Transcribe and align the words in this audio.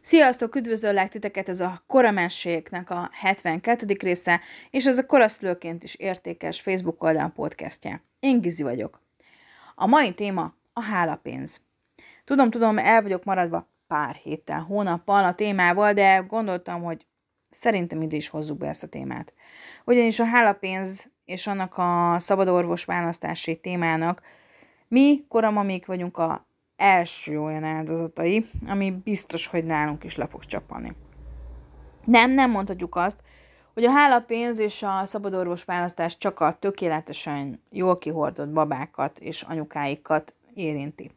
Sziasztok, 0.00 0.54
üdvözöllek 0.54 1.08
titeket, 1.08 1.48
ez 1.48 1.60
a 1.60 1.82
Koramességnek 1.86 2.90
a 2.90 3.08
72. 3.12 3.96
része, 3.98 4.40
és 4.70 4.86
ez 4.86 4.98
a 4.98 5.06
koraszülőként 5.06 5.82
is 5.82 5.94
értékes 5.94 6.60
Facebook 6.60 7.02
oldal 7.02 7.28
podcastja. 7.28 8.00
Én 8.20 8.40
Gizi 8.40 8.62
vagyok. 8.62 9.00
A 9.74 9.86
mai 9.86 10.14
téma 10.14 10.54
a 10.72 10.82
hálapénz. 10.82 11.60
Tudom, 12.24 12.50
tudom, 12.50 12.78
el 12.78 13.02
vagyok 13.02 13.24
maradva 13.24 13.68
pár 13.86 14.14
héttel, 14.14 14.60
hónappal 14.60 15.24
a 15.24 15.34
témával, 15.34 15.92
de 15.92 16.24
gondoltam, 16.28 16.82
hogy 16.82 17.06
szerintem 17.50 18.02
ide 18.02 18.16
is 18.16 18.28
hozzuk 18.28 18.58
be 18.58 18.68
ezt 18.68 18.82
a 18.82 18.88
témát. 18.88 19.32
Ugyanis 19.84 20.18
a 20.18 20.24
hálapénz 20.24 21.10
és 21.24 21.46
annak 21.46 21.74
a 21.76 22.16
szabadorvos 22.18 22.84
választási 22.84 23.56
témának 23.56 24.22
mi 24.88 25.24
koramamik 25.28 25.86
vagyunk 25.86 26.18
a 26.18 26.47
első 26.78 27.40
olyan 27.40 27.64
áldozatai, 27.64 28.46
ami 28.66 28.90
biztos, 28.90 29.46
hogy 29.46 29.64
nálunk 29.64 30.04
is 30.04 30.16
le 30.16 30.26
fog 30.26 30.44
csapani. 30.44 30.96
Nem, 32.04 32.30
nem 32.30 32.50
mondhatjuk 32.50 32.96
azt, 32.96 33.22
hogy 33.74 33.84
a 33.84 33.90
hálapénz 33.90 34.58
és 34.58 34.82
a 34.82 35.04
szabadorvos 35.04 35.64
választás 35.64 36.16
csak 36.16 36.40
a 36.40 36.56
tökéletesen 36.58 37.62
jól 37.70 37.98
kihordott 37.98 38.48
babákat 38.48 39.18
és 39.18 39.42
anyukáikat 39.42 40.34
érinti. 40.54 41.10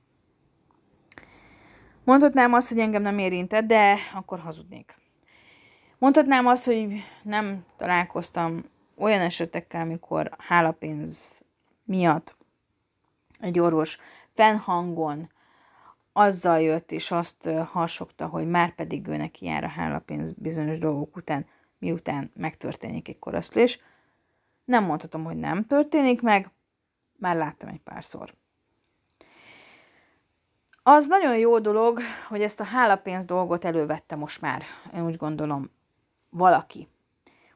Mondhatnám 2.04 2.54
azt, 2.54 2.70
hogy 2.70 2.80
engem 2.80 3.02
nem 3.02 3.18
érintett, 3.18 3.66
de 3.66 3.98
akkor 4.14 4.40
hazudnék. 4.40 4.96
Mondhatnám 5.98 6.48
azt, 6.48 6.66
hogy 6.66 7.04
nem 7.24 7.66
találkoztam 7.78 8.64
olyan 8.98 9.22
esetekkel, 9.22 9.82
amikor 9.82 10.30
hálapénz 10.38 11.44
miatt 11.84 12.36
egy 13.40 13.60
orvos 13.60 13.98
fennhangon 14.34 15.30
azzal 16.14 16.62
jött, 16.62 16.92
és 16.92 17.12
azt 17.12 17.50
harsogta, 17.72 18.28
hogy 18.28 18.48
már 18.48 18.76
pedig 18.76 19.08
ő 19.08 19.18
neki 19.18 19.46
jár 19.46 19.64
a 19.64 19.68
hálapénz 19.68 20.32
bizonyos 20.32 20.80
dolgok 20.80 21.16
után, 21.16 21.46
miután 21.80 22.32
megtörténik 22.36 23.08
egy 23.08 23.20
koraszlés. 23.20 23.80
Nem 24.66 24.84
mondhatom, 24.84 25.24
hogy 25.24 25.38
nem 25.38 25.66
történik 25.66 26.22
meg, 26.22 26.52
már 27.18 27.36
láttam 27.36 27.70
egy 27.70 27.82
párszor. 27.82 28.34
Az 30.84 31.08
nagyon 31.08 31.38
jó 31.38 31.60
dolog, 31.60 32.00
hogy 32.28 32.42
ezt 32.42 32.60
a 32.60 32.64
hálapénz 32.64 33.26
dolgot 33.26 33.66
elővette 33.66 34.16
most 34.16 34.42
már, 34.42 34.64
én 34.96 35.06
úgy 35.06 35.16
gondolom, 35.16 35.72
valaki. 36.30 36.88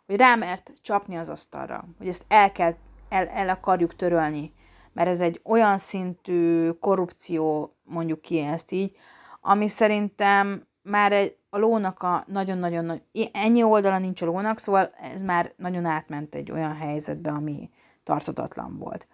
Hogy 0.06 0.16
rámert 0.16 0.74
csapni 0.82 1.18
az 1.18 1.30
asztalra, 1.30 1.86
hogy 1.98 2.08
ezt 2.08 2.26
el, 2.28 2.52
kell, 2.52 2.76
el, 3.10 3.28
el 3.28 3.50
akarjuk 3.50 3.96
törölni, 3.96 4.54
mert 4.96 5.10
ez 5.10 5.22
egy 5.22 5.42
olyan 5.44 5.78
szintű 5.78 6.70
korrupció, 6.70 7.76
mondjuk 7.84 8.22
ki 8.22 8.40
ezt 8.40 8.72
így, 8.72 8.96
ami 9.42 9.68
szerintem 9.68 10.68
már 10.82 11.12
egy, 11.12 11.38
a 11.50 11.58
lónak 11.58 12.04
a 12.04 12.24
nagyon-nagyon 12.28 12.86
nagy, 12.86 13.02
ennyi 13.32 13.64
oldala 13.64 13.98
nincs 13.98 14.22
a 14.22 14.26
lónak, 14.26 14.60
szóval 14.60 14.92
ez 15.14 15.22
már 15.22 15.54
nagyon 15.58 15.86
átment 15.86 16.36
egy 16.36 16.52
olyan 16.52 16.76
helyzetbe, 16.76 17.32
ami 17.32 17.70
tartatatlan 18.04 18.78
volt. 18.78 19.08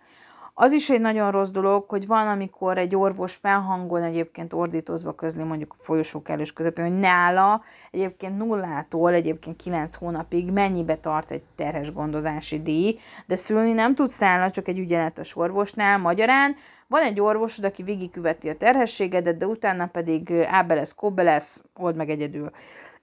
Az 0.61 0.71
is 0.71 0.89
egy 0.89 1.01
nagyon 1.01 1.31
rossz 1.31 1.49
dolog, 1.49 1.89
hogy 1.89 2.07
van, 2.07 2.27
amikor 2.27 2.77
egy 2.77 2.95
orvos 2.95 3.35
felhangon 3.35 4.03
egyébként 4.03 4.53
ordítozva 4.53 5.15
közli 5.15 5.43
mondjuk 5.43 5.75
a 5.79 5.83
folyosó 5.83 6.21
kellős 6.21 6.53
közepén, 6.53 6.85
hogy 6.85 6.99
nála 6.99 7.61
egyébként 7.91 8.37
nullától 8.37 9.13
egyébként 9.13 9.55
kilenc 9.55 9.95
hónapig 9.95 10.51
mennyibe 10.51 10.95
tart 10.95 11.31
egy 11.31 11.43
terhes 11.55 11.93
gondozási 11.93 12.61
díj, 12.61 12.99
de 13.25 13.35
szülni 13.35 13.71
nem 13.71 13.95
tudsz 13.95 14.19
nála, 14.19 14.49
csak 14.49 14.67
egy 14.67 14.79
ügyeletes 14.79 15.35
orvosnál. 15.35 15.97
Magyarán 15.97 16.55
van 16.87 17.01
egy 17.01 17.19
orvosod, 17.19 17.65
aki 17.65 17.83
végigköveti 17.83 18.49
a 18.49 18.57
terhességedet, 18.57 19.37
de 19.37 19.45
utána 19.45 19.87
pedig 19.87 20.31
ábe 20.31 20.73
lesz, 20.73 20.95
kobbe 20.95 21.23
lesz, 21.23 21.63
old 21.75 21.95
meg 21.95 22.09
egyedül. 22.09 22.51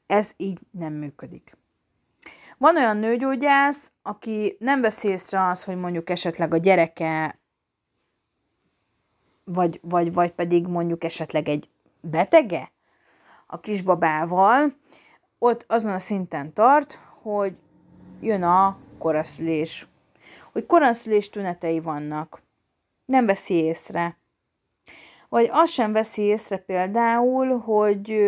Ez 0.07 0.33
így 0.37 0.59
nem 0.71 0.93
működik. 0.93 1.57
Van 2.59 2.77
olyan 2.77 2.97
nőgyógyász, 2.97 3.93
aki 4.03 4.57
nem 4.59 4.81
vesz 4.81 5.05
észre 5.05 5.49
az, 5.49 5.65
hogy 5.65 5.77
mondjuk 5.77 6.11
esetleg 6.11 6.55
a 6.55 6.57
gyereke, 6.57 7.39
vagy, 9.53 9.81
vagy, 9.83 10.13
vagy 10.13 10.33
pedig 10.33 10.67
mondjuk 10.67 11.05
esetleg 11.05 11.49
egy 11.49 11.69
betege 12.01 12.73
a 13.47 13.61
kisbabával, 13.61 14.75
ott 15.39 15.65
azon 15.69 15.93
a 15.93 15.99
szinten 15.99 16.53
tart, 16.53 16.99
hogy 17.23 17.57
jön 18.21 18.43
a 18.43 18.79
koraszülés, 18.99 19.89
hogy 20.53 20.67
koraszülés 20.67 21.31
tünetei 21.31 21.81
vannak. 21.81 22.43
Nem 23.05 23.27
veszi 23.27 23.55
észre. 23.55 24.19
Vagy 25.29 25.49
azt 25.53 25.73
sem 25.73 25.93
veszi 25.93 26.23
észre 26.23 26.57
például, 26.57 27.59
hogy 27.59 28.19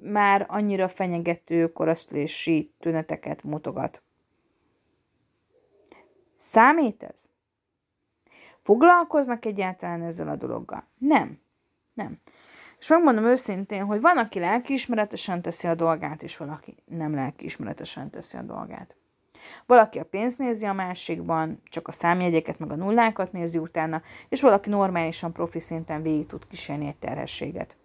már 0.00 0.46
annyira 0.48 0.88
fenyegető 0.88 1.72
koraszülési 1.72 2.72
tüneteket 2.80 3.42
mutogat. 3.42 4.02
Számít 6.34 7.02
ez? 7.02 7.31
Foglalkoznak 8.62 9.44
egyáltalán 9.44 10.02
ezzel 10.02 10.28
a 10.28 10.36
dologgal? 10.36 10.88
Nem. 10.98 11.38
Nem. 11.94 12.18
És 12.78 12.88
megmondom 12.88 13.24
őszintén, 13.24 13.84
hogy 13.84 14.00
van, 14.00 14.18
aki 14.18 14.38
lelkiismeretesen 14.38 15.42
teszi 15.42 15.66
a 15.68 15.74
dolgát, 15.74 16.22
és 16.22 16.36
valaki 16.36 16.74
nem 16.84 17.14
lelkiismeretesen 17.14 18.10
teszi 18.10 18.36
a 18.36 18.42
dolgát. 18.42 18.96
Valaki 19.66 19.98
a 19.98 20.04
pénzt 20.04 20.38
nézi 20.38 20.66
a 20.66 20.72
másikban, 20.72 21.62
csak 21.64 21.88
a 21.88 21.92
számjegyeket 21.92 22.58
meg 22.58 22.70
a 22.70 22.76
nullákat 22.76 23.32
nézi 23.32 23.58
utána, 23.58 24.02
és 24.28 24.40
valaki 24.40 24.68
normálisan 24.68 25.32
profi 25.32 25.60
szinten 25.60 26.02
végig 26.02 26.26
tud 26.26 26.46
kísérni 26.46 26.86
egy 26.86 26.96
terhességet. 26.96 27.76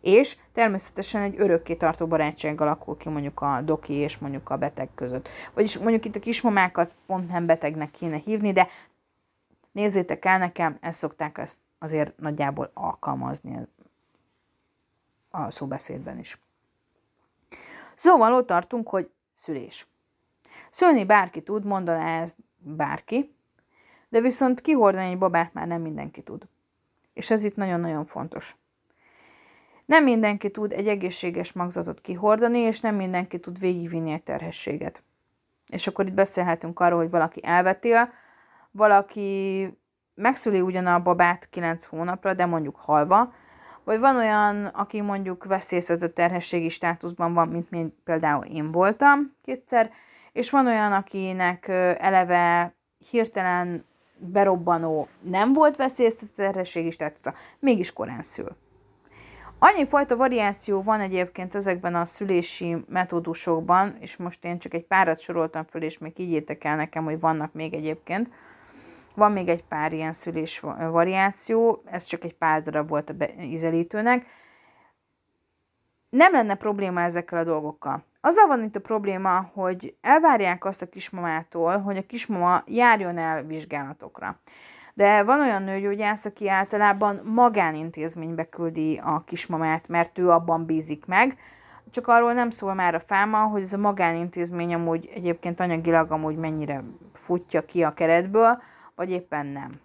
És 0.00 0.36
természetesen 0.52 1.22
egy 1.22 1.34
örökké 1.38 1.74
tartó 1.74 2.06
barátság 2.06 2.60
alakul 2.60 2.96
ki 2.96 3.08
mondjuk 3.08 3.40
a 3.40 3.60
doki 3.64 3.92
és 3.92 4.18
mondjuk 4.18 4.50
a 4.50 4.56
beteg 4.56 4.88
között. 4.94 5.28
Vagyis 5.54 5.78
mondjuk 5.78 6.04
itt 6.04 6.16
a 6.16 6.20
kismamákat 6.20 6.94
pont 7.06 7.28
nem 7.28 7.46
betegnek 7.46 7.90
kéne 7.90 8.16
hívni, 8.16 8.52
de 8.52 8.68
nézzétek 9.76 10.24
el 10.24 10.38
nekem, 10.38 10.76
ezt 10.80 10.98
szokták 10.98 11.38
ezt 11.38 11.58
azért 11.78 12.18
nagyjából 12.18 12.70
alkalmazni 12.74 13.68
a 15.30 15.50
szóbeszédben 15.50 16.18
is. 16.18 16.40
Szóval 17.94 18.32
ott 18.32 18.46
tartunk, 18.46 18.88
hogy 18.88 19.10
szülés. 19.32 19.86
Szülni 20.70 21.04
bárki 21.04 21.42
tud, 21.42 21.64
mondaná 21.64 22.20
ez 22.20 22.36
bárki, 22.58 23.34
de 24.08 24.20
viszont 24.20 24.60
kihordani 24.60 25.10
egy 25.10 25.18
babát 25.18 25.52
már 25.52 25.66
nem 25.66 25.80
mindenki 25.80 26.22
tud. 26.22 26.48
És 27.12 27.30
ez 27.30 27.44
itt 27.44 27.56
nagyon-nagyon 27.56 28.04
fontos. 28.04 28.56
Nem 29.84 30.04
mindenki 30.04 30.50
tud 30.50 30.72
egy 30.72 30.88
egészséges 30.88 31.52
magzatot 31.52 32.00
kihordani, 32.00 32.58
és 32.58 32.80
nem 32.80 32.94
mindenki 32.94 33.40
tud 33.40 33.58
végigvinni 33.58 34.12
egy 34.12 34.22
terhességet. 34.22 35.02
És 35.66 35.86
akkor 35.86 36.06
itt 36.06 36.14
beszélhetünk 36.14 36.80
arról, 36.80 36.98
hogy 36.98 37.10
valaki 37.10 37.40
elvetél, 37.44 38.12
valaki 38.76 39.68
megszüli 40.14 40.60
ugyan 40.60 40.86
a 40.86 41.02
babát 41.02 41.48
9 41.48 41.84
hónapra, 41.84 42.34
de 42.34 42.46
mondjuk 42.46 42.76
halva, 42.76 43.32
vagy 43.84 44.00
van 44.00 44.16
olyan, 44.16 44.64
aki 44.64 45.00
mondjuk 45.00 45.44
veszélyeztetett 45.44 46.14
terhességi 46.14 46.68
státuszban 46.68 47.34
van, 47.34 47.48
mint, 47.48 47.70
mint 47.70 47.94
például 48.04 48.44
én 48.44 48.72
voltam 48.72 49.34
kétszer, 49.42 49.90
és 50.32 50.50
van 50.50 50.66
olyan, 50.66 50.92
akinek 50.92 51.68
eleve 51.98 52.74
hirtelen 53.10 53.84
berobbanó 54.18 55.08
nem 55.20 55.52
volt 55.52 55.76
veszélyeztetett 55.76 56.34
terhességi 56.34 56.90
státusza, 56.90 57.34
mégis 57.58 57.92
korán 57.92 58.22
szül. 58.22 58.56
Annyi 59.58 59.86
fajta 59.86 60.16
variáció 60.16 60.82
van 60.82 61.00
egyébként 61.00 61.54
ezekben 61.54 61.94
a 61.94 62.04
szülési 62.04 62.76
metódusokban, 62.88 63.96
és 64.00 64.16
most 64.16 64.44
én 64.44 64.58
csak 64.58 64.74
egy 64.74 64.84
párat 64.84 65.20
soroltam 65.20 65.64
föl, 65.64 65.82
és 65.82 65.98
még 65.98 66.18
így 66.18 66.56
el 66.60 66.76
nekem, 66.76 67.04
hogy 67.04 67.20
vannak 67.20 67.52
még 67.52 67.74
egyébként, 67.74 68.30
van 69.16 69.32
még 69.32 69.48
egy 69.48 69.64
pár 69.64 69.92
ilyen 69.92 70.12
szülés 70.12 70.60
variáció, 70.90 71.82
ez 71.84 72.04
csak 72.04 72.24
egy 72.24 72.34
pár 72.34 72.62
darab 72.62 72.88
volt 72.88 73.10
a 73.10 73.14
ízelítőnek. 73.40 74.26
Nem 76.08 76.32
lenne 76.32 76.54
probléma 76.54 77.00
ezekkel 77.00 77.38
a 77.38 77.44
dolgokkal. 77.44 78.04
Azzal 78.20 78.46
van 78.46 78.62
itt 78.62 78.76
a 78.76 78.80
probléma, 78.80 79.50
hogy 79.54 79.96
elvárják 80.00 80.64
azt 80.64 80.82
a 80.82 80.88
kismamától, 80.88 81.78
hogy 81.78 81.96
a 81.96 82.06
kismama 82.06 82.62
járjon 82.66 83.18
el 83.18 83.42
vizsgálatokra. 83.42 84.40
De 84.94 85.22
van 85.22 85.40
olyan 85.40 85.62
nőgyógyász, 85.62 86.24
aki 86.24 86.48
általában 86.48 87.20
magánintézménybe 87.24 88.44
küldi 88.44 89.00
a 89.04 89.24
kismamát, 89.24 89.88
mert 89.88 90.18
ő 90.18 90.30
abban 90.30 90.66
bízik 90.66 91.06
meg, 91.06 91.38
csak 91.90 92.08
arról 92.08 92.32
nem 92.32 92.50
szól 92.50 92.74
már 92.74 92.94
a 92.94 93.00
fáma, 93.00 93.38
hogy 93.38 93.62
ez 93.62 93.72
a 93.72 93.78
magánintézmény 93.78 94.74
amúgy 94.74 95.08
egyébként 95.14 95.60
anyagilag 95.60 96.10
amúgy 96.10 96.36
mennyire 96.36 96.84
futja 97.12 97.64
ki 97.64 97.82
a 97.82 97.94
keretből, 97.94 98.62
vagy 98.96 99.10
éppen 99.10 99.46
nem. 99.46 99.80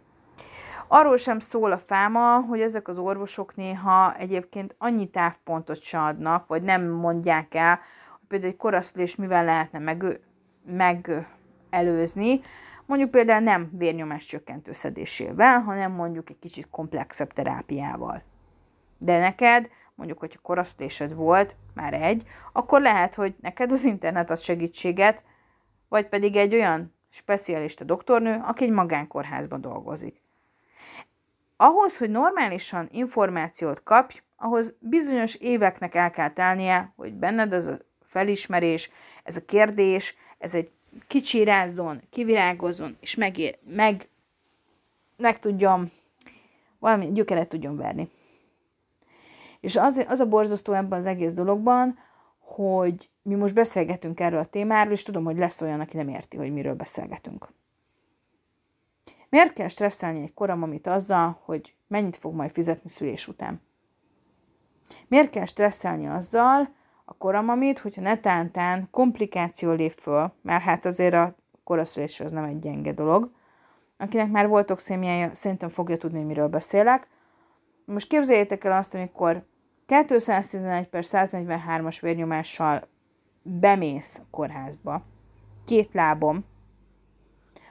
Arról 0.87 1.17
sem 1.17 1.39
szól 1.39 1.71
a 1.71 1.77
fáma, 1.77 2.39
hogy 2.39 2.61
ezek 2.61 2.87
az 2.87 2.97
orvosok 2.97 3.55
néha 3.55 4.15
egyébként 4.15 4.75
annyi 4.77 5.09
távpontot 5.09 5.81
se 5.81 5.99
adnak, 5.99 6.47
vagy 6.47 6.61
nem 6.63 6.87
mondják 6.87 7.55
el, 7.55 7.79
hogy 8.19 8.27
például 8.27 8.51
egy 8.51 8.57
koraszülés 8.57 9.15
mivel 9.15 9.45
lehetne 9.45 9.79
meg, 9.79 10.21
megelőzni, 10.65 12.41
mondjuk 12.85 13.11
például 13.11 13.43
nem 13.43 13.69
vérnyomás 13.77 14.25
csökkentő 14.25 14.71
szedésével, 14.71 15.59
hanem 15.59 15.91
mondjuk 15.91 16.29
egy 16.29 16.39
kicsit 16.39 16.67
komplexebb 16.69 17.31
terápiával. 17.33 18.23
De 18.97 19.19
neked 19.19 19.69
mondjuk, 19.95 20.19
hogyha 20.19 20.39
korasztésed 20.41 21.13
volt, 21.13 21.55
már 21.73 21.93
egy, 21.93 22.23
akkor 22.53 22.81
lehet, 22.81 23.15
hogy 23.15 23.35
neked 23.41 23.71
az 23.71 23.85
internet 23.85 24.29
ad 24.29 24.39
segítséget, 24.39 25.23
vagy 25.89 26.07
pedig 26.07 26.35
egy 26.35 26.53
olyan 26.53 26.93
specialista 27.11 27.83
doktornő, 27.83 28.41
aki 28.43 28.63
egy 28.63 28.71
magánkórházban 28.71 29.61
dolgozik. 29.61 30.21
Ahhoz, 31.57 31.97
hogy 31.97 32.09
normálisan 32.09 32.87
információt 32.91 33.83
kapj, 33.83 34.21
ahhoz 34.35 34.73
bizonyos 34.79 35.35
éveknek 35.35 35.95
el 35.95 36.11
kell 36.11 36.29
telnie, 36.29 36.93
hogy 36.95 37.13
benned 37.13 37.53
ez 37.53 37.67
a 37.67 37.79
felismerés, 38.01 38.89
ez 39.23 39.35
a 39.35 39.45
kérdés, 39.45 40.15
ez 40.37 40.55
egy 40.55 40.71
kicsirázzon, 41.07 42.01
kivirágozzon, 42.09 42.97
és 42.99 43.15
meg, 43.15 43.59
meg, 43.65 44.09
meg 45.17 45.39
tudjam, 45.39 45.91
valami 46.79 47.11
gyökeret 47.11 47.49
tudjon 47.49 47.77
verni. 47.77 48.09
És 49.59 49.75
az, 49.75 50.05
az 50.07 50.19
a 50.19 50.25
borzasztó 50.25 50.73
ebben 50.73 50.97
az 50.99 51.05
egész 51.05 51.33
dologban, 51.33 51.97
hogy 52.39 53.09
mi 53.21 53.35
most 53.35 53.53
beszélgetünk 53.53 54.19
erről 54.19 54.39
a 54.39 54.45
témáról, 54.45 54.93
és 54.93 55.03
tudom, 55.03 55.23
hogy 55.23 55.37
lesz 55.37 55.61
olyan, 55.61 55.79
aki 55.79 55.97
nem 55.97 56.07
érti, 56.07 56.37
hogy 56.37 56.51
miről 56.53 56.73
beszélgetünk. 56.73 57.53
Miért 59.29 59.53
kell 59.53 59.67
stresszelni 59.67 60.21
egy 60.21 60.33
amit 60.35 60.87
azzal, 60.87 61.41
hogy 61.43 61.75
mennyit 61.87 62.17
fog 62.17 62.33
majd 62.33 62.51
fizetni 62.51 62.89
szülés 62.89 63.27
után? 63.27 63.61
Miért 65.07 65.29
kell 65.29 65.45
stresszelni 65.45 66.07
azzal 66.07 66.73
a 67.05 67.13
koramamit, 67.13 67.79
hogyha 67.79 68.01
netántán 68.01 68.87
komplikáció 68.91 69.71
lép 69.71 69.93
föl, 69.99 70.33
mert 70.41 70.63
hát 70.63 70.85
azért 70.85 71.13
a 71.13 71.35
koraszülés 71.63 72.19
az 72.19 72.31
nem 72.31 72.43
egy 72.43 72.59
gyenge 72.59 72.93
dolog. 72.93 73.31
Akinek 73.97 74.31
már 74.31 74.47
volt 74.47 74.71
oxémiája, 74.71 75.35
szerintem 75.35 75.69
fogja 75.69 75.97
tudni, 75.97 76.23
miről 76.23 76.47
beszélek. 76.47 77.07
Most 77.85 78.07
képzeljétek 78.07 78.63
el 78.63 78.71
azt, 78.71 78.95
amikor 78.95 79.45
211 79.85 80.87
per 80.87 81.03
143-as 81.05 81.97
vérnyomással 82.01 82.81
bemész 83.43 84.21
kórházba, 84.31 85.03
két 85.65 85.93
lábom, 85.93 86.45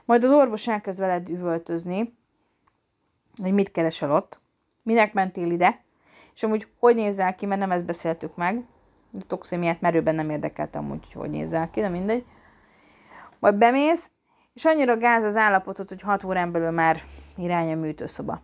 majd 0.05 0.23
az 0.23 0.31
orvos 0.31 0.67
elkezd 0.67 0.99
veled 0.99 1.29
üvöltözni, 1.29 2.17
hogy 3.41 3.53
mit 3.53 3.71
keresel 3.71 4.11
ott, 4.11 4.39
minek 4.83 5.13
mentél 5.13 5.51
ide, 5.51 5.83
és 6.33 6.43
amúgy 6.43 6.67
hogy 6.79 6.95
nézel 6.95 7.35
ki, 7.35 7.45
mert 7.45 7.59
nem 7.59 7.71
ezt 7.71 7.85
beszéltük 7.85 8.35
meg, 8.35 8.65
a 9.13 9.23
toxémiát 9.27 9.81
merőben 9.81 10.15
nem 10.15 10.29
érdekeltem 10.29 10.83
amúgy, 10.83 11.03
hogy 11.03 11.13
hogy 11.13 11.29
nézel 11.29 11.69
ki, 11.69 11.81
de 11.81 11.89
mindegy. 11.89 12.25
Majd 13.39 13.55
bemész, 13.55 14.11
és 14.53 14.65
annyira 14.65 14.97
gáz 14.97 15.23
az 15.23 15.35
állapotot, 15.35 15.89
hogy 15.89 16.01
6 16.01 16.23
órán 16.23 16.51
belül 16.51 16.71
már 16.71 17.01
irány 17.37 17.71
a 17.71 17.75
műtőszoba. 17.75 18.41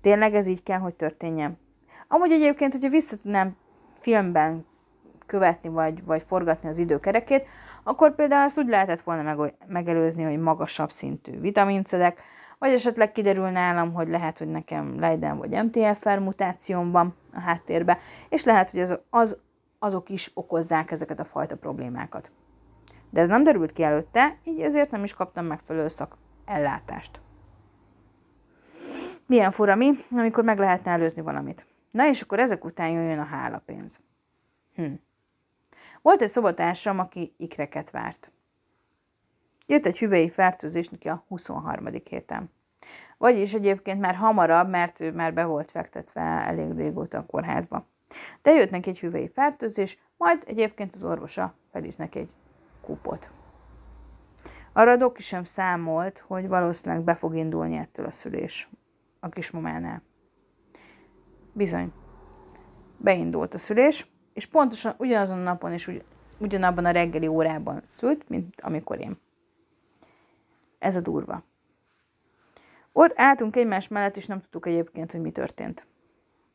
Tényleg 0.00 0.34
ez 0.34 0.46
így 0.46 0.62
kell, 0.62 0.78
hogy 0.78 0.94
történjen. 0.94 1.58
Amúgy 2.08 2.32
egyébként, 2.32 2.72
hogyha 2.72 2.88
vissza 2.88 3.16
tudnám 3.16 3.56
filmben 4.00 4.66
követni, 5.30 5.68
vagy, 5.68 6.04
vagy 6.04 6.22
forgatni 6.22 6.68
az 6.68 6.78
időkerekét, 6.78 7.46
akkor 7.82 8.14
például 8.14 8.44
azt 8.44 8.58
úgy 8.58 8.68
lehetett 8.68 9.00
volna 9.00 9.22
meg, 9.22 9.54
megelőzni, 9.68 10.22
hogy 10.22 10.38
magasabb 10.38 10.90
szintű 10.90 11.40
vitaminszedek, 11.40 12.22
vagy 12.58 12.72
esetleg 12.72 13.12
kiderül 13.12 13.48
nálam, 13.48 13.92
hogy 13.92 14.08
lehet, 14.08 14.38
hogy 14.38 14.48
nekem 14.48 15.00
Leiden 15.00 15.38
vagy 15.38 15.50
MTFR 15.50 16.18
mutációm 16.18 16.90
van 16.90 17.14
a 17.32 17.40
háttérbe, 17.40 17.98
és 18.28 18.44
lehet, 18.44 18.70
hogy 18.70 18.80
az, 18.80 18.98
az, 19.10 19.38
azok 19.78 20.08
is 20.08 20.30
okozzák 20.34 20.90
ezeket 20.90 21.20
a 21.20 21.24
fajta 21.24 21.56
problémákat. 21.56 22.30
De 23.10 23.20
ez 23.20 23.28
nem 23.28 23.42
derült 23.42 23.72
ki 23.72 23.82
előtte, 23.82 24.38
így 24.44 24.60
ezért 24.60 24.90
nem 24.90 25.04
is 25.04 25.14
kaptam 25.14 25.44
megfelelő 25.44 25.88
szak 25.88 26.16
ellátást. 26.44 27.20
Milyen 29.26 29.50
fura 29.50 29.74
mi, 29.74 29.90
amikor 30.10 30.44
meg 30.44 30.58
lehetne 30.58 30.90
előzni 30.90 31.22
valamit. 31.22 31.66
Na 31.90 32.08
és 32.08 32.20
akkor 32.20 32.38
ezek 32.38 32.64
után 32.64 32.88
jön 32.88 33.18
a 33.18 33.24
hálapénz. 33.24 34.00
Hm. 34.74 34.92
Volt 36.02 36.22
egy 36.22 36.28
szobatársam, 36.28 36.98
aki 36.98 37.34
ikreket 37.36 37.90
várt. 37.90 38.32
Jött 39.66 39.86
egy 39.86 39.98
hüvei 39.98 40.30
fertőzés 40.30 40.88
neki 40.88 41.08
a 41.08 41.24
23. 41.28 41.86
héten. 42.04 42.50
Vagyis 43.18 43.54
egyébként 43.54 44.00
már 44.00 44.14
hamarabb, 44.14 44.68
mert 44.68 45.00
ő 45.00 45.12
már 45.12 45.34
be 45.34 45.44
volt 45.44 45.70
fektetve 45.70 46.20
elég 46.20 46.72
régóta 46.76 47.18
a 47.18 47.26
kórházba. 47.26 47.86
De 48.42 48.50
jött 48.50 48.70
neki 48.70 48.90
egy 48.90 48.98
hüvei 48.98 49.28
fertőzés, 49.28 49.98
majd 50.16 50.42
egyébként 50.46 50.94
az 50.94 51.04
orvosa 51.04 51.54
felírt 51.72 51.98
neki 51.98 52.18
egy 52.18 52.30
kupot. 52.80 53.30
Arra 54.72 54.90
a 54.90 54.96
doki 54.96 55.22
sem 55.22 55.44
számolt, 55.44 56.18
hogy 56.26 56.48
valószínűleg 56.48 57.04
be 57.04 57.14
fog 57.14 57.36
indulni 57.36 57.76
ettől 57.76 58.06
a 58.06 58.10
szülés 58.10 58.68
a 59.20 59.28
kismamánál. 59.28 60.02
Bizony. 61.52 61.92
Beindult 62.96 63.54
a 63.54 63.58
szülés, 63.58 64.10
és 64.40 64.46
pontosan 64.46 64.94
ugyanazon 64.96 65.38
a 65.38 65.42
napon 65.42 65.72
és 65.72 65.88
ugy, 65.88 66.04
ugyanabban 66.38 66.84
a 66.84 66.90
reggeli 66.90 67.26
órában 67.26 67.82
szült, 67.86 68.28
mint 68.28 68.60
amikor 68.60 69.00
én. 69.00 69.18
Ez 70.78 70.96
a 70.96 71.00
durva. 71.00 71.42
Ott 72.92 73.12
álltunk 73.14 73.56
egymás 73.56 73.88
mellett, 73.88 74.16
és 74.16 74.26
nem 74.26 74.40
tudtuk 74.40 74.66
egyébként, 74.66 75.12
hogy 75.12 75.20
mi 75.20 75.30
történt. 75.30 75.86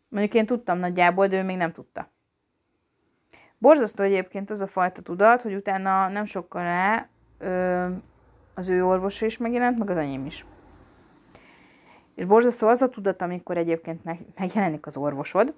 Mondjuk 0.09 0.33
én 0.33 0.45
tudtam 0.45 0.77
nagyjából, 0.77 1.27
de 1.27 1.37
ő 1.37 1.43
még 1.43 1.57
nem 1.57 1.71
tudta. 1.71 2.09
Borzasztó 3.57 4.03
egyébként 4.03 4.49
az 4.49 4.61
a 4.61 4.67
fajta 4.67 5.01
tudat, 5.01 5.41
hogy 5.41 5.53
utána 5.53 6.07
nem 6.07 6.25
sokkal 6.25 6.61
rá 6.61 7.09
ö, 7.37 7.87
az 8.53 8.69
ő 8.69 8.85
orvosa 8.85 9.25
is 9.25 9.37
megjelent, 9.37 9.77
meg 9.77 9.89
az 9.89 9.97
enyém 9.97 10.25
is. 10.25 10.45
És 12.15 12.25
borzasztó 12.25 12.67
az 12.67 12.81
a 12.81 12.89
tudat, 12.89 13.21
amikor 13.21 13.57
egyébként 13.57 14.03
megjelenik 14.35 14.85
az 14.85 14.97
orvosod, 14.97 15.53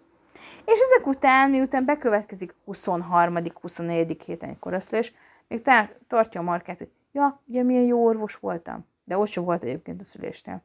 és 0.66 0.80
ezek 0.80 1.08
után, 1.08 1.50
miután 1.50 1.86
bekövetkezik 1.86 2.56
23. 2.66 3.38
24. 3.62 4.24
héten 4.26 4.50
egy 4.50 4.60
koraszlés, 4.60 5.14
még 5.48 5.62
tár- 5.62 5.96
tartja 6.08 6.40
a 6.40 6.44
markát, 6.44 6.78
hogy 6.78 6.92
ja, 7.12 7.42
ugye 7.46 7.64
milyen 7.64 7.84
jó 7.84 8.06
orvos 8.06 8.36
voltam. 8.36 8.86
De 9.04 9.18
ott 9.18 9.28
sem 9.28 9.44
volt 9.44 9.64
egyébként 9.64 10.02
a 10.02 10.06
szülésnél. 10.06 10.62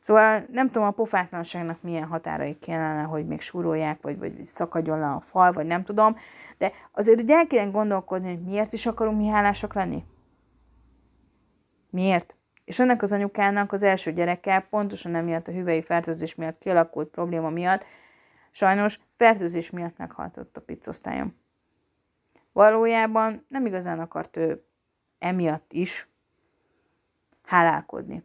Szóval 0.00 0.46
nem 0.50 0.70
tudom, 0.70 0.86
a 0.86 0.90
pofátlanságnak 0.90 1.82
milyen 1.82 2.04
határai 2.04 2.58
kellene, 2.58 3.02
hogy 3.02 3.26
még 3.26 3.40
súrolják, 3.40 4.02
vagy, 4.02 4.18
vagy 4.18 4.44
szakadjon 4.44 4.98
le 4.98 5.06
a 5.06 5.20
fal, 5.20 5.52
vagy 5.52 5.66
nem 5.66 5.84
tudom, 5.84 6.16
de 6.58 6.72
azért 6.92 7.20
ugye 7.20 7.36
el 7.36 7.46
kéne 7.46 7.70
gondolkodni, 7.70 8.28
hogy 8.28 8.42
miért 8.42 8.72
is 8.72 8.86
akarunk 8.86 9.18
mi 9.18 9.26
hálásak 9.26 9.74
lenni. 9.74 10.04
Miért? 11.90 12.36
És 12.64 12.78
ennek 12.78 13.02
az 13.02 13.12
anyukának 13.12 13.72
az 13.72 13.82
első 13.82 14.12
gyereke 14.12 14.66
pontosan 14.70 15.14
emiatt 15.14 15.48
a 15.48 15.52
hüvei 15.52 15.82
fertőzés 15.82 16.34
miatt 16.34 16.58
kialakult 16.58 17.08
probléma 17.08 17.50
miatt 17.50 17.86
sajnos 18.50 19.00
fertőzés 19.16 19.70
miatt 19.70 19.96
meghaltott 19.96 20.56
a 20.56 20.60
pizzosztályom. 20.60 21.40
Valójában 22.52 23.46
nem 23.48 23.66
igazán 23.66 24.00
akart 24.00 24.36
ő 24.36 24.64
emiatt 25.18 25.72
is 25.72 26.08
hálálkodni. 27.44 28.24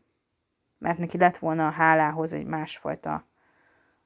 Mert 0.78 0.98
neki 0.98 1.18
lett 1.18 1.38
volna 1.38 1.68
a 1.68 1.72
hálához 1.72 2.34
egy 2.34 2.46
másfajta 2.46 3.26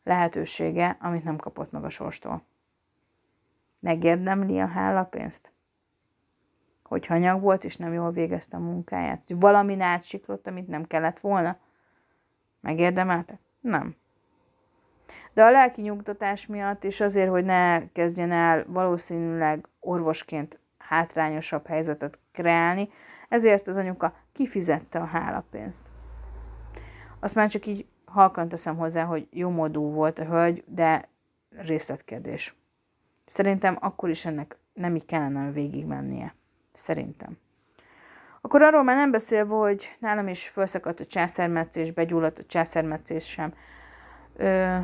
lehetősége, 0.04 0.98
amit 1.00 1.24
nem 1.24 1.38
kapott 1.38 1.72
meg 1.72 1.84
a 1.84 1.90
sorstól. 1.90 2.46
Megérdemli 3.80 4.60
a 4.60 4.68
hálapénzt? 4.68 5.52
Hogy 6.92 7.06
hanyag 7.06 7.42
volt, 7.42 7.64
és 7.64 7.76
nem 7.76 7.94
jól 7.94 8.12
végezte 8.12 8.58
a 8.58 8.60
munkáját, 8.60 9.24
hogy 9.28 9.40
valamin 9.40 9.82
átsiklott, 9.82 10.48
amit 10.48 10.68
nem 10.68 10.86
kellett 10.86 11.20
volna. 11.20 11.58
Megérdemelte? 12.62 13.40
Nem. 13.60 13.96
De 15.34 15.44
a 15.44 15.52
lelki 15.52 15.82
nyugtatás 15.82 16.48
miatt, 16.48 16.84
és 16.84 17.02
azért, 17.02 17.30
hogy 17.30 17.46
ne 17.46 17.92
kezdjen 17.92 18.32
el 18.32 18.66
valószínűleg 18.68 19.68
orvosként 19.80 20.60
hátrányosabb 20.78 21.68
helyzetet 21.68 22.20
kreálni, 22.32 22.90
ezért 23.30 23.68
az 23.68 23.78
anyuka 23.78 24.14
kifizette 24.32 25.00
a 25.00 25.06
hálapénzt. 25.06 25.90
Azt 27.20 27.36
már 27.36 27.50
csak 27.50 27.66
így 27.66 27.86
halkan 28.06 28.48
teszem 28.48 28.78
hozzá, 28.78 29.04
hogy 29.04 29.28
jó 29.30 29.50
módú 29.50 29.92
volt 29.92 30.20
a 30.20 30.26
hölgy, 30.26 30.64
de 30.68 31.10
részletkérdés. 31.50 32.56
Szerintem 33.26 33.78
akkor 33.80 34.10
is 34.10 34.26
ennek 34.26 34.58
nem 34.74 34.96
így 34.96 35.06
kellene 35.06 35.52
végigmennie. 35.52 36.40
Szerintem. 36.74 37.38
Akkor 38.42 38.62
arról 38.62 38.84
már 38.84 38.96
nem 38.96 39.12
beszélve, 39.12 39.56
hogy 39.56 39.96
nálam 40.00 40.28
is 40.28 40.48
felszakadt 40.48 41.00
a 41.00 41.06
császármetszés, 41.06 41.92
begyulladt 41.92 42.40
a 42.40 42.46
császármetszés 42.48 43.26
sem. 43.26 43.54
Ö, 44.36 44.78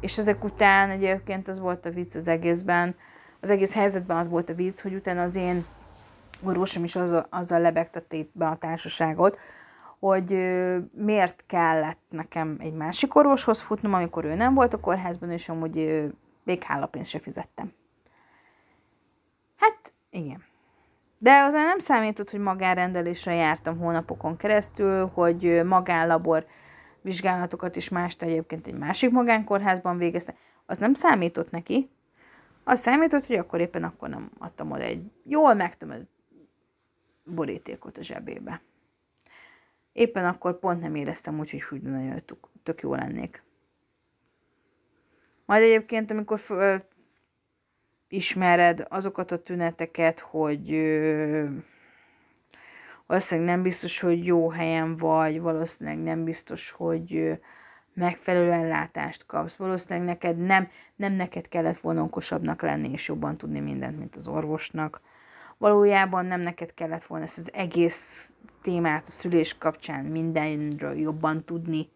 és 0.00 0.18
ezek 0.18 0.44
után 0.44 0.90
egyébként 0.90 1.48
az 1.48 1.58
volt 1.58 1.86
a 1.86 1.90
vicc 1.90 2.16
az 2.16 2.28
egészben, 2.28 2.96
az 3.40 3.50
egész 3.50 3.74
helyzetben 3.74 4.16
az 4.16 4.28
volt 4.28 4.50
a 4.50 4.54
vicc, 4.54 4.80
hogy 4.80 4.94
utána 4.94 5.22
az 5.22 5.36
én 5.36 5.64
orvosom 6.42 6.84
is 6.84 6.96
azzal, 6.96 7.26
azzal 7.30 7.60
lebegtette 7.60 8.16
itt 8.16 8.30
be 8.32 8.46
a 8.46 8.56
társaságot, 8.56 9.38
hogy 9.98 10.32
ö, 10.32 10.78
miért 10.92 11.44
kellett 11.46 12.02
nekem 12.08 12.56
egy 12.58 12.74
másik 12.74 13.14
orvoshoz 13.14 13.60
futnom, 13.60 13.94
amikor 13.94 14.24
ő 14.24 14.34
nem 14.34 14.54
volt 14.54 14.74
a 14.74 14.80
kórházban, 14.80 15.30
és 15.30 15.48
amúgy 15.48 15.78
ö, 15.78 16.06
még 16.44 16.62
hálapénzt 16.62 17.10
se 17.10 17.18
fizettem. 17.18 17.72
Hát, 19.56 19.92
igen. 20.10 20.44
De 21.24 21.42
azért 21.42 21.64
nem 21.64 21.78
számított, 21.78 22.30
hogy 22.30 22.40
magánrendelésre 22.40 23.34
jártam 23.34 23.78
hónapokon 23.78 24.36
keresztül, 24.36 25.06
hogy 25.06 25.64
magánlabor 25.64 26.46
vizsgálatokat 27.02 27.76
is 27.76 27.88
mást 27.88 28.22
egyébként 28.22 28.66
egy 28.66 28.78
másik 28.78 29.10
magánkórházban 29.10 29.98
végezte, 29.98 30.34
az 30.66 30.78
nem 30.78 30.94
számított 30.94 31.50
neki. 31.50 31.90
Az 32.64 32.80
számított, 32.80 33.26
hogy 33.26 33.36
akkor 33.36 33.60
éppen 33.60 33.84
akkor 33.84 34.08
nem 34.08 34.30
adtam 34.38 34.70
oda 34.70 34.82
egy 34.82 35.10
jól 35.24 35.54
megtömött 35.54 36.10
borítékot 37.24 37.98
a 37.98 38.02
zsebébe. 38.02 38.62
Éppen 39.92 40.24
akkor 40.24 40.58
pont 40.58 40.80
nem 40.80 40.94
éreztem 40.94 41.38
úgy, 41.38 41.50
hogy 41.50 41.62
hű, 41.62 41.78
nagyon 41.82 42.22
tök, 42.62 42.80
jó 42.80 42.94
lennék. 42.94 43.42
Majd 45.46 45.62
egyébként, 45.62 46.10
amikor 46.10 46.40
ismered 48.08 48.86
azokat 48.88 49.30
a 49.30 49.42
tüneteket, 49.42 50.20
hogy 50.20 50.72
ö, 50.72 51.44
valószínűleg 53.06 53.50
nem 53.50 53.62
biztos, 53.62 54.00
hogy 54.00 54.26
jó 54.26 54.50
helyen 54.50 54.96
vagy, 54.96 55.40
valószínűleg 55.40 55.98
nem 55.98 56.24
biztos, 56.24 56.70
hogy 56.70 57.14
ö, 57.14 57.32
megfelelő 57.94 58.50
ellátást 58.50 59.26
kapsz. 59.26 59.56
Valószínűleg 59.56 60.06
neked 60.06 60.36
nem, 60.36 60.68
nem 60.96 61.12
neked 61.12 61.48
kellett 61.48 61.76
volna 61.76 62.02
okosabbnak 62.02 62.62
lenni, 62.62 62.90
és 62.90 63.08
jobban 63.08 63.36
tudni 63.36 63.60
mindent, 63.60 63.98
mint 63.98 64.16
az 64.16 64.28
orvosnak. 64.28 65.00
Valójában 65.58 66.26
nem 66.26 66.40
neked 66.40 66.74
kellett 66.74 67.04
volna 67.04 67.24
ezt 67.24 67.38
az 67.38 67.52
egész 67.52 68.30
témát 68.62 69.06
a 69.06 69.10
szülés 69.10 69.58
kapcsán 69.58 70.04
mindenről 70.04 70.98
jobban 70.98 71.44
tudni. 71.44 71.88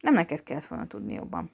Nem 0.00 0.14
neked 0.14 0.42
kellett 0.42 0.66
volna 0.66 0.86
tudni 0.86 1.14
jobban. 1.14 1.50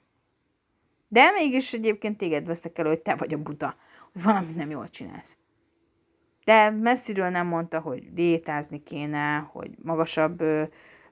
De 1.07 1.31
mégis 1.31 1.73
egyébként 1.73 2.17
téged 2.17 2.45
vesztek 2.45 2.77
el, 2.77 2.85
hogy 2.85 3.01
te 3.01 3.15
vagy 3.15 3.33
a 3.33 3.37
buta, 3.37 3.75
hogy 4.13 4.23
valamit 4.23 4.55
nem 4.55 4.69
jól 4.69 4.87
csinálsz. 4.87 5.37
De 6.45 6.69
messziről 6.69 7.29
nem 7.29 7.47
mondta, 7.47 7.79
hogy 7.79 8.13
diétázni 8.13 8.83
kéne, 8.83 9.37
hogy 9.37 9.71
magasabb 9.83 10.41
ö, 10.41 10.63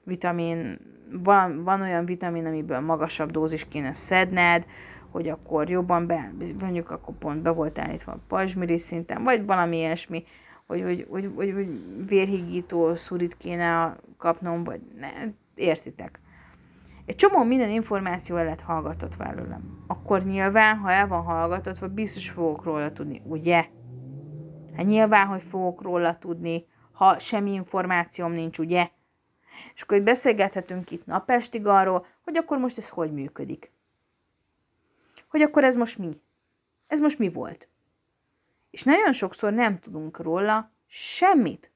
vitamin, 0.02 0.78
van, 1.22 1.64
van 1.64 1.80
olyan 1.80 2.04
vitamin, 2.04 2.46
amiből 2.46 2.80
magasabb 2.80 3.30
dózis 3.30 3.68
kéne 3.68 3.94
szedned, 3.94 4.66
hogy 5.10 5.28
akkor 5.28 5.70
jobban 5.70 6.06
be, 6.06 6.32
mondjuk 6.58 6.90
akkor 6.90 7.14
pont 7.18 7.42
be 7.42 7.50
volt 7.50 7.78
állítva 7.78 8.12
a 8.12 8.20
pajzsmiri 8.28 8.78
szinten, 8.78 9.22
vagy 9.22 9.46
valami 9.46 9.76
ilyesmi, 9.76 10.24
hogy, 10.66 10.82
hogy, 10.82 11.06
hogy, 11.08 11.30
hogy, 11.34 11.52
hogy 11.52 11.68
vérhigító 12.06 12.96
szurit 12.96 13.36
kéne 13.36 13.96
kapnom, 14.18 14.64
vagy 14.64 14.80
ne, 14.98 15.08
értitek. 15.54 16.20
Egy 17.06 17.16
csomó 17.16 17.42
minden 17.42 17.70
információ 17.70 18.36
el 18.36 18.44
lett 18.44 18.60
hallgatatva 18.60 19.24
előlem. 19.24 19.84
Akkor 19.86 20.24
nyilván, 20.24 20.78
ha 20.78 20.90
el 20.90 21.06
van 21.06 21.22
hallgatatva, 21.22 21.88
biztos 21.88 22.30
fogok 22.30 22.64
róla 22.64 22.92
tudni, 22.92 23.22
ugye? 23.24 23.68
Hát 24.76 24.86
nyilván, 24.86 25.26
hogy 25.26 25.42
fogok 25.42 25.82
róla 25.82 26.18
tudni, 26.18 26.66
ha 26.92 27.18
semmi 27.18 27.52
információm 27.52 28.32
nincs, 28.32 28.58
ugye? 28.58 28.88
És 29.74 29.82
akkor 29.82 29.96
hogy 29.96 30.06
beszélgethetünk 30.06 30.90
itt 30.90 31.06
napestig 31.06 31.66
arról, 31.66 32.06
hogy 32.24 32.36
akkor 32.36 32.58
most 32.58 32.78
ez 32.78 32.88
hogy 32.88 33.12
működik. 33.12 33.72
Hogy 35.28 35.42
akkor 35.42 35.64
ez 35.64 35.76
most 35.76 35.98
mi? 35.98 36.22
Ez 36.86 37.00
most 37.00 37.18
mi 37.18 37.28
volt? 37.28 37.68
És 38.70 38.82
nagyon 38.82 39.12
sokszor 39.12 39.52
nem 39.52 39.78
tudunk 39.78 40.18
róla 40.18 40.70
semmit. 40.86 41.72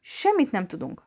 Semmit 0.00 0.50
nem 0.50 0.66
tudunk. 0.66 1.02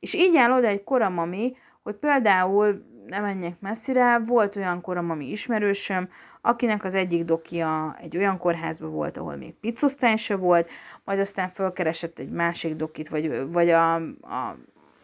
És 0.00 0.14
így 0.14 0.36
áll 0.36 0.52
oda 0.52 0.66
egy 0.66 0.84
koramami, 0.84 1.56
hogy 1.82 1.94
például 1.94 2.90
nem 3.06 3.22
menjek 3.22 3.60
messzire, 3.60 4.18
volt 4.18 4.56
olyan 4.56 4.80
korom, 4.80 5.10
ami 5.10 5.30
ismerősöm, 5.30 6.08
akinek 6.40 6.84
az 6.84 6.94
egyik 6.94 7.24
dokia 7.24 7.96
egy 8.00 8.16
olyan 8.16 8.38
kórházban 8.38 8.90
volt, 8.90 9.16
ahol 9.16 9.36
még 9.36 9.54
pizzosztály 9.54 10.16
volt, 10.38 10.70
majd 11.04 11.18
aztán 11.18 11.48
fölkeresett 11.48 12.18
egy 12.18 12.30
másik 12.30 12.76
dokit, 12.76 13.08
vagy, 13.08 13.50
vagy 13.52 13.70
a, 13.70 13.94
a 13.94 14.56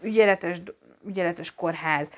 ügyeletes, 0.03 0.63
ügyeletes 1.07 1.55
kórház 1.55 2.11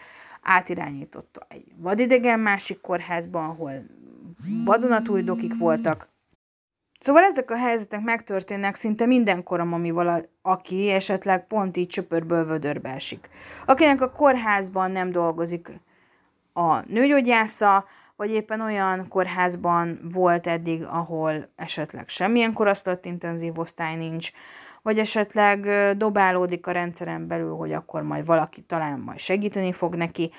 átirányította 0.43 1.47
egy 1.49 1.65
vadidegen 1.77 2.41
másik 2.41 2.81
kórházba, 2.81 3.45
ahol 3.45 3.85
vadonatúj 4.65 5.23
dokik 5.23 5.59
voltak, 5.59 6.09
Szóval 7.01 7.23
ezek 7.23 7.51
a 7.51 7.57
helyzetek 7.57 8.01
megtörténnek 8.01 8.75
szinte 8.75 9.07
mindenkorom, 9.07 9.73
ami 9.73 9.91
vala, 9.91 10.21
aki 10.43 10.91
esetleg 10.91 11.47
pont 11.47 11.77
így 11.77 11.89
csöpörből 11.89 12.47
vödörbe 12.47 12.89
esik. 12.89 13.29
Akinek 13.67 14.01
a 14.01 14.11
kórházban 14.11 14.91
nem 14.91 15.11
dolgozik 15.11 15.69
a 16.53 16.91
nőgyógyásza, 16.93 17.85
vagy 18.17 18.31
éppen 18.31 18.61
olyan 18.61 19.09
kórházban 19.09 20.01
volt 20.13 20.47
eddig, 20.47 20.85
ahol 20.85 21.49
esetleg 21.57 22.09
semmilyen 22.09 22.53
korasztott 22.53 23.05
intenzív 23.05 23.59
osztály 23.59 23.97
nincs, 23.97 24.31
vagy 24.83 24.99
esetleg 24.99 25.69
dobálódik 25.97 26.67
a 26.67 26.73
rendszeren 26.73 27.27
belül, 27.27 27.55
hogy 27.55 27.73
akkor 27.73 28.03
majd 28.03 28.27
valaki 28.27 28.61
talán 28.61 28.99
majd 28.99 29.19
segíteni 29.19 29.73
fog 29.73 29.95
neki, 29.95 30.33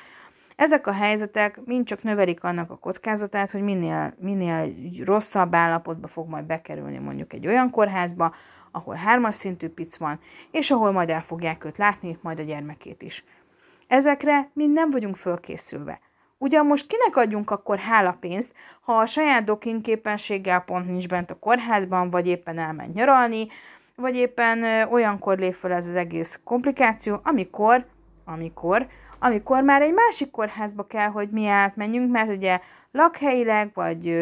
ezek 0.62 0.88
a 0.88 0.92
helyzetek 0.92 1.60
mind 1.66 1.86
csak 1.86 2.04
növelik 2.04 2.44
annak 2.44 2.72
a 2.72 2.78
kockázatát, 2.78 3.52
hogy 3.52 3.62
minél, 3.62 4.14
minél 4.20 4.74
rosszabb 5.06 5.56
állapotba 5.56 6.08
fog 6.08 6.30
majd 6.30 6.46
bekerülni 6.46 6.98
mondjuk 6.98 7.34
egy 7.34 7.48
olyan 7.48 7.70
kórházba, 7.70 8.36
ahol 8.72 8.96
hármas 8.96 9.36
szintű 9.36 9.70
pic 9.70 9.98
van, 9.98 10.20
és 10.52 10.72
ahol 10.72 10.92
majd 10.92 11.10
el 11.10 11.22
fogják 11.22 11.66
őt 11.66 11.78
látni, 11.78 12.18
majd 12.22 12.40
a 12.40 12.44
gyermekét 12.44 13.02
is. 13.02 13.24
Ezekre 13.88 14.50
mind 14.54 14.74
nem 14.74 14.90
vagyunk 14.90 15.16
fölkészülve. 15.16 16.00
Ugyan 16.38 16.66
most 16.66 16.88
kinek 16.88 17.16
adjunk 17.16 17.52
akkor 17.52 17.78
hálapénzt, 17.78 18.54
ha 18.82 18.94
a 18.98 19.06
saját 19.06 19.44
dokin 19.44 19.82
képességgel 19.82 20.60
pont 20.60 20.88
nincs 20.88 21.08
bent 21.08 21.32
a 21.32 21.40
kórházban, 21.40 22.10
vagy 22.10 22.28
éppen 22.28 22.58
elment 22.58 22.94
nyaralni, 22.94 23.48
vagy 23.96 24.16
éppen 24.16 24.64
olyankor 24.92 25.38
lép 25.38 25.54
fel 25.54 25.72
ez 25.72 25.90
az 25.90 25.96
egész 25.96 26.40
komplikáció, 26.44 27.20
amikor, 27.24 27.86
amikor 28.26 28.88
amikor 29.24 29.64
már 29.64 29.82
egy 29.82 29.94
másik 29.94 30.32
kórházba 30.32 30.88
kell, 30.88 31.08
hogy 31.08 31.30
mi 31.30 31.48
átmenjünk, 31.48 32.12
mert 32.12 32.30
ugye 32.30 32.60
lakhelyileg, 32.92 33.72
vagy, 33.74 34.16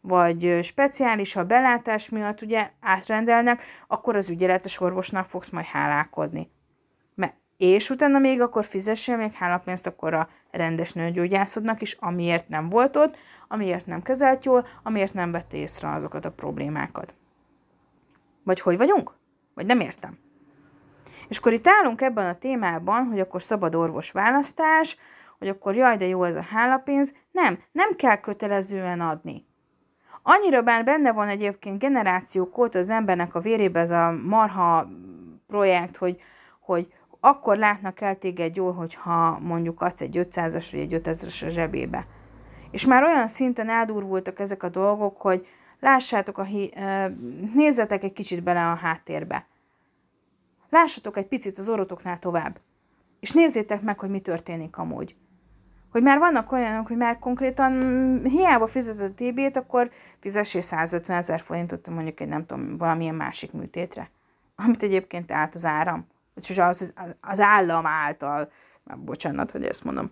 vagy 0.00 0.58
speciális 0.62 1.36
a 1.36 1.44
belátás 1.44 2.08
miatt 2.08 2.42
ugye 2.42 2.70
átrendelnek, 2.80 3.62
akkor 3.86 4.16
az 4.16 4.30
ügyeletes 4.30 4.80
orvosnak 4.80 5.26
fogsz 5.26 5.50
majd 5.50 5.66
hálálkodni. 5.66 6.50
Mert 7.14 7.34
és 7.56 7.90
utána 7.90 8.18
még 8.18 8.40
akkor 8.40 8.64
fizessél 8.64 9.16
még 9.16 9.32
hálapénzt 9.32 9.86
akkor 9.86 10.14
a 10.14 10.28
rendes 10.50 10.92
nőgyógyászodnak 10.92 11.82
is, 11.82 11.96
amiért 12.00 12.48
nem 12.48 12.68
volt 12.68 12.96
ott, 12.96 13.16
amiért 13.48 13.86
nem 13.86 14.02
kezelt 14.02 14.44
jól, 14.44 14.66
amiért 14.82 15.14
nem 15.14 15.30
vette 15.30 15.56
észre 15.56 15.92
azokat 15.92 16.24
a 16.24 16.32
problémákat. 16.32 17.14
Vagy 18.42 18.60
hogy 18.60 18.76
vagyunk? 18.76 19.14
Vagy 19.54 19.66
nem 19.66 19.80
értem. 19.80 20.18
És 21.32 21.38
akkor 21.38 21.52
itt 21.52 21.68
állunk 21.68 22.00
ebben 22.00 22.28
a 22.28 22.38
témában, 22.38 23.04
hogy 23.04 23.20
akkor 23.20 23.42
szabad 23.42 23.74
orvos 23.74 24.10
választás, 24.10 24.96
hogy 25.38 25.48
akkor 25.48 25.74
jaj, 25.74 25.96
de 25.96 26.06
jó 26.06 26.24
ez 26.24 26.34
a 26.34 26.42
hálapénz. 26.42 27.14
Nem, 27.30 27.58
nem 27.72 27.96
kell 27.96 28.16
kötelezően 28.16 29.00
adni. 29.00 29.46
Annyira 30.22 30.62
bár 30.62 30.84
benne 30.84 31.12
van 31.12 31.28
egyébként 31.28 31.78
generációk 31.78 32.58
óta 32.58 32.78
az 32.78 32.90
embernek 32.90 33.34
a 33.34 33.40
vérébe 33.40 33.80
ez 33.80 33.90
a 33.90 34.14
marha 34.26 34.88
projekt, 35.46 35.96
hogy, 35.96 36.20
hogy 36.60 36.92
akkor 37.20 37.56
látnak 37.56 38.00
el 38.00 38.18
téged 38.18 38.56
jól, 38.56 38.72
hogyha 38.72 39.38
mondjuk 39.38 39.80
adsz 39.80 40.00
egy 40.00 40.18
500-as 40.18 40.68
vagy 40.72 40.80
egy 40.80 41.00
5000-es 41.04 41.46
a 41.46 41.48
zsebébe. 41.48 42.06
És 42.70 42.86
már 42.86 43.02
olyan 43.02 43.26
szinten 43.26 43.68
eldurvultak 43.68 44.38
ezek 44.38 44.62
a 44.62 44.68
dolgok, 44.68 45.20
hogy 45.20 45.46
lássátok, 45.80 46.38
a 46.38 46.44
hi- 46.44 46.74
nézzetek 47.54 48.02
egy 48.02 48.12
kicsit 48.12 48.42
bele 48.42 48.70
a 48.70 48.74
háttérbe. 48.74 49.46
Lássatok 50.72 51.16
egy 51.16 51.26
picit 51.26 51.58
az 51.58 51.68
orrotoknál 51.68 52.18
tovább, 52.18 52.60
és 53.20 53.30
nézzétek 53.30 53.82
meg, 53.82 53.98
hogy 53.98 54.10
mi 54.10 54.20
történik 54.20 54.76
amúgy. 54.76 55.16
Hogy 55.90 56.02
már 56.02 56.18
vannak 56.18 56.52
olyanok, 56.52 56.86
hogy 56.86 56.96
már 56.96 57.18
konkrétan 57.18 57.72
hiába 58.24 58.66
fizeted 58.66 59.10
a 59.10 59.14
TB-t, 59.14 59.56
akkor 59.56 59.90
fizessél 60.20 60.60
150 60.60 61.16
ezer 61.16 61.40
forintot 61.40 61.88
mondjuk 61.88 62.20
egy 62.20 62.28
nem 62.28 62.46
tudom, 62.46 62.76
valamilyen 62.76 63.14
másik 63.14 63.52
műtétre. 63.52 64.10
Amit 64.56 64.82
egyébként 64.82 65.32
állt 65.32 65.54
az 65.54 65.64
áram. 65.64 66.06
Vagy 66.34 66.58
az, 66.60 66.92
az 67.20 67.40
állam 67.40 67.86
által. 67.86 68.50
Már 68.84 68.98
bocsánat, 68.98 69.50
hogy 69.50 69.64
ezt 69.64 69.84
mondom. 69.84 70.10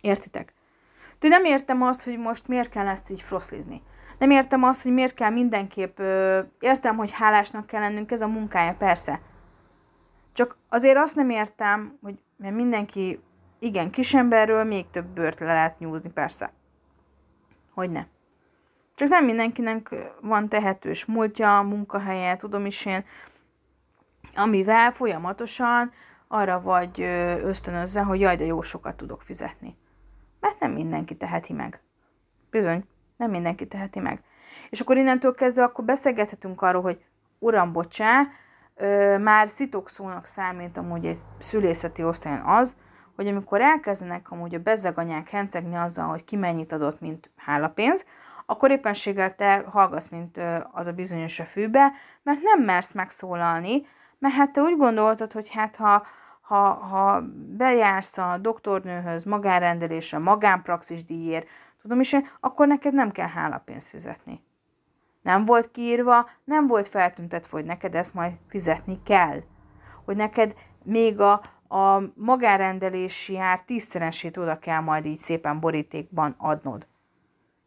Értitek? 0.00 0.52
De 1.18 1.28
nem 1.28 1.44
értem 1.44 1.82
azt, 1.82 2.04
hogy 2.04 2.18
most 2.18 2.48
miért 2.48 2.70
kell 2.70 2.88
ezt 2.88 3.10
így 3.10 3.22
froszlizni. 3.22 3.82
Nem 4.18 4.30
értem 4.30 4.62
azt, 4.62 4.82
hogy 4.82 4.92
miért 4.92 5.14
kell 5.14 5.30
mindenképp, 5.30 5.98
ö, 5.98 6.40
értem, 6.60 6.96
hogy 6.96 7.10
hálásnak 7.10 7.66
kell 7.66 7.80
lennünk, 7.80 8.10
ez 8.10 8.20
a 8.20 8.28
munkája, 8.28 8.74
persze. 8.78 9.20
Csak 10.32 10.56
azért 10.68 10.96
azt 10.96 11.16
nem 11.16 11.30
értem, 11.30 11.98
hogy 12.02 12.18
mert 12.36 12.54
mindenki, 12.54 13.20
igen, 13.58 13.90
kisemberről 13.90 14.64
még 14.64 14.90
több 14.90 15.06
bőrt 15.06 15.40
le 15.40 15.46
lehet 15.46 15.78
nyúzni, 15.78 16.10
persze. 16.10 16.52
Hogy 17.74 17.90
ne. 17.90 18.04
Csak 18.94 19.08
nem 19.08 19.24
mindenkinek 19.24 19.94
van 20.20 20.48
tehetős 20.48 21.04
múltja, 21.04 21.60
munkahelye, 21.60 22.36
tudom 22.36 22.66
is 22.66 22.86
én, 22.86 23.04
amivel 24.34 24.90
folyamatosan 24.90 25.92
arra 26.28 26.60
vagy 26.60 27.00
ösztönözve, 27.42 28.02
hogy 28.02 28.20
jaj, 28.20 28.36
de 28.36 28.44
jó 28.44 28.60
sokat 28.60 28.96
tudok 28.96 29.22
fizetni. 29.22 29.76
Mert 30.40 30.60
nem 30.60 30.72
mindenki 30.72 31.16
teheti 31.16 31.52
meg. 31.52 31.80
Bizony, 32.50 32.84
nem 33.16 33.30
mindenki 33.30 33.66
teheti 33.66 34.00
meg. 34.00 34.22
És 34.70 34.80
akkor 34.80 34.96
innentől 34.96 35.34
kezdve 35.34 35.62
akkor 35.62 35.84
beszélgethetünk 35.84 36.62
arról, 36.62 36.82
hogy 36.82 37.04
uram, 37.38 37.72
bocsá, 37.72 38.28
ö, 38.80 39.18
már 39.18 39.48
szitokszónak 39.48 40.24
számít 40.24 40.76
amúgy 40.76 41.06
egy 41.06 41.18
szülészeti 41.38 42.04
osztályon 42.04 42.46
az, 42.46 42.76
hogy 43.16 43.26
amikor 43.26 43.60
elkezdenek 43.60 44.30
amúgy 44.30 44.54
a 44.54 44.58
bezzeganyák 44.58 45.28
hencegni 45.28 45.76
azzal, 45.76 46.06
hogy 46.06 46.24
ki 46.24 46.36
mennyit 46.36 46.72
adott, 46.72 47.00
mint 47.00 47.30
hálapénz, 47.36 48.04
akkor 48.46 48.70
éppenséggel 48.70 49.34
te 49.34 49.64
hallgatsz, 49.66 50.08
mint 50.08 50.40
az 50.72 50.86
a 50.86 50.92
bizonyos 50.92 51.40
a 51.40 51.44
fűbe, 51.44 51.92
mert 52.22 52.40
nem 52.42 52.62
mersz 52.64 52.92
megszólalni, 52.92 53.86
mert 54.18 54.34
hát 54.34 54.52
te 54.52 54.60
úgy 54.60 54.76
gondoltad, 54.76 55.32
hogy 55.32 55.48
hát 55.48 55.76
ha, 55.76 56.06
ha, 56.40 56.72
ha 56.72 57.22
bejársz 57.56 58.18
a 58.18 58.38
doktornőhöz 58.40 59.24
magánrendelésre, 59.24 60.18
magánpraxis 60.18 61.04
díjért, 61.04 61.48
tudom 61.82 62.00
is 62.00 62.12
én, 62.12 62.28
akkor 62.40 62.66
neked 62.66 62.94
nem 62.94 63.10
kell 63.10 63.28
hálapénzt 63.28 63.88
fizetni. 63.88 64.42
Nem 65.22 65.44
volt 65.44 65.70
kiírva, 65.70 66.28
nem 66.44 66.66
volt 66.66 66.88
feltüntetve, 66.88 67.48
hogy 67.50 67.64
neked 67.64 67.94
ezt 67.94 68.14
majd 68.14 68.32
fizetni 68.48 69.02
kell. 69.04 69.42
Hogy 70.04 70.16
neked 70.16 70.54
még 70.84 71.20
a, 71.20 71.32
a 71.68 72.02
magárendelési 72.14 73.38
ár 73.38 73.62
tízszeresét 73.62 74.36
oda 74.36 74.58
kell 74.58 74.80
majd 74.80 75.06
így 75.06 75.18
szépen 75.18 75.60
borítékban 75.60 76.34
adnod. 76.38 76.86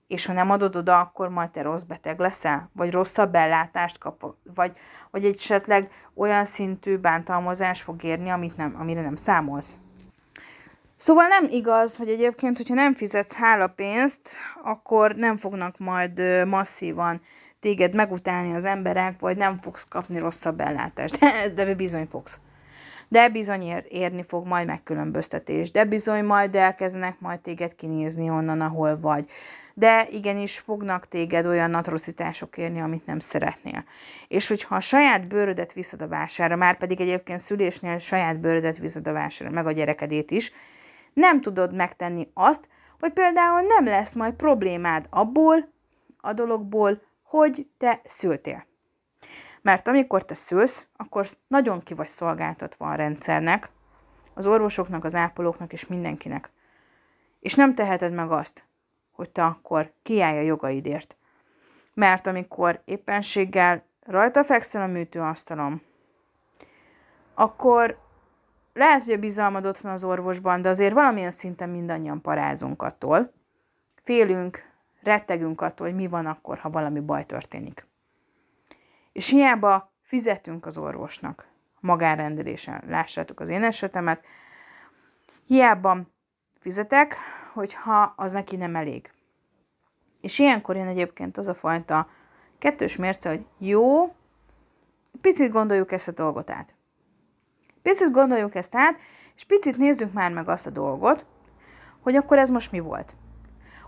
És 0.07 0.25
ha 0.25 0.33
nem 0.33 0.50
adod 0.50 0.75
oda, 0.75 1.00
akkor 1.00 1.29
majd 1.29 1.50
te 1.50 1.62
rossz 1.62 1.83
beteg 1.83 2.19
leszel? 2.19 2.69
Vagy 2.74 2.91
rosszabb 2.91 3.36
ellátást 3.36 3.98
kap? 3.98 4.36
Vagy, 4.55 4.77
vagy 5.12 5.25
esetleg 5.25 5.91
olyan 6.13 6.45
szintű 6.45 6.98
bántalmazás 6.98 7.81
fog 7.81 8.03
érni, 8.03 8.29
amit 8.29 8.57
nem, 8.57 8.75
amire 8.79 9.01
nem 9.01 9.15
számolsz? 9.15 9.77
Szóval 10.95 11.27
nem 11.27 11.48
igaz, 11.50 11.95
hogy 11.95 12.10
egyébként, 12.10 12.57
hogyha 12.57 12.74
nem 12.74 12.93
fizetsz 12.93 13.33
hálapénzt, 13.33 14.38
akkor 14.63 15.15
nem 15.15 15.38
fognak 15.38 15.77
majd 15.77 16.45
masszívan 16.48 17.22
téged 17.63 17.96
megutálni 17.96 18.53
az 18.55 18.65
emberek, 18.65 19.20
vagy 19.20 19.38
nem 19.38 19.58
fogsz 19.58 19.88
kapni 19.89 20.20
rosszabb 20.20 20.60
ellátást. 20.60 21.20
De, 21.20 21.50
de 21.50 21.75
bizony 21.75 22.08
fogsz. 22.10 22.39
De 23.08 23.29
bizony 23.29 23.62
ér, 23.62 23.86
érni 23.89 24.24
fog 24.24 24.48
majd 24.48 24.67
megkülönböztetés. 24.67 25.72
De 25.72 25.86
bizony 25.86 26.24
majd 26.24 26.55
elkezdenek 26.55 27.20
majd 27.20 27.39
téged 27.39 27.75
kinézni 27.75 28.29
onnan, 28.29 28.62
ahol 28.62 29.00
vagy. 29.00 29.29
De 29.74 30.08
igenis 30.10 30.60
fognak 30.60 31.08
téged 31.08 31.46
olyan 31.46 31.74
atrocitások 31.74 32.58
érni, 32.58 32.82
amit 32.82 33.05
nem 33.05 33.20
szeretnél. 33.20 33.84
És 34.27 34.48
hogyha 34.48 34.75
a 34.75 34.79
saját 34.79 35.27
bőrödet 35.27 35.74
viszed 35.74 36.01
a 36.01 36.08
vására, 36.08 36.55
már 36.55 36.77
pedig 36.77 37.01
egyébként 37.01 37.39
szülésnél 37.39 37.98
saját 37.98 38.39
bőrödet 38.39 38.77
viszed 38.77 39.08
a 39.08 39.13
vására, 39.13 39.50
meg 39.51 39.67
a 39.67 39.72
gyerekedét 39.72 40.32
is, 40.32 40.51
nem 41.13 41.41
tudod 41.41 41.75
megtenni 41.75 42.27
azt, 42.34 42.67
hogy 43.00 43.13
például 43.13 43.62
nem 43.62 43.86
lesz 43.86 44.13
majd 44.13 44.34
problémád 44.34 45.05
abból, 45.10 45.72
a 46.17 46.34
dologból, 46.34 47.01
hogy 47.38 47.68
te 47.78 48.02
szültél. 48.04 48.66
Mert 49.62 49.88
amikor 49.88 50.25
te 50.25 50.34
szülsz, 50.34 50.88
akkor 50.96 51.28
nagyon 51.48 51.84
ki 51.84 51.94
vagy 51.94 52.08
szolgáltatva 52.08 52.90
a 52.90 52.96
rendszernek, 52.96 53.70
az 54.34 54.48
orvosoknak, 54.48 55.04
az 55.04 55.16
ápolóknak 55.16 55.74
és 55.74 55.88
mindenkinek. 55.88 56.52
És 57.40 57.56
nem 57.56 57.75
teheted 57.75 58.13
meg 58.13 58.32
azt, 58.32 58.63
hogy 59.12 59.30
te 59.30 59.44
akkor 59.44 59.94
kiállj 60.04 60.38
a 60.38 60.42
jogaidért. 60.42 61.18
Mert 61.94 62.28
amikor 62.28 62.82
éppenséggel 62.86 63.86
rajta 64.06 64.44
fekszel 64.44 64.82
a 64.82 64.88
műtőasztalon, 64.88 65.82
akkor 67.34 67.98
lehet, 68.74 69.04
hogy 69.04 69.13
a 69.13 69.18
bizalmad 69.18 69.66
ott 69.66 69.78
van 69.78 69.92
az 69.92 70.04
orvosban, 70.04 70.62
de 70.62 70.70
azért 70.70 70.94
valamilyen 70.94 71.32
szinten 71.32 71.70
mindannyian 71.70 72.22
parázunk 72.22 72.82
attól. 72.82 73.34
Félünk, 74.04 74.73
rettegünk 75.03 75.62
attól, 75.62 75.88
hogy 75.88 75.95
mi 75.95 76.07
van 76.07 76.25
akkor, 76.25 76.57
ha 76.57 76.69
valami 76.69 77.00
baj 77.00 77.25
történik. 77.25 77.88
És 79.12 79.29
hiába 79.29 79.93
fizetünk 80.01 80.65
az 80.65 80.77
orvosnak 80.77 81.48
magánrendelésen, 81.79 82.83
lássátok 82.88 83.39
az 83.39 83.50
én 83.50 83.63
esetemet, 83.63 84.25
hiába 85.45 85.98
fizetek, 86.60 87.15
hogyha 87.53 88.13
az 88.15 88.31
neki 88.31 88.55
nem 88.55 88.75
elég. 88.75 89.12
És 90.22 90.39
ilyenkor 90.39 90.75
jön 90.75 90.88
egyébként 90.88 91.38
az 91.38 91.48
a 91.48 91.53
fajta 91.53 92.07
kettős 92.58 92.95
mérce, 92.95 93.30
hogy 93.30 93.45
jó, 93.58 94.15
picit 95.21 95.51
gondoljuk 95.51 95.91
ezt 95.91 96.08
a 96.08 96.12
dolgot 96.12 96.49
át. 96.49 96.75
Picit 97.82 98.12
gondoljuk 98.12 98.56
ezt 98.56 98.75
át, 98.75 98.99
és 99.36 99.43
picit 99.43 99.78
nézzük 99.78 100.13
már 100.13 100.32
meg 100.32 100.49
azt 100.49 100.67
a 100.67 100.69
dolgot, 100.69 101.25
hogy 102.01 102.15
akkor 102.15 102.38
ez 102.38 102.49
most 102.49 102.71
mi 102.71 102.80
volt. 102.80 103.15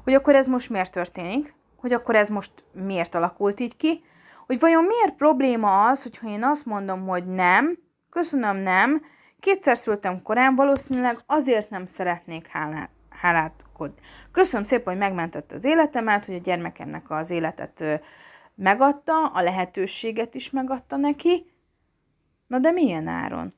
Hogy 0.05 0.13
akkor 0.13 0.35
ez 0.35 0.47
most 0.47 0.69
miért 0.69 0.91
történik, 0.91 1.53
hogy 1.75 1.93
akkor 1.93 2.15
ez 2.15 2.29
most 2.29 2.51
miért 2.71 3.15
alakult 3.15 3.59
így 3.59 3.77
ki, 3.77 4.03
hogy 4.45 4.59
vajon 4.59 4.83
miért 4.83 5.15
probléma 5.15 5.87
az, 5.87 6.03
hogyha 6.03 6.29
én 6.29 6.43
azt 6.43 6.65
mondom, 6.65 7.07
hogy 7.07 7.25
nem, 7.25 7.77
köszönöm, 8.09 8.57
nem, 8.57 9.01
kétszer 9.39 9.77
szültem 9.77 10.21
korán, 10.21 10.55
valószínűleg 10.55 11.19
azért 11.25 11.69
nem 11.69 11.85
szeretnék 11.85 12.47
hálát, 12.47 12.89
hálátkodni. 13.09 14.01
Köszönöm 14.31 14.63
szépen, 14.63 14.85
hogy 14.85 15.01
megmentette 15.01 15.55
az 15.55 15.63
életemet, 15.63 16.25
hogy 16.25 16.35
a 16.35 16.39
gyermekemnek 16.39 17.09
az 17.09 17.29
életet 17.29 17.83
megadta, 18.55 19.27
a 19.27 19.41
lehetőséget 19.41 20.35
is 20.35 20.49
megadta 20.49 20.95
neki. 20.95 21.51
Na 22.47 22.59
de 22.59 22.71
milyen 22.71 23.07
áron? 23.07 23.53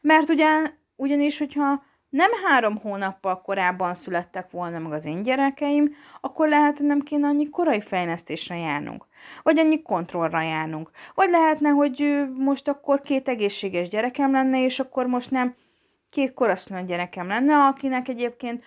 Mert 0.00 0.28
ugyan, 0.28 0.78
ugyanis, 0.96 1.38
hogyha 1.38 1.82
nem 2.12 2.30
három 2.44 2.76
hónappal 2.76 3.40
korábban 3.40 3.94
születtek 3.94 4.50
volna 4.50 4.78
meg 4.78 4.92
az 4.92 5.06
én 5.06 5.22
gyerekeim, 5.22 5.94
akkor 6.20 6.48
lehet, 6.48 6.78
hogy 6.78 6.86
nem 6.86 7.00
kéne 7.00 7.26
annyi 7.26 7.48
korai 7.48 7.80
fejlesztésre 7.80 8.56
járnunk. 8.56 9.06
Vagy 9.42 9.58
annyi 9.58 9.82
kontrollra 9.82 10.42
járnunk. 10.42 10.90
Vagy 11.14 11.30
lehetne, 11.30 11.68
hogy 11.68 12.24
most 12.36 12.68
akkor 12.68 13.00
két 13.00 13.28
egészséges 13.28 13.88
gyerekem 13.88 14.32
lenne, 14.32 14.64
és 14.64 14.78
akkor 14.78 15.06
most 15.06 15.30
nem 15.30 15.54
két 16.10 16.34
koraszülött 16.34 16.86
gyerekem 16.86 17.26
lenne, 17.26 17.54
akinek 17.54 18.08
egyébként 18.08 18.64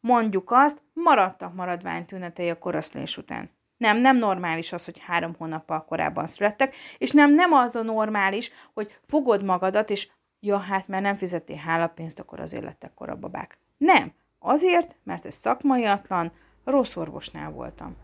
mondjuk 0.00 0.50
azt, 0.50 0.82
maradtak 0.92 1.54
maradványtünetei 1.54 2.50
a 2.50 2.58
koraszlés 2.58 3.16
után. 3.16 3.50
Nem, 3.76 3.98
nem 3.98 4.16
normális 4.16 4.72
az, 4.72 4.84
hogy 4.84 4.98
három 5.06 5.34
hónappal 5.38 5.84
korábban 5.84 6.26
születtek, 6.26 6.76
és 6.98 7.10
nem, 7.10 7.34
nem 7.34 7.52
az 7.52 7.76
a 7.76 7.82
normális, 7.82 8.50
hogy 8.74 8.98
fogod 9.06 9.44
magadat, 9.44 9.90
és 9.90 10.08
ja, 10.40 10.58
hát 10.58 10.88
mert 10.88 11.02
nem 11.02 11.14
fizettél 11.14 11.56
hálapénzt, 11.56 12.20
akkor 12.20 12.40
azért 12.40 12.64
lettek 12.64 12.94
korababák. 12.94 13.58
Nem, 13.76 14.12
azért, 14.38 14.96
mert 15.02 15.26
ez 15.26 15.34
szakmaiatlan, 15.34 16.32
rossz 16.64 16.96
orvosnál 16.96 17.50
voltam. 17.50 17.96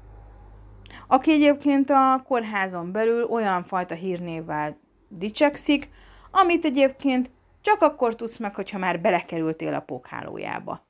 Aki 1.06 1.32
egyébként 1.32 1.90
a 1.90 2.22
kórházon 2.26 2.92
belül 2.92 3.24
olyan 3.24 3.62
fajta 3.62 3.94
hírnévvel 3.94 4.78
dicsekszik, 5.08 5.88
amit 6.30 6.64
egyébként 6.64 7.30
csak 7.60 7.82
akkor 7.82 8.14
tudsz 8.14 8.36
meg, 8.36 8.54
hogyha 8.54 8.78
már 8.78 9.00
belekerültél 9.00 9.74
a 9.74 9.80
pókhálójába. 9.80 10.84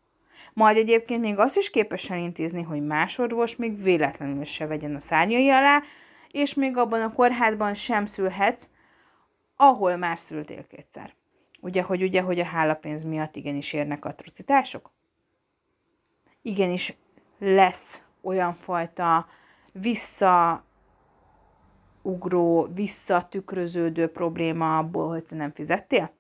Majd 0.52 0.76
egyébként 0.76 1.20
még 1.20 1.38
azt 1.38 1.56
is 1.56 1.70
képes 1.70 2.10
elintézni, 2.10 2.62
hogy 2.62 2.82
más 2.82 3.18
orvos 3.18 3.56
még 3.56 3.82
véletlenül 3.82 4.44
se 4.44 4.66
vegyen 4.66 4.94
a 4.94 5.00
szárnyai 5.00 5.50
alá, 5.50 5.82
és 6.30 6.54
még 6.54 6.76
abban 6.76 7.00
a 7.00 7.12
kórházban 7.12 7.74
sem 7.74 8.06
szülhetsz, 8.06 8.68
ahol 9.56 9.96
már 9.96 10.18
szültél 10.18 10.66
kétszer. 10.66 11.14
Ugye, 11.66 11.82
hogy 11.82 12.02
ugye, 12.02 12.20
hogy 12.20 12.40
a 12.40 12.44
hálapénz 12.44 13.04
miatt 13.04 13.36
igenis 13.36 13.72
érnek 13.72 14.04
atrocitások? 14.04 14.90
Igenis 16.42 16.96
lesz 17.38 18.02
olyan 18.20 18.54
fajta 18.54 19.26
visszaugró, 19.72 20.62
visszatükröződő 22.74 24.06
probléma 24.06 24.78
abból, 24.78 25.08
hogy 25.08 25.24
te 25.24 25.34
nem 25.34 25.52
fizettél? 25.52 26.12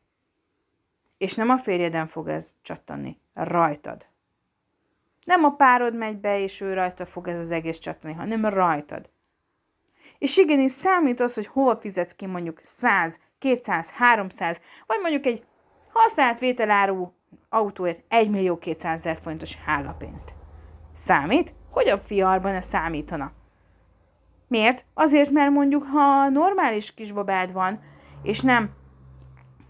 És 1.18 1.34
nem 1.34 1.48
a 1.48 1.58
férjeden 1.58 2.06
fog 2.06 2.28
ez 2.28 2.52
csattani, 2.62 3.20
rajtad. 3.34 4.06
Nem 5.24 5.44
a 5.44 5.50
párod 5.50 5.94
megy 5.94 6.18
be, 6.18 6.40
és 6.40 6.60
ő 6.60 6.74
rajta 6.74 7.06
fog 7.06 7.28
ez 7.28 7.38
az 7.38 7.50
egész 7.50 7.78
csattani, 7.78 8.12
hanem 8.12 8.46
rajtad. 8.46 9.10
És 10.26 10.36
igenis 10.36 10.70
számít 10.70 11.20
az, 11.20 11.34
hogy 11.34 11.46
hova 11.46 11.76
fizetsz 11.76 12.14
ki 12.14 12.26
mondjuk 12.26 12.60
100, 12.64 13.18
200, 13.38 13.90
300, 13.90 14.60
vagy 14.86 14.98
mondjuk 15.00 15.26
egy 15.26 15.46
használt 15.92 16.38
vételáru 16.38 17.12
autóért 17.48 18.04
1 18.08 18.30
millió 18.30 18.58
200 18.58 19.06
ezer 19.06 19.18
forintos 19.22 19.56
hálapénzt. 19.56 20.32
Számít? 20.92 21.54
Hogy 21.70 21.88
a 21.88 21.98
fiarban 21.98 22.54
ez 22.54 22.64
számítana? 22.64 23.32
Miért? 24.48 24.84
Azért, 24.94 25.30
mert 25.30 25.50
mondjuk, 25.50 25.84
ha 25.84 26.28
normális 26.28 26.94
kisbabád 26.94 27.52
van, 27.52 27.80
és 28.22 28.40
nem, 28.40 28.70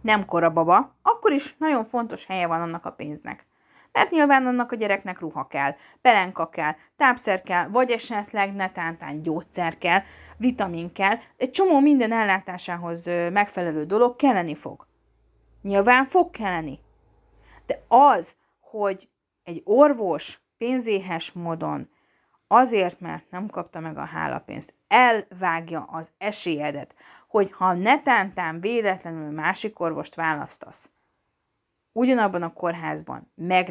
nem 0.01 0.25
korababa, 0.25 0.97
akkor 1.03 1.33
is 1.33 1.55
nagyon 1.59 1.85
fontos 1.85 2.27
helye 2.27 2.47
van 2.47 2.61
annak 2.61 2.85
a 2.85 2.93
pénznek. 2.93 3.47
Mert 3.97 4.11
nyilván 4.11 4.47
annak 4.47 4.73
a 4.73 4.77
gyereknek 4.77 5.21
ruha 5.21 5.47
kell, 5.47 5.75
pelenka 6.01 6.49
kell, 6.49 6.75
tápszer 6.97 7.43
kell, 7.43 7.69
vagy 7.69 7.91
esetleg 7.91 8.55
netántán 8.55 9.23
gyógyszer 9.23 9.79
kell, 9.79 10.01
vitamin 10.37 10.93
kell, 10.93 11.17
egy 11.37 11.51
csomó 11.51 11.81
minden 11.81 12.13
ellátásához 12.13 13.05
megfelelő 13.33 13.85
dolog 13.85 14.17
kelleni 14.17 14.55
fog. 14.55 14.87
Nyilván 15.63 16.05
fog 16.05 16.31
kelleni. 16.31 16.79
De 17.67 17.83
az, 17.89 18.37
hogy 18.61 19.09
egy 19.43 19.63
orvos 19.65 20.41
pénzéhes 20.59 21.33
módon 21.33 21.89
azért, 22.47 23.01
mert 23.01 23.31
nem 23.31 23.47
kapta 23.47 23.81
meg 23.81 23.99
a 23.99 24.05
hálapénzt, 24.05 24.75
elvágja 24.89 25.83
az 25.83 26.13
esélyedet, 26.19 26.95
hogy 27.29 27.53
ha 27.53 27.73
netántán 27.73 28.61
véletlenül 28.61 29.31
másik 29.31 29.81
orvost 29.81 30.15
választasz, 30.15 30.91
ugyanabban 31.97 32.43
a 32.43 32.53
kórházban 32.53 33.33
meg 33.35 33.71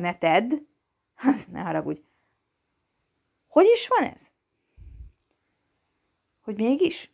ne 1.52 1.62
haragudj. 1.62 2.02
Hogy 3.48 3.66
is 3.74 3.88
van 3.88 4.10
ez? 4.10 4.32
Hogy 6.42 6.56
mégis? 6.56 7.14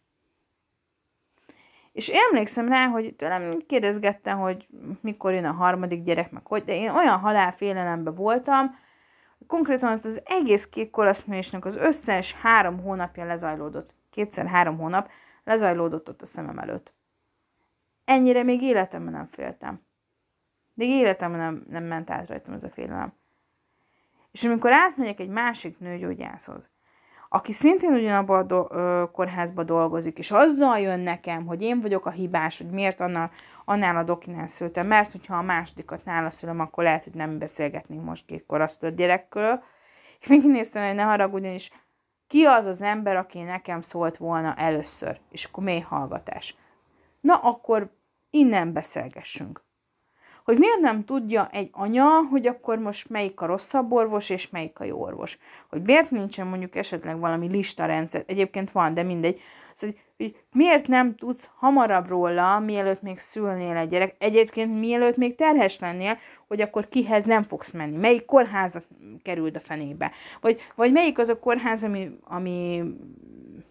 És 1.91 2.07
emlékszem 2.07 2.67
rá, 2.67 2.87
hogy 2.87 3.15
tőlem 3.15 3.57
kérdezgettem, 3.67 4.39
hogy 4.39 4.67
mikor 5.01 5.33
jön 5.33 5.45
a 5.45 5.51
harmadik 5.51 6.03
gyerek, 6.03 6.31
meg 6.31 6.47
hogy, 6.47 6.63
de 6.63 6.75
én 6.75 6.89
olyan 6.89 7.19
halálfélelemben 7.19 8.15
voltam, 8.15 8.75
konkrétan 9.47 9.99
az 10.03 10.21
egész 10.25 10.67
két 10.67 10.89
koraszműésnek 10.89 11.65
az 11.65 11.75
összes 11.75 12.33
három 12.33 12.79
hónapja 12.79 13.25
lezajlódott, 13.25 13.93
kétszer 14.09 14.45
három 14.45 14.77
hónap 14.77 15.09
lezajlódott 15.43 16.09
ott 16.09 16.21
a 16.21 16.25
szemem 16.25 16.59
előtt. 16.59 16.93
Ennyire 18.05 18.43
még 18.43 18.61
életemben 18.61 19.13
nem 19.13 19.27
féltem. 19.27 19.89
Még 20.73 20.89
életemben 20.89 21.39
nem, 21.39 21.65
nem 21.69 21.83
ment 21.83 22.09
át 22.09 22.29
rajtam 22.29 22.53
ez 22.53 22.63
a 22.63 22.69
félelem. 22.69 23.13
És 24.31 24.43
amikor 24.43 24.71
átmegyek 24.73 25.19
egy 25.19 25.29
másik 25.29 25.79
nőgyógyászhoz, 25.79 26.69
aki 27.29 27.53
szintén 27.53 27.93
ugyanabban 27.93 28.39
a 28.39 28.43
do- 28.43 28.71
ö, 28.71 29.03
kórházban 29.11 29.65
dolgozik, 29.65 30.17
és 30.17 30.31
azzal 30.31 30.79
jön 30.79 30.99
nekem, 30.99 31.45
hogy 31.45 31.61
én 31.61 31.79
vagyok 31.79 32.05
a 32.05 32.09
hibás, 32.09 32.57
hogy 32.57 32.69
miért 32.69 32.99
annál, 32.99 33.31
annál 33.65 33.95
a 33.95 34.03
dokinál 34.03 34.47
szültem, 34.47 34.87
mert 34.87 35.11
hogyha 35.11 35.37
a 35.37 35.41
másodikat 35.41 36.05
nála 36.05 36.29
szülöm, 36.29 36.59
akkor 36.59 36.83
lehet, 36.83 37.03
hogy 37.03 37.13
nem 37.13 37.37
beszélgetnénk 37.37 38.03
most 38.03 38.25
két 38.25 38.45
korasztött 38.45 38.95
gyerekről. 38.95 39.63
És 40.19 40.27
még 40.27 40.45
néztem, 40.45 40.85
hogy 40.85 40.95
ne 40.95 41.03
haragudjon, 41.03 41.53
és 41.53 41.71
ki 42.27 42.43
az 42.43 42.65
az 42.65 42.81
ember, 42.81 43.15
aki 43.15 43.41
nekem 43.41 43.81
szólt 43.81 44.17
volna 44.17 44.53
először, 44.53 45.19
és 45.29 45.45
akkor 45.45 45.63
mély 45.63 45.79
hallgatás. 45.79 46.55
Na, 47.21 47.35
akkor 47.35 47.91
innen 48.29 48.73
beszélgessünk 48.73 49.63
hogy 50.43 50.57
miért 50.57 50.79
nem 50.79 51.05
tudja 51.05 51.49
egy 51.51 51.69
anya, 51.71 52.07
hogy 52.29 52.47
akkor 52.47 52.77
most 52.77 53.09
melyik 53.09 53.41
a 53.41 53.45
rosszabb 53.45 53.91
orvos, 53.91 54.29
és 54.29 54.49
melyik 54.49 54.79
a 54.79 54.83
jó 54.83 55.01
orvos. 55.01 55.37
Hogy 55.69 55.81
miért 55.85 56.11
nincsen 56.11 56.47
mondjuk 56.47 56.75
esetleg 56.75 57.19
valami 57.19 57.47
listarendszer, 57.47 58.23
egyébként 58.27 58.71
van, 58.71 58.93
de 58.93 59.03
mindegy. 59.03 59.41
Szóval, 59.73 59.95
hogy, 60.17 60.35
miért 60.51 60.87
nem 60.87 61.15
tudsz 61.15 61.49
hamarabb 61.55 62.07
róla, 62.07 62.59
mielőtt 62.59 63.01
még 63.01 63.19
szülnél 63.19 63.75
egy 63.75 63.89
gyerek, 63.89 64.15
egyébként 64.19 64.79
mielőtt 64.79 65.17
még 65.17 65.35
terhes 65.35 65.79
lennél, 65.79 66.17
hogy 66.47 66.61
akkor 66.61 66.87
kihez 66.87 67.25
nem 67.25 67.43
fogsz 67.43 67.71
menni, 67.71 67.97
melyik 67.97 68.25
kórházat 68.25 68.85
került 69.23 69.55
a 69.55 69.59
fenébe, 69.59 70.11
vagy, 70.41 70.61
vagy 70.75 70.91
melyik 70.91 71.19
az 71.19 71.29
a 71.29 71.39
kórház, 71.39 71.83
ami, 71.83 72.17
ami 72.23 72.83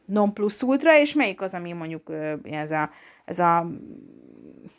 non 0.05 0.33
plus 0.33 0.63
ultra, 0.63 0.99
és 0.99 1.15
melyik 1.15 1.41
az, 1.41 1.55
ami 1.55 1.73
mondjuk 1.73 2.11
ez 2.43 2.71
a, 2.71 2.91
ez 3.25 3.39
a 3.39 3.71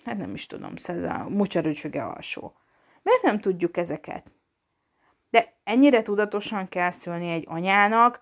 hát 0.03 0.17
nem 0.17 0.33
is 0.33 0.45
tudom, 0.45 0.73
ez 0.85 1.03
a 1.03 1.25
mucsarücsöge 1.29 2.03
alsó. 2.03 2.53
Miért 3.01 3.21
nem 3.21 3.39
tudjuk 3.39 3.77
ezeket? 3.77 4.35
De 5.29 5.53
ennyire 5.63 6.01
tudatosan 6.01 6.67
kell 6.67 6.91
szülni 6.91 7.31
egy 7.31 7.45
anyának, 7.47 8.19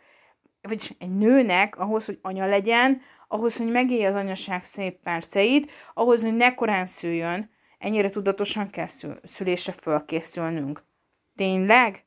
vagy 0.62 0.96
egy 1.00 1.18
nőnek, 1.18 1.78
ahhoz, 1.78 2.06
hogy 2.06 2.20
anya 2.22 2.46
legyen, 2.46 3.02
ahhoz, 3.28 3.58
hogy 3.58 3.72
megélje 3.72 4.08
az 4.08 4.16
anyaság 4.16 4.64
szép 4.64 5.00
perceit, 5.04 5.72
ahhoz, 5.94 6.22
hogy 6.24 6.36
ne 6.36 6.56
korán 6.56 6.86
szüljön, 6.86 7.50
ennyire 7.78 8.10
tudatosan 8.10 8.70
kell 8.70 8.88
szül- 8.88 9.28
szülésre 9.28 9.72
fölkészülnünk. 9.72 10.84
Tényleg? 11.36 12.06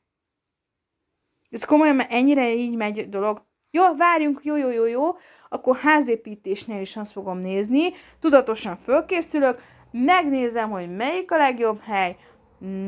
Ez 1.49 1.63
komolyan, 1.63 1.95
mert 1.95 2.11
ennyire 2.11 2.53
így 2.53 2.75
megy 2.75 3.09
dolog. 3.09 3.45
Jó, 3.75 3.95
várjunk, 3.95 4.39
jó, 4.43 4.55
jó, 4.55 4.69
jó, 4.69 4.85
jó, 4.85 5.17
akkor 5.49 5.75
házépítésnél 5.75 6.81
is 6.81 6.95
azt 6.97 7.11
fogom 7.11 7.37
nézni, 7.37 7.93
tudatosan 8.19 8.75
fölkészülök, 8.75 9.61
megnézem, 9.91 10.69
hogy 10.69 10.95
melyik 10.95 11.31
a 11.31 11.37
legjobb 11.37 11.81
hely, 11.81 12.17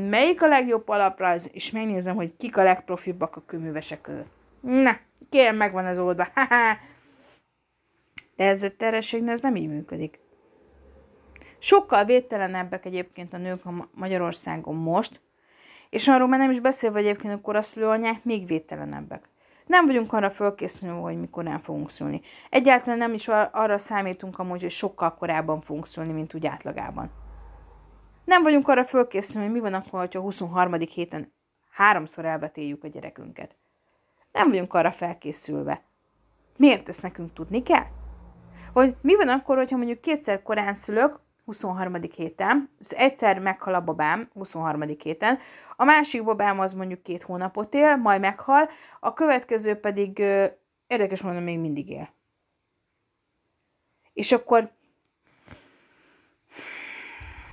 melyik 0.10 0.42
a 0.42 0.48
legjobb 0.48 0.90
alaprajz, 0.90 1.50
és 1.54 1.72
megnézem, 1.72 2.16
hogy 2.16 2.38
kik 2.38 2.58
a 2.58 2.64
legprofibbak 2.64 3.36
a 3.36 3.44
kőművesek 3.46 4.02
között. 4.02 4.30
Na, 4.62 4.98
kérem, 5.30 5.56
megvan 5.56 5.86
ez 5.86 6.00
oldva. 6.00 6.28
De 8.36 8.46
ez 8.48 8.64
a 8.64 8.70
terhességnél 8.70 9.32
ez 9.32 9.42
nem 9.42 9.56
így 9.56 9.70
működik. 9.70 10.20
Sokkal 11.58 12.06
védtelenebbek 12.06 12.86
egyébként 12.86 13.34
a 13.34 13.38
nők 13.38 13.66
a 13.66 13.90
Magyarországon 13.94 14.76
most, 14.76 15.22
és 15.90 16.08
arról 16.08 16.28
már 16.28 16.40
nem 16.40 16.52
is 16.52 16.60
beszélve 16.60 17.00
egyébként 17.00 17.34
a 17.34 17.42
koraszülő 17.42 18.20
még 18.24 18.48
védtelenebbek. 18.48 19.34
Nem 19.66 19.86
vagyunk 19.86 20.14
arra 20.14 20.30
fölkészülni, 20.30 21.00
hogy 21.00 21.20
mikor 21.20 21.44
nem 21.44 21.60
fogunk 21.60 21.90
szülni. 21.90 22.22
Egyáltalán 22.50 22.98
nem 22.98 23.14
is 23.14 23.28
arra 23.52 23.78
számítunk 23.78 24.40
amúgy, 24.40 24.62
hogy 24.62 24.72
sokkal 24.72 25.14
korábban 25.14 25.60
fogunk 25.60 25.88
szülni, 25.88 26.12
mint 26.12 26.34
úgy 26.34 26.46
átlagában. 26.46 27.12
Nem 28.26 28.44
vagyunk 28.44 28.68
arra 28.68 28.84
fölkészülni, 28.84 29.46
hogy 29.46 29.56
mi 29.56 29.62
van 29.62 29.74
akkor, 29.74 30.00
hogyha 30.00 30.20
a 30.20 30.24
23. 30.24 30.74
héten 30.74 31.34
háromszor 31.72 32.26
elvetéljük 32.26 32.84
a 32.84 32.88
gyerekünket. 32.88 33.56
Nem 34.32 34.50
vagyunk 34.50 34.74
arra 34.74 34.92
felkészülve. 34.92 35.84
Miért 36.58 36.90
ezt 36.90 37.02
nekünk 37.02 37.34
tudni 37.34 37.64
kell? 37.64 37.86
Vagy 38.74 38.96
mi 39.02 39.16
van 39.16 39.30
akkor, 39.30 39.58
hogyha 39.58 39.78
mondjuk 39.78 40.02
kétszer 40.02 40.42
korán 40.42 40.74
szülök, 40.76 41.20
23. 41.46 42.02
héten, 42.16 42.70
egyszer 42.90 43.40
meghal 43.40 43.74
a 43.74 43.82
babám 43.82 44.30
23. 44.34 44.82
héten, 44.82 45.40
a 45.76 45.84
másik 45.84 46.24
babám 46.24 46.60
az 46.60 46.74
mondjuk 46.74 47.04
két 47.04 47.24
hónapot 47.24 47.74
él, 47.74 47.96
majd 47.96 48.20
meghal, 48.20 48.70
a 49.00 49.14
következő 49.14 49.76
pedig 49.76 50.20
érdekes 50.88 51.22
mondom, 51.22 51.44
még 51.44 51.60
mindig 51.60 51.90
él. 51.90 52.10
És 54.14 54.32
akkor 54.32 54.72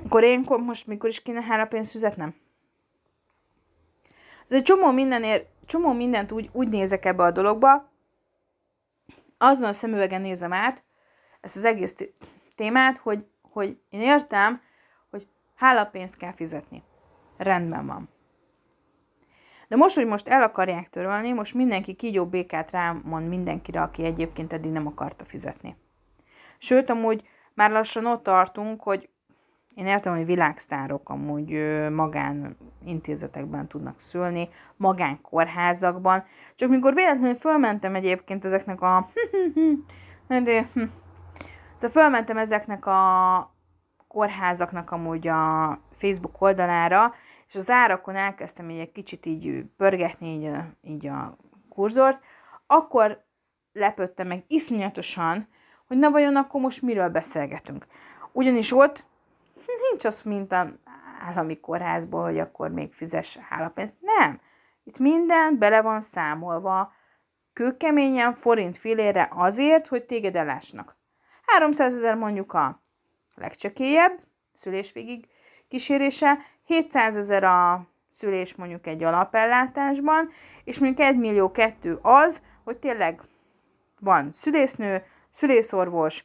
akkor 0.04 0.24
én 0.24 0.44
most 0.46 0.86
mikor 0.86 1.08
is 1.08 1.22
kéne 1.22 1.42
hála 1.42 1.64
pénzt 1.64 1.90
fizetnem? 1.90 2.34
Ez 4.44 4.52
egy 4.52 4.62
csomó, 4.62 4.90
mindenért, 4.90 5.46
csomó 5.66 5.92
mindent 5.92 6.32
úgy, 6.32 6.50
úgy 6.52 6.68
nézek 6.68 7.04
ebbe 7.04 7.22
a 7.22 7.30
dologba, 7.30 7.90
azon 9.38 9.68
a 9.68 9.72
szemüvegen 9.72 10.20
nézem 10.20 10.52
át 10.52 10.84
ezt 11.40 11.56
az 11.56 11.64
egész 11.64 11.96
témát, 12.54 12.98
hogy, 12.98 13.24
hogy 13.52 13.78
én 13.90 14.00
értem, 14.00 14.60
hogy 15.10 15.28
hálapénzt 15.54 16.16
kell 16.16 16.32
fizetni. 16.32 16.82
Rendben 17.36 17.86
van. 17.86 18.08
De 19.68 19.76
most, 19.76 19.94
hogy 19.94 20.06
most 20.06 20.28
el 20.28 20.42
akarják 20.42 20.90
törölni, 20.90 21.32
most 21.32 21.54
mindenki 21.54 21.92
kígyó 21.92 22.26
békát 22.26 22.70
rámond 22.70 23.28
mindenkire, 23.28 23.80
aki 23.80 24.04
egyébként 24.04 24.52
eddig 24.52 24.70
nem 24.70 24.86
akarta 24.86 25.24
fizetni. 25.24 25.76
Sőt, 26.58 26.90
amúgy 26.90 27.28
már 27.54 27.70
lassan 27.70 28.06
ott 28.06 28.22
tartunk, 28.22 28.82
hogy 28.82 29.08
én 29.74 29.86
értem, 29.86 30.16
hogy 30.16 30.26
világsztárok 30.26 31.08
amúgy 31.08 31.50
magán 31.90 32.56
intézetekben 32.84 33.68
tudnak 33.68 34.00
szülni, 34.00 34.48
magán 34.76 35.20
kórházakban, 35.22 36.24
csak 36.54 36.68
mikor 36.68 36.94
véletlenül 36.94 37.34
fölmentem 37.34 37.94
egyébként 37.94 38.44
ezeknek 38.44 38.80
a... 38.80 39.08
de, 40.42 40.68
hm. 40.74 40.82
Szóval 41.82 42.02
fölmentem 42.02 42.36
ezeknek 42.36 42.86
a 42.86 43.54
kórházaknak 44.08 44.90
amúgy 44.90 45.28
a 45.28 45.78
Facebook 45.92 46.40
oldalára, 46.40 47.14
és 47.48 47.54
az 47.54 47.70
árakon 47.70 48.16
elkezdtem 48.16 48.70
így 48.70 48.78
egy 48.78 48.92
kicsit 48.92 49.26
így 49.26 49.64
pörgetni 49.76 50.28
így 50.28 50.50
így 50.82 51.06
a 51.06 51.36
kurzort, 51.68 52.20
akkor 52.66 53.24
lepődtem 53.72 54.26
meg 54.26 54.44
iszonyatosan, 54.46 55.48
hogy 55.86 55.98
na 55.98 56.10
vajon 56.10 56.36
akkor 56.36 56.60
most 56.60 56.82
miről 56.82 57.08
beszélgetünk. 57.08 57.86
Ugyanis 58.32 58.72
ott 58.72 59.04
nincs 59.90 60.04
az, 60.04 60.22
mint 60.22 60.52
a 60.52 60.66
állami 61.20 61.60
kórházból, 61.60 62.22
hogy 62.22 62.38
akkor 62.38 62.70
még 62.70 62.92
fizess 62.92 63.36
hálapénzt. 63.36 63.96
Nem. 64.00 64.40
Itt 64.84 64.98
minden 64.98 65.58
bele 65.58 65.82
van 65.82 66.00
számolva, 66.00 66.92
kőkeményen 67.52 68.32
forint 68.32 68.76
filére 68.76 69.28
azért, 69.32 69.86
hogy 69.86 70.04
téged 70.04 70.36
elásnak. 70.36 71.00
300 71.46 71.94
ezer 71.94 72.14
mondjuk 72.14 72.52
a 72.52 72.82
legcsekélyebb 73.34 74.20
szülés 74.52 74.92
végig 74.92 75.28
kísérése, 75.68 76.38
700 76.64 77.16
ezer 77.16 77.44
a 77.44 77.86
szülés 78.08 78.54
mondjuk 78.54 78.86
egy 78.86 79.02
alapellátásban, 79.02 80.30
és 80.64 80.78
mondjuk 80.78 81.06
1 81.06 81.18
millió 81.18 81.50
kettő 81.50 81.98
az, 82.02 82.42
hogy 82.64 82.76
tényleg 82.76 83.20
van 84.00 84.32
szülésznő, 84.32 85.04
szülészorvos, 85.30 86.24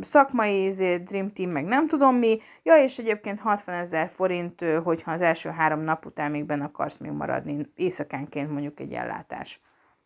szakmai 0.00 0.64
izé, 0.64 0.96
Dream 0.96 1.32
Team, 1.32 1.50
meg 1.50 1.64
nem 1.64 1.86
tudom 1.86 2.16
mi, 2.16 2.40
ja, 2.62 2.82
és 2.82 2.98
egyébként 2.98 3.40
60 3.40 3.74
ezer 3.74 4.08
forint, 4.08 4.64
hogyha 4.82 5.12
az 5.12 5.22
első 5.22 5.50
három 5.50 5.80
nap 5.80 6.06
után 6.06 6.30
még 6.30 6.44
benne 6.44 6.64
akarsz 6.64 6.96
még 6.96 7.10
maradni, 7.10 7.66
éjszakánként 7.74 8.50
mondjuk 8.50 8.80
egy 8.80 8.92
ellátás. 8.92 9.60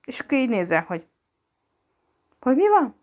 És 0.05 0.21
akkor 0.21 0.39
így 0.39 0.49
nézel, 0.49 0.83
hogy 0.83 1.07
hogy 2.41 2.57
mi 2.57 2.69
van? 2.69 2.97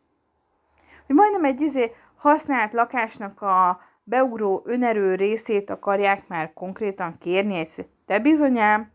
Hogy 1.06 1.16
majdnem 1.16 1.44
egy 1.44 1.62
izé 1.62 1.92
használt 2.16 2.74
lakásnak 2.74 3.42
a 3.42 3.82
beugró 4.04 4.62
önerő 4.66 5.16
részét 5.16 5.70
akarják 5.70 6.28
már 6.28 6.54
konkrétan 6.54 7.18
kérni 7.18 7.56
egy 7.56 7.88
Te 8.06 8.20
bizonyám, 8.20 8.94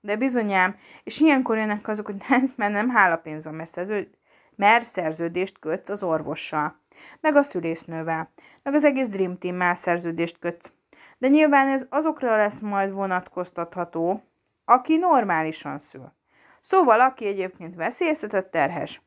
De 0.00 0.16
bizonyám, 0.16 0.76
és 1.04 1.20
ilyenkor 1.20 1.56
jönnek 1.56 1.88
azok, 1.88 2.06
hogy 2.06 2.22
nem, 2.28 2.52
mert 2.56 2.72
nem 2.72 2.90
hálapénz 2.90 3.44
van, 3.44 3.54
mert, 3.54 3.70
szerződ, 3.70 4.08
mert 4.56 4.84
szerződést 4.84 5.58
kötsz 5.58 5.88
az 5.88 6.02
orvossal, 6.02 6.80
meg 7.20 7.36
a 7.36 7.42
szülésznővel, 7.42 8.32
meg 8.62 8.74
az 8.74 8.84
egész 8.84 9.08
Dream 9.08 9.38
Team-mel 9.38 9.74
szerződést 9.74 10.38
kötsz. 10.38 10.72
De 11.18 11.28
nyilván 11.28 11.68
ez 11.68 11.86
azokra 11.90 12.36
lesz 12.36 12.58
majd 12.60 12.92
vonatkoztatható, 12.92 14.22
aki 14.64 14.96
normálisan 14.96 15.78
szül. 15.78 16.12
Szóval, 16.60 17.00
aki 17.00 17.26
egyébként 17.26 17.74
veszélyeztetett 17.74 18.50
terhes, 18.50 19.02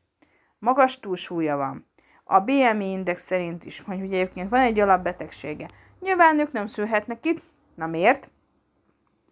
magas 0.58 1.00
túlsúlya 1.00 1.56
van, 1.56 1.92
a 2.24 2.40
BMI 2.40 2.90
index 2.90 3.22
szerint 3.22 3.64
is, 3.64 3.80
hogy 3.80 4.00
ugye 4.00 4.16
egyébként 4.16 4.50
van 4.50 4.60
egy 4.60 4.80
alapbetegsége. 4.80 5.70
Nyilván 6.00 6.38
ők 6.38 6.52
nem 6.52 6.66
szülhetnek 6.66 7.24
itt. 7.24 7.42
Na 7.74 7.86
miért? 7.86 8.30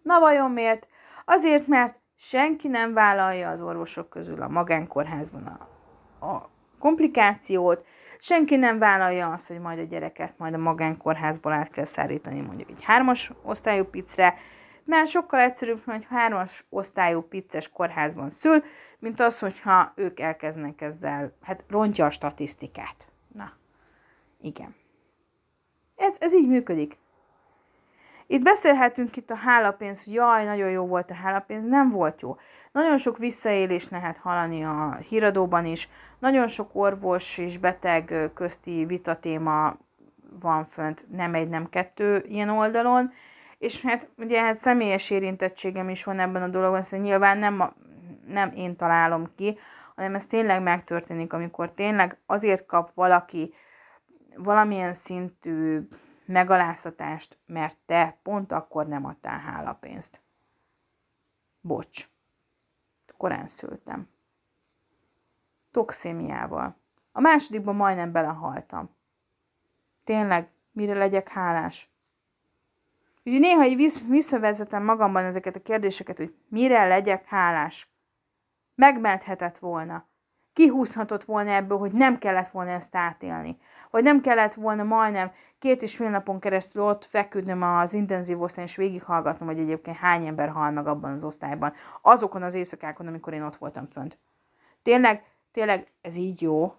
Na 0.02 0.20
vajon 0.20 0.50
miért? 0.50 0.88
Azért, 1.24 1.66
mert 1.66 2.00
senki 2.16 2.68
nem 2.68 2.92
vállalja 2.92 3.50
az 3.50 3.60
orvosok 3.60 4.08
közül 4.08 4.42
a 4.42 4.48
magánkórházban 4.48 5.46
a, 5.46 6.26
a 6.26 6.48
komplikációt, 6.78 7.84
senki 8.18 8.56
nem 8.56 8.78
vállalja 8.78 9.32
azt, 9.32 9.48
hogy 9.48 9.60
majd 9.60 9.78
a 9.78 9.82
gyereket 9.82 10.38
majd 10.38 10.54
a 10.54 10.58
magánkórházból 10.58 11.52
át 11.52 11.70
kell 11.70 11.84
szállítani 11.84 12.40
mondjuk 12.40 12.70
egy 12.70 12.82
hármas 12.82 13.32
osztályú 13.42 13.84
picre, 13.84 14.34
mert 14.84 15.08
sokkal 15.08 15.40
egyszerűbb, 15.40 15.82
hogy 15.84 16.06
hármas 16.08 16.64
osztályú 16.68 17.20
pizzes 17.20 17.68
kórházban 17.68 18.30
szül, 18.30 18.62
mint 18.98 19.20
az, 19.20 19.38
hogyha 19.38 19.92
ők 19.94 20.20
elkezdenek 20.20 20.80
ezzel, 20.80 21.36
hát 21.42 21.64
rontja 21.68 22.06
a 22.06 22.10
statisztikát. 22.10 23.06
Na, 23.34 23.52
igen. 24.40 24.74
Ez, 25.96 26.16
ez 26.20 26.34
így 26.34 26.48
működik. 26.48 26.98
Itt 28.26 28.42
beszélhetünk 28.42 29.16
itt 29.16 29.30
a 29.30 29.34
hálapénz, 29.34 30.04
hogy 30.04 30.12
jaj, 30.12 30.44
nagyon 30.44 30.70
jó 30.70 30.86
volt 30.86 31.10
a 31.10 31.14
hálapénz, 31.14 31.64
nem 31.64 31.90
volt 31.90 32.20
jó. 32.20 32.36
Nagyon 32.72 32.96
sok 32.96 33.18
visszaélés 33.18 33.88
lehet 33.88 34.16
hallani 34.16 34.64
a 34.64 34.94
híradóban 35.08 35.66
is, 35.66 35.88
nagyon 36.18 36.46
sok 36.46 36.70
orvos 36.72 37.38
és 37.38 37.58
beteg 37.58 38.30
közti 38.34 38.84
vitatéma 38.84 39.76
van 40.40 40.64
fönt, 40.64 41.04
nem 41.10 41.34
egy, 41.34 41.48
nem 41.48 41.68
kettő 41.68 42.24
ilyen 42.28 42.48
oldalon, 42.48 43.12
és 43.62 43.80
hát 43.80 44.10
ugye 44.16 44.40
hát 44.40 44.56
személyes 44.56 45.10
érintettségem 45.10 45.88
is 45.88 46.04
van 46.04 46.18
ebben 46.20 46.42
a 46.42 46.48
dologban, 46.48 46.82
szóval 46.82 47.06
nyilván 47.06 47.38
nem, 47.38 47.74
nem 48.26 48.52
én 48.52 48.76
találom 48.76 49.34
ki, 49.34 49.58
hanem 49.94 50.14
ez 50.14 50.26
tényleg 50.26 50.62
megtörténik, 50.62 51.32
amikor 51.32 51.72
tényleg 51.72 52.18
azért 52.26 52.66
kap 52.66 52.94
valaki 52.94 53.54
valamilyen 54.36 54.92
szintű 54.92 55.88
megaláztatást, 56.24 57.38
mert 57.46 57.78
te 57.86 58.18
pont 58.22 58.52
akkor 58.52 58.86
nem 58.86 59.04
adtál 59.04 59.38
hálapénzt. 59.38 60.22
Bocs. 61.60 62.08
Korán 63.16 63.48
szültem. 63.48 64.08
Toxémiával. 65.70 66.76
A 67.12 67.20
másodikban 67.20 67.76
majdnem 67.76 68.12
belehaltam. 68.12 68.96
Tényleg, 70.04 70.50
mire 70.72 70.94
legyek 70.94 71.28
hálás? 71.28 71.91
Úgyhogy 73.24 73.40
néha 73.40 73.66
így 73.66 73.92
visszavezetem 74.08 74.84
magamban 74.84 75.24
ezeket 75.24 75.56
a 75.56 75.62
kérdéseket, 75.62 76.16
hogy 76.16 76.34
mire 76.48 76.86
legyek 76.86 77.24
hálás. 77.26 77.90
Megmenthetett 78.74 79.58
volna. 79.58 80.10
Kihúzhatott 80.52 81.24
volna 81.24 81.50
ebből, 81.50 81.78
hogy 81.78 81.92
nem 81.92 82.18
kellett 82.18 82.50
volna 82.50 82.70
ezt 82.70 82.96
átélni. 82.96 83.56
Vagy 83.90 84.02
nem 84.02 84.20
kellett 84.20 84.54
volna 84.54 84.82
majdnem 84.82 85.32
két 85.58 85.82
és 85.82 85.96
fél 85.96 86.10
napon 86.10 86.38
keresztül 86.38 86.82
ott 86.82 87.04
feküdnöm 87.04 87.62
az 87.62 87.94
intenzív 87.94 88.40
osztályon, 88.40 88.68
és 88.68 88.76
végighallgatnom, 88.76 89.48
hogy 89.48 89.58
egyébként 89.58 89.96
hány 89.96 90.26
ember 90.26 90.48
hal 90.48 90.70
meg 90.70 90.86
abban 90.86 91.12
az 91.12 91.24
osztályban, 91.24 91.72
azokon 92.02 92.42
az 92.42 92.54
éjszakákon, 92.54 93.06
amikor 93.06 93.32
én 93.32 93.42
ott 93.42 93.56
voltam 93.56 93.86
fönt. 93.86 94.18
Tényleg, 94.82 95.24
tényleg 95.52 95.92
ez 96.00 96.16
így 96.16 96.42
jó. 96.42 96.74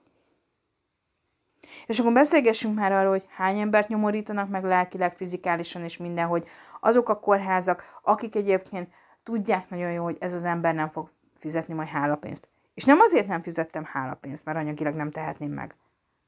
És 1.85 1.99
akkor 1.99 2.13
beszélgessünk 2.13 2.75
már 2.75 2.91
arról, 2.91 3.11
hogy 3.11 3.25
hány 3.29 3.59
embert 3.59 3.87
nyomorítanak 3.87 4.49
meg 4.49 4.63
lelkileg, 4.63 5.15
fizikálisan 5.15 5.83
és 5.83 5.97
minden, 5.97 6.27
hogy 6.27 6.47
azok 6.79 7.09
a 7.09 7.19
kórházak, 7.19 7.99
akik 8.03 8.35
egyébként 8.35 8.93
tudják 9.23 9.69
nagyon 9.69 9.91
jó, 9.91 10.03
hogy 10.03 10.17
ez 10.19 10.33
az 10.33 10.45
ember 10.45 10.73
nem 10.73 10.89
fog 10.89 11.09
fizetni 11.37 11.73
majd 11.73 11.87
hálapénzt. 11.87 12.49
És 12.73 12.83
nem 12.83 12.99
azért 12.99 13.27
nem 13.27 13.41
fizettem 13.41 13.83
hálapénzt, 13.83 14.45
mert 14.45 14.57
anyagilag 14.57 14.95
nem 14.95 15.11
tehetném 15.11 15.51
meg. 15.51 15.75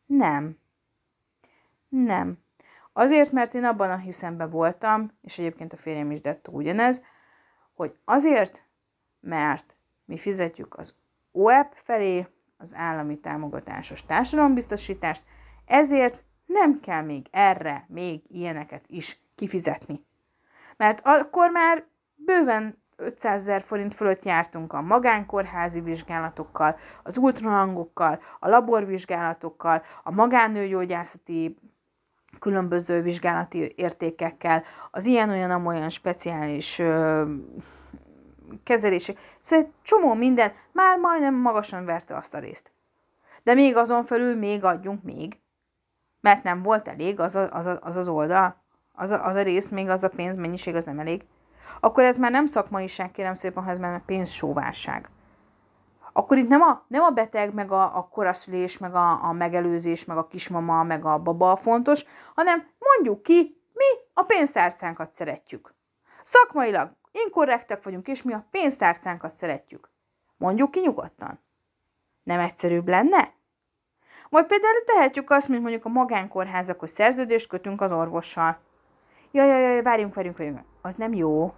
Nem. 0.06 0.58
Nem. 1.90 2.38
Azért, 2.94 3.32
mert 3.32 3.54
én 3.54 3.64
abban 3.64 3.92
a 3.92 3.98
hiszemben 3.98 4.50
voltam, 4.50 5.12
és 5.22 5.40
egyébként 5.40 5.74
a 5.74 5.78
férjem 5.78 6.12
is 6.12 6.22
dettó 6.22 6.54
ugyanez, 6.54 7.04
hogy 7.74 7.98
azért, 8.06 8.64
mert 9.20 9.76
mi 10.06 10.18
fizetjük 10.18 10.78
az 10.78 10.96
OEP 11.32 11.74
felé 11.76 12.28
az 12.58 12.74
állami 12.76 13.20
támogatásos 13.20 14.06
társadalombiztosítást, 14.06 15.24
ezért 15.66 16.24
nem 16.46 16.80
kell 16.80 17.02
még 17.02 17.28
erre 17.32 17.86
még 17.88 18.22
ilyeneket 18.28 18.84
is 18.88 19.20
kifizetni. 19.36 20.06
Mert 20.78 21.02
akkor 21.04 21.52
már 21.52 21.84
bőven 22.16 22.84
500 22.98 23.42
ezer 23.42 23.62
forint 23.62 23.94
fölött 23.94 24.24
jártunk 24.24 24.74
a 24.74 24.82
magánkórházi 24.82 25.80
vizsgálatokkal, 25.80 26.76
az 27.04 27.18
ultrahangokkal, 27.18 28.22
a 28.40 28.48
laborvizsgálatokkal, 28.48 29.84
a 30.04 30.12
magánőgyógyászati 30.12 31.58
különböző 32.40 33.02
vizsgálati 33.02 33.74
értékekkel, 33.76 34.64
az 34.92 35.06
ilyen-olyan-amolyan 35.06 35.90
speciális 35.90 36.80
ö, 36.80 37.24
kezelések. 38.64 39.20
Szóval 39.40 39.72
csomó 39.82 40.14
minden 40.14 40.54
már 40.72 40.98
majdnem 40.98 41.36
magasan 41.36 41.86
verte 41.86 42.16
azt 42.16 42.34
a 42.34 42.40
részt. 42.40 42.72
De 43.44 43.54
még 43.54 43.76
azon 43.76 44.06
felül 44.06 44.36
még 44.36 44.64
adjunk 44.64 45.04
még, 45.04 45.40
mert 46.22 46.44
nem 46.44 46.62
volt 46.62 46.88
elég 46.88 47.20
az 47.20 47.36
a, 47.36 47.50
az, 47.52 47.66
a, 47.66 47.80
az, 47.82 47.96
az 47.96 48.08
oldal, 48.08 48.64
az 48.94 49.12
a, 49.12 49.26
az 49.26 49.36
a 49.36 49.42
rész, 49.42 49.70
még 49.70 49.90
az 49.90 50.04
a 50.04 50.10
pénzmennyiség, 50.10 50.76
az 50.76 50.84
nem 50.84 51.00
elég. 51.00 51.26
Akkor 51.80 52.04
ez 52.04 52.18
már 52.18 52.32
nem 52.32 52.46
szakmaiság, 52.46 53.12
kérem 53.12 53.34
szépen, 53.34 53.64
ha 53.64 53.70
ez 53.70 53.80
már 53.80 54.06
pénzsóvárság. 54.06 55.10
Akkor 56.14 56.38
itt 56.38 56.48
nem 56.48 56.62
a, 56.62 56.86
nem 56.88 57.04
a 57.04 57.10
beteg, 57.10 57.54
meg 57.54 57.72
a, 57.72 57.98
a 57.98 58.08
koraszülés, 58.12 58.78
meg 58.78 58.96
a, 58.96 59.24
a 59.24 59.32
megelőzés, 59.32 60.06
meg 60.06 60.18
a 60.18 60.28
kismama, 60.28 60.84
meg 60.84 61.06
a 61.06 61.18
baba 61.18 61.52
a 61.52 61.56
fontos, 61.56 62.06
hanem 62.36 62.68
mondjuk 62.80 63.24
ki, 63.24 63.62
mi 63.74 63.86
a 64.14 64.24
pénztárcánkat 64.24 65.12
szeretjük. 65.12 65.74
Szakmailag 66.24 66.92
inkorrektek 67.24 67.84
vagyunk, 67.84 68.08
és 68.08 68.22
mi 68.22 68.34
a 68.34 68.48
pénztárcánkat 68.52 69.32
szeretjük. 69.32 69.90
Mondjuk 70.38 70.72
ki 70.72 70.80
nyugodtan. 70.80 71.40
Nem 72.24 72.40
egyszerűbb 72.40 72.88
lenne? 72.88 73.34
Vagy 74.30 74.46
például 74.46 74.84
tehetjük 74.86 75.30
azt, 75.30 75.48
mint 75.48 75.62
mondjuk 75.62 75.86
a 75.86 75.90
magánkórházak, 75.90 76.80
hogy 76.80 76.90
szerződést 76.90 77.48
kötünk 77.48 77.82
az 77.82 77.92
orvossal. 77.92 78.60
Jaj, 79.32 79.48
jaj, 79.48 79.62
jaj, 79.62 79.82
várjunk, 79.82 80.14
várjunk, 80.14 80.38
várjunk. 80.38 80.60
Az 80.82 80.96
nem 80.96 81.14
jó. 81.14 81.54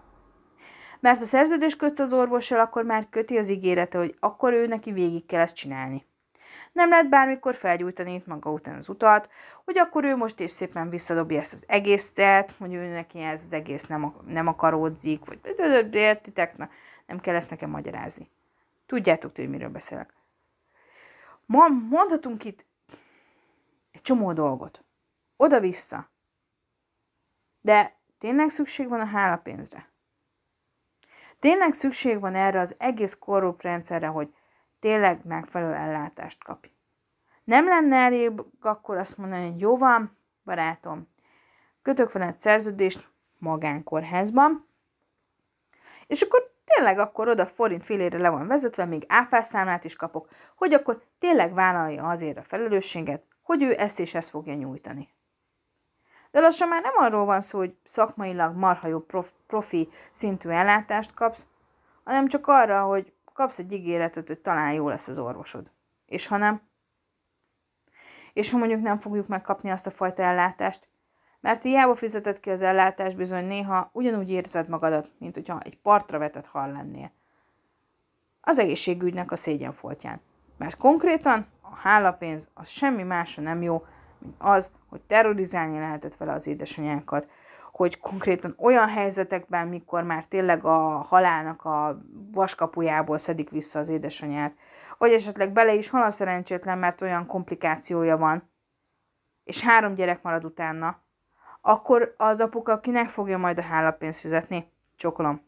Mert 1.00 1.22
a 1.22 1.26
szerződés 1.26 1.76
köt 1.76 2.00
az 2.00 2.14
orvossal, 2.14 2.60
akkor 2.60 2.84
már 2.84 3.08
köti 3.10 3.38
az 3.38 3.50
ígérete, 3.50 3.98
hogy 3.98 4.16
akkor 4.20 4.54
ő 4.54 4.68
neki 4.68 4.92
végig 4.92 5.26
kell 5.26 5.42
ezt 5.42 5.56
csinálni. 5.56 6.06
Nem 6.78 6.90
lehet 6.90 7.10
bármikor 7.10 7.56
felgyújtani 7.56 8.14
itt 8.14 8.26
maga 8.26 8.52
után 8.52 8.76
az 8.76 8.90
utat, 8.90 9.30
hogy 9.66 9.78
akkor 9.78 10.04
ő 10.04 10.16
most 10.16 10.40
épp 10.40 10.48
szépen 10.48 10.90
visszadobja 10.90 11.40
ezt 11.40 11.54
az 11.54 11.64
egészet, 11.68 12.52
hogy 12.52 12.74
ő 12.74 12.94
neki 12.94 13.20
ez 13.20 13.44
az 13.46 13.54
egész 13.54 13.86
nem, 13.86 14.14
nem 14.28 14.48
akaródzik, 14.48 15.26
vagy 15.26 15.40
értitek, 15.96 16.58
na, 16.58 16.70
nem 17.06 17.20
kell 17.20 17.36
ezt 17.36 17.50
nekem 17.50 17.70
magyarázni. 17.70 18.30
Tudjátok, 18.86 19.36
hogy 19.36 19.50
miről 19.50 19.70
beszélek. 19.70 20.14
Ma 21.46 21.68
mondhatunk 21.68 22.44
itt 22.44 22.66
egy 23.92 24.02
csomó 24.02 24.34
dolgot. 24.34 24.84
Oda-vissza. 25.38 26.10
De 27.62 27.96
tényleg 28.18 28.50
szükség 28.50 28.90
van 28.90 29.00
a 29.00 29.06
hálapénzre? 29.06 29.90
Tényleg 31.40 31.74
szükség 31.74 32.20
van 32.20 32.36
erre 32.36 32.60
az 32.60 32.76
egész 32.78 33.18
korrupt 33.20 33.64
rendszerre, 33.64 34.08
hogy 34.08 34.34
tényleg 34.80 35.20
megfelelő 35.26 35.74
ellátást 35.74 36.44
kapj. 36.44 36.70
Nem 37.44 37.68
lenne 37.68 37.96
elég 37.96 38.32
akkor 38.62 38.98
azt 38.98 39.18
mondani, 39.18 39.52
hogy 39.52 39.60
jó 39.60 39.78
van, 39.78 40.18
barátom, 40.44 41.08
kötök 41.82 42.12
veled 42.12 42.40
szerződést 42.40 43.10
magánkórházban, 43.38 44.68
és 46.08 46.22
akkor 46.22 46.52
tényleg 46.66 47.00
akkor 47.00 47.28
oda 47.28 47.46
forint 47.46 47.86
félére 47.86 48.18
le 48.18 48.30
van 48.30 48.48
vezetve, 48.48 48.86
még 48.86 49.04
áfászámlát 49.08 49.84
is 49.84 49.96
kapok, 49.96 50.30
hogy 50.56 50.74
akkor 50.74 51.02
tényleg 51.20 51.54
vállalja 51.54 52.10
azért 52.10 52.38
a 52.38 52.44
felelősséget, 52.44 53.24
hogy 53.42 53.64
ő 53.64 53.80
ezt 53.80 54.00
és 54.00 54.14
ezt 54.14 54.30
fogja 54.30 54.54
nyújtani. 54.54 55.10
De 56.32 56.40
lassan 56.40 56.68
már 56.68 56.82
nem 56.82 56.94
arról 56.98 57.26
van 57.26 57.42
szó, 57.42 57.58
hogy 57.58 57.76
szakmailag 57.84 58.56
marha 58.56 58.88
jó 58.88 59.00
prof, 59.00 59.32
profi 59.48 59.90
szintű 60.12 60.50
ellátást 60.50 61.14
kapsz, 61.14 61.48
hanem 62.04 62.28
csak 62.28 62.48
arra, 62.48 62.84
hogy 62.84 63.14
kapsz 63.38 63.60
egy 63.60 63.72
ígéretet, 63.72 64.28
hogy 64.28 64.40
talán 64.40 64.74
jó 64.74 64.90
lesz 64.90 65.08
az 65.08 65.20
orvosod. 65.20 65.72
És 66.06 66.28
ha 66.28 66.38
nem? 66.38 66.62
És 68.34 68.52
ha 68.52 68.58
mondjuk 68.58 68.82
nem 68.82 68.98
fogjuk 68.98 69.28
megkapni 69.28 69.70
azt 69.70 69.88
a 69.88 69.92
fajta 69.92 70.24
ellátást, 70.24 70.88
Mert 71.40 71.64
hiába 71.64 71.96
fizetett 71.96 72.40
ki 72.40 72.50
az 72.50 72.62
ellátás, 72.62 73.16
bizony 73.16 73.46
néha 73.46 73.90
ugyanúgy 73.94 74.30
érzed 74.30 74.70
magadat, 74.70 75.12
mint 75.20 75.36
hogyha 75.36 75.60
egy 75.60 75.78
partra 75.78 76.18
vetett 76.18 76.46
hal 76.46 76.72
lennél. 76.72 77.12
Az 78.42 78.60
egészségügynek 78.60 79.32
a 79.32 79.36
szégyenfoltján. 79.36 80.22
Mert 80.58 80.78
konkrétan 80.78 81.48
a 81.62 81.76
hálapénz 81.76 82.50
az 82.54 82.68
semmi 82.68 83.04
másra 83.04 83.44
nem 83.44 83.62
jó, 83.62 83.86
mint 84.20 84.36
az, 84.38 84.72
hogy 84.90 85.02
terrorizálni 85.02 85.80
lehetett 85.80 86.16
vele 86.16 86.32
az 86.32 86.48
édesanyákat, 86.48 87.30
hogy 87.78 88.00
konkrétan 88.00 88.56
olyan 88.58 88.90
helyzetekben, 88.90 89.68
mikor 89.68 90.04
már 90.04 90.26
tényleg 90.26 90.66
a 90.66 90.78
halálnak 90.98 91.66
a 91.66 92.02
vaskapujából 92.32 93.18
szedik 93.18 93.50
vissza 93.50 93.80
az 93.80 93.90
édesanyát, 93.90 94.56
vagy 94.98 95.12
esetleg 95.12 95.52
bele 95.52 95.74
is 95.74 95.90
hal 95.90 96.04
a 96.04 96.10
szerencsétlen, 96.10 96.78
mert 96.78 97.02
olyan 97.02 97.26
komplikációja 97.26 98.18
van, 98.18 98.50
és 99.44 99.62
három 99.62 99.94
gyerek 99.94 100.22
marad 100.22 100.46
utána, 100.46 101.02
akkor 101.62 102.14
az 102.18 102.42
apuka 102.42 102.80
kinek 102.80 103.10
fogja 103.10 103.38
majd 103.38 103.58
a 103.58 103.62
hálapénzt 103.62 104.20
fizetni? 104.20 104.72
Csokolom. 104.96 105.42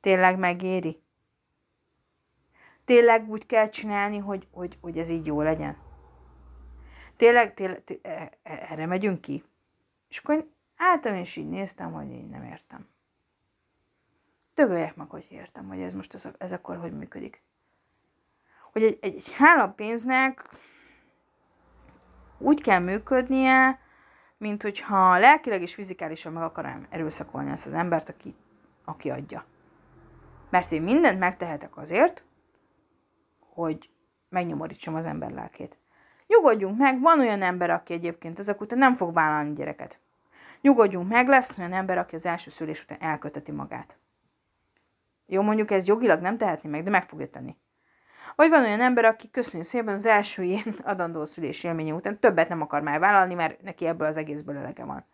Tényleg 0.00 0.38
megéri? 0.38 1.02
Tényleg 2.84 3.28
úgy 3.28 3.46
kell 3.46 3.68
csinálni, 3.68 4.18
hogy, 4.18 4.48
hogy, 4.50 4.78
hogy 4.80 4.98
ez 4.98 5.10
így 5.10 5.26
jó 5.26 5.40
legyen? 5.40 5.76
Tényleg, 7.16 7.54
tényleg, 7.54 7.84
tényleg 7.84 8.38
e, 8.42 8.58
erre 8.70 8.86
megyünk 8.86 9.20
ki? 9.20 9.44
És 10.08 10.18
akkor 10.18 10.48
álltam, 10.76 11.14
és 11.14 11.36
így 11.36 11.48
néztem, 11.48 11.92
hogy 11.92 12.10
én 12.10 12.28
nem 12.30 12.42
értem. 12.42 12.88
Dögöljek 14.54 14.96
meg, 14.96 15.10
hogy 15.10 15.26
értem, 15.28 15.68
hogy 15.68 15.80
ez 15.80 15.94
most 15.94 16.14
ez, 16.14 16.28
ez 16.38 16.52
akkor 16.52 16.76
hogy 16.76 16.92
működik. 16.92 17.42
Hogy 18.72 18.82
egy, 18.82 18.98
egy, 19.00 19.14
egy 19.14 19.32
hálapénznek 19.32 20.48
úgy 22.38 22.62
kell 22.62 22.78
működnie, 22.78 23.80
mint 24.38 24.62
hogyha 24.62 25.18
lelkileg 25.18 25.62
és 25.62 25.74
fizikálisan 25.74 26.32
meg 26.32 26.42
akarom 26.42 26.86
erőszakolni 26.90 27.50
ezt 27.50 27.66
az 27.66 27.72
embert, 27.72 28.08
aki, 28.08 28.34
aki 28.84 29.10
adja. 29.10 29.44
Mert 30.50 30.72
én 30.72 30.82
mindent 30.82 31.18
megtehetek 31.18 31.76
azért, 31.76 32.22
hogy 33.38 33.90
megnyomorítsam 34.28 34.94
az 34.94 35.06
ember 35.06 35.30
lelkét. 35.30 35.78
Nyugodjunk 36.26 36.78
meg, 36.78 37.00
van 37.00 37.20
olyan 37.20 37.42
ember, 37.42 37.70
aki 37.70 37.92
egyébként 37.92 38.38
ezek 38.38 38.60
után 38.60 38.78
nem 38.78 38.96
fog 38.96 39.14
vállalni 39.14 39.52
gyereket. 39.52 39.98
Nyugodjunk 40.60 41.08
meg, 41.08 41.28
lesz 41.28 41.58
olyan 41.58 41.72
ember, 41.72 41.98
aki 41.98 42.14
az 42.14 42.26
első 42.26 42.50
szülés 42.50 42.82
után 42.82 43.00
elköteti 43.00 43.52
magát. 43.52 43.98
Jó, 45.26 45.42
mondjuk 45.42 45.70
ez 45.70 45.86
jogilag 45.86 46.20
nem 46.20 46.36
tehetni 46.36 46.68
meg, 46.68 46.82
de 46.82 46.90
meg 46.90 47.08
fogja 47.08 47.30
tenni. 47.30 47.56
Vagy 48.36 48.48
van 48.48 48.64
olyan 48.64 48.80
ember, 48.80 49.04
aki 49.04 49.30
köszönjük 49.30 49.68
szépen 49.68 49.94
az 49.94 50.06
első 50.06 50.42
ilyen 50.42 50.74
adandó 50.84 51.24
szülés 51.24 51.64
élménye 51.64 51.92
után 51.92 52.18
többet 52.18 52.48
nem 52.48 52.60
akar 52.60 52.82
már 52.82 52.98
vállalni, 52.98 53.34
mert 53.34 53.62
neki 53.62 53.86
ebből 53.86 54.06
az 54.06 54.16
egészből 54.16 54.56
elege 54.56 54.84
van. 54.84 55.04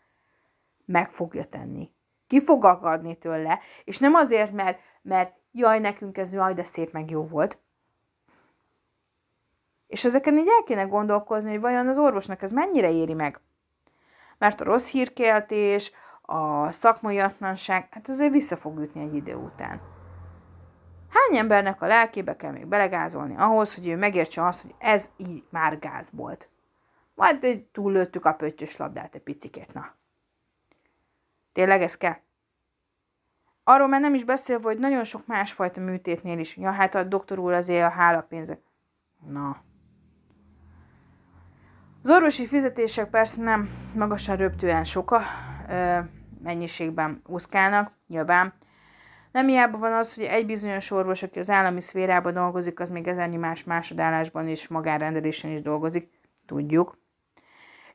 Meg 0.85 1.11
fogja 1.11 1.44
tenni. 1.44 1.90
Ki 2.27 2.40
fog 2.40 2.64
akadni 2.64 3.16
tőle, 3.16 3.61
és 3.85 3.98
nem 3.98 4.14
azért, 4.14 4.53
mert, 4.53 4.81
mert 5.03 5.37
jaj, 5.53 5.79
nekünk 5.79 6.18
ez 6.18 6.35
jaj, 6.35 6.55
de 6.55 6.64
szép 6.64 6.92
meg 6.92 7.11
jó 7.11 7.25
volt, 7.25 7.59
és 9.92 10.05
ezeken 10.05 10.37
így 10.37 10.48
el 10.48 10.64
kéne 10.64 10.83
gondolkozni, 10.83 11.50
hogy 11.50 11.61
vajon 11.61 11.88
az 11.88 11.98
orvosnak 11.98 12.42
ez 12.42 12.52
mennyire 12.52 12.90
éri 12.90 13.14
meg. 13.14 13.40
Mert 14.38 14.61
a 14.61 14.64
rossz 14.64 14.90
hírkeltés, 14.90 15.92
a 16.22 16.72
szakmai 16.72 17.18
atlanság, 17.18 17.88
hát 17.90 18.09
azért 18.09 18.33
vissza 18.33 18.57
fog 18.57 18.78
ütni 18.78 19.02
egy 19.02 19.14
idő 19.14 19.35
után. 19.35 19.81
Hány 21.09 21.38
embernek 21.38 21.83
a 21.83 21.87
lelkébe 21.87 22.37
kell 22.37 22.50
még 22.50 22.66
belegázolni 22.66 23.37
ahhoz, 23.37 23.74
hogy 23.74 23.88
ő 23.88 23.96
megértse 23.96 24.46
azt, 24.46 24.62
hogy 24.62 24.74
ez 24.78 25.11
így 25.16 25.44
már 25.50 25.78
gáz 25.78 26.11
volt. 26.12 26.48
Majd 27.14 27.64
túllőttük 27.72 28.24
a 28.24 28.33
pöttyös 28.33 28.76
labdát 28.76 29.14
egy 29.14 29.22
picikét, 29.22 29.74
na. 29.74 29.94
Tényleg 31.52 31.83
ez 31.83 31.96
kell? 31.96 32.16
Arról 33.64 33.88
már 33.88 34.00
nem 34.00 34.14
is 34.14 34.24
beszélve, 34.24 34.64
hogy 34.64 34.78
nagyon 34.78 35.05
sok 35.05 35.26
másfajta 35.26 35.81
műtétnél 35.81 36.38
is. 36.38 36.57
Ja, 36.57 36.70
hát 36.70 36.94
a 36.94 37.02
doktor 37.02 37.38
úr 37.38 37.52
azért 37.52 37.87
a 37.87 37.90
hálapénze. 37.90 38.59
Na, 39.26 39.57
az 42.02 42.10
orvosi 42.10 42.46
fizetések 42.46 43.10
persze 43.10 43.42
nem 43.42 43.70
magasan 43.94 44.36
röptően 44.36 44.84
soka 44.84 45.22
mennyiségben 46.42 47.22
úszkálnak, 47.26 47.92
nyilván. 48.06 48.54
Nem 49.32 49.46
hiába 49.46 49.78
van 49.78 49.92
az, 49.92 50.14
hogy 50.14 50.24
egy 50.24 50.46
bizonyos 50.46 50.90
orvos, 50.90 51.22
aki 51.22 51.38
az 51.38 51.50
állami 51.50 51.80
szférában 51.80 52.32
dolgozik, 52.32 52.80
az 52.80 52.88
még 52.88 53.08
ezernyi 53.08 53.36
más 53.36 53.64
másodállásban 53.64 54.48
is, 54.48 54.68
magánrendelésen 54.68 55.50
is 55.50 55.60
dolgozik, 55.60 56.10
tudjuk. 56.46 56.98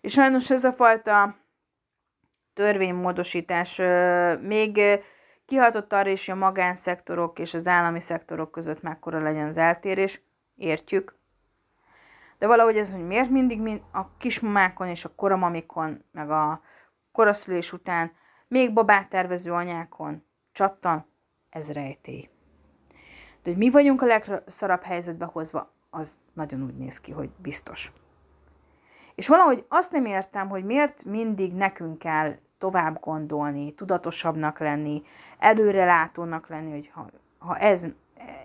És 0.01 0.11
sajnos 0.11 0.51
ez 0.51 0.63
a 0.63 0.71
fajta 0.71 1.35
törvénymódosítás 2.53 3.81
még 4.41 4.81
kihatott 5.45 5.93
arra 5.93 6.09
is, 6.09 6.25
hogy 6.25 6.35
a 6.35 6.37
magánszektorok 6.37 7.39
és 7.39 7.53
az 7.53 7.67
állami 7.67 7.99
szektorok 7.99 8.51
között 8.51 8.81
mekkora 8.81 9.21
legyen 9.21 9.47
az 9.47 9.57
eltérés, 9.57 10.21
értjük, 10.55 11.16
de 12.39 12.47
valahogy 12.47 12.77
ez, 12.77 12.91
hogy 12.91 13.07
miért 13.07 13.29
mindig 13.29 13.61
mind 13.61 13.81
a 13.91 14.17
kismamákon 14.17 14.87
és 14.87 15.05
a 15.05 15.15
koramamikon, 15.15 16.03
meg 16.11 16.31
a 16.31 16.61
koraszülés 17.11 17.73
után, 17.73 18.11
még 18.47 18.73
babát 18.73 19.09
tervező 19.09 19.51
anyákon 19.51 20.25
csattan, 20.51 21.05
ez 21.49 21.71
rejtély. 21.71 22.29
De 23.43 23.49
hogy 23.49 23.57
mi 23.57 23.69
vagyunk 23.69 24.01
a 24.01 24.05
legszarabb 24.05 24.83
helyzetbe 24.83 25.25
hozva, 25.25 25.73
az 25.89 26.17
nagyon 26.33 26.63
úgy 26.63 26.75
néz 26.75 27.01
ki, 27.01 27.11
hogy 27.11 27.29
biztos. 27.37 27.93
És 29.15 29.27
valahogy 29.27 29.65
azt 29.69 29.91
nem 29.91 30.05
értem, 30.05 30.49
hogy 30.49 30.65
miért 30.65 31.03
mindig 31.03 31.53
nekünk 31.53 31.97
kell 31.97 32.35
tovább 32.57 32.99
gondolni, 32.99 33.73
tudatosabbnak 33.73 34.59
lenni, 34.59 35.01
előrelátónak 35.39 36.47
lenni, 36.47 36.71
hogy 36.71 36.89
ha, 36.93 37.09
ha 37.37 37.57
ez 37.57 37.87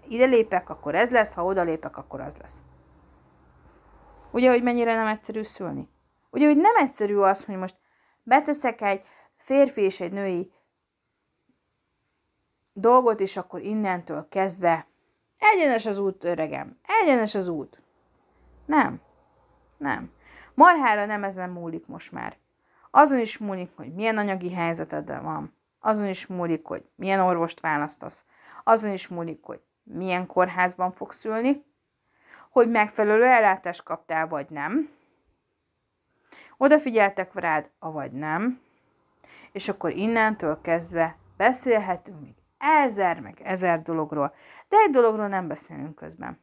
ide 0.09 0.25
lépek, 0.25 0.71
akkor 0.71 0.95
ez 0.95 1.11
lesz, 1.11 1.35
ha 1.35 1.45
oda 1.45 1.63
lépek, 1.63 1.97
akkor 1.97 2.21
az 2.21 2.37
lesz. 2.37 2.63
Ugye, 4.33 4.51
hogy 4.51 4.63
mennyire 4.63 4.95
nem 4.95 5.07
egyszerű 5.07 5.43
szülni? 5.43 5.89
Ugye, 6.31 6.47
hogy 6.47 6.57
nem 6.57 6.77
egyszerű 6.77 7.17
az, 7.17 7.45
hogy 7.45 7.57
most 7.57 7.77
beteszek 8.23 8.81
egy 8.81 9.05
férfi 9.37 9.81
és 9.81 10.01
egy 10.01 10.13
női 10.13 10.53
dolgot, 12.73 13.21
és 13.21 13.37
akkor 13.37 13.61
innentől 13.61 14.29
kezdve 14.29 14.87
egyenes 15.39 15.87
az 15.87 15.99
út, 15.99 16.25
öregem, 16.25 16.79
egyenes 17.03 17.35
az 17.35 17.49
út. 17.49 17.83
Nem, 18.67 19.01
nem. 19.77 20.13
Marhára 20.55 21.07
nem 21.07 21.25
ezen 21.25 21.51
múlik 21.51 21.87
most 21.87 22.13
már. 22.13 22.37
Azon 22.91 23.19
is 23.19 23.39
múlik, 23.39 23.71
hogy 23.77 23.95
milyen 23.95 24.19
anyagi 24.19 24.53
helyzeted 24.53 25.23
van. 25.23 25.57
Azon 25.81 26.09
is 26.09 26.27
múlik, 26.27 26.65
hogy 26.65 26.85
milyen 26.95 27.21
orvost 27.21 27.61
választasz. 27.61 28.25
Azon 28.65 28.93
is 28.93 29.09
múlik, 29.09 29.43
hogy 29.43 29.61
milyen 29.83 30.27
kórházban 30.27 30.93
fogsz 30.93 31.19
szülni 31.19 31.65
hogy 32.53 32.71
megfelelő 32.71 33.25
ellátást 33.25 33.83
kaptál, 33.83 34.27
vagy 34.27 34.51
nem. 34.51 34.91
Odafigyeltek 36.57 37.35
rád, 37.35 37.71
avagy 37.79 38.13
nem. 38.13 38.61
És 39.53 39.69
akkor 39.69 39.91
innentől 39.91 40.61
kezdve 40.61 41.17
beszélhetünk 41.37 42.21
még 42.21 42.35
ezer, 42.59 43.21
meg 43.21 43.41
ezer 43.43 43.83
dologról, 43.83 44.35
de 44.69 44.77
egy 44.77 44.91
dologról 44.91 45.29
nem 45.29 45.49
beszélünk 45.49 45.95
közben. 45.95 46.41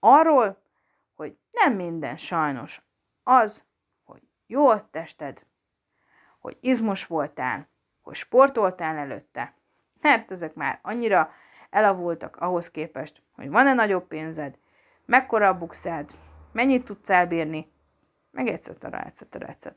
Arról, 0.00 0.62
hogy 1.14 1.36
nem 1.50 1.74
minden 1.74 2.16
sajnos 2.16 2.82
az, 3.22 3.64
hogy 4.04 4.22
jó 4.46 4.68
a 4.68 4.90
tested, 4.90 5.46
hogy 6.38 6.56
izmos 6.60 7.06
voltál, 7.06 7.68
hogy 8.02 8.14
sportoltál 8.14 8.96
előtte, 8.96 9.54
mert 10.00 10.30
ezek 10.30 10.54
már 10.54 10.78
annyira 10.82 11.32
elavultak 11.70 12.36
ahhoz 12.36 12.70
képest, 12.70 13.22
hogy 13.34 13.50
van-e 13.50 13.72
nagyobb 13.72 14.06
pénzed, 14.06 14.58
mekkora 15.06 15.48
a 15.48 15.58
bukszád, 15.58 16.10
mennyit 16.52 16.84
tudsz 16.84 17.10
elbírni, 17.10 17.72
meg 18.30 18.48
etc. 18.48 18.68
etc. 18.90 19.22
etc. 19.34 19.74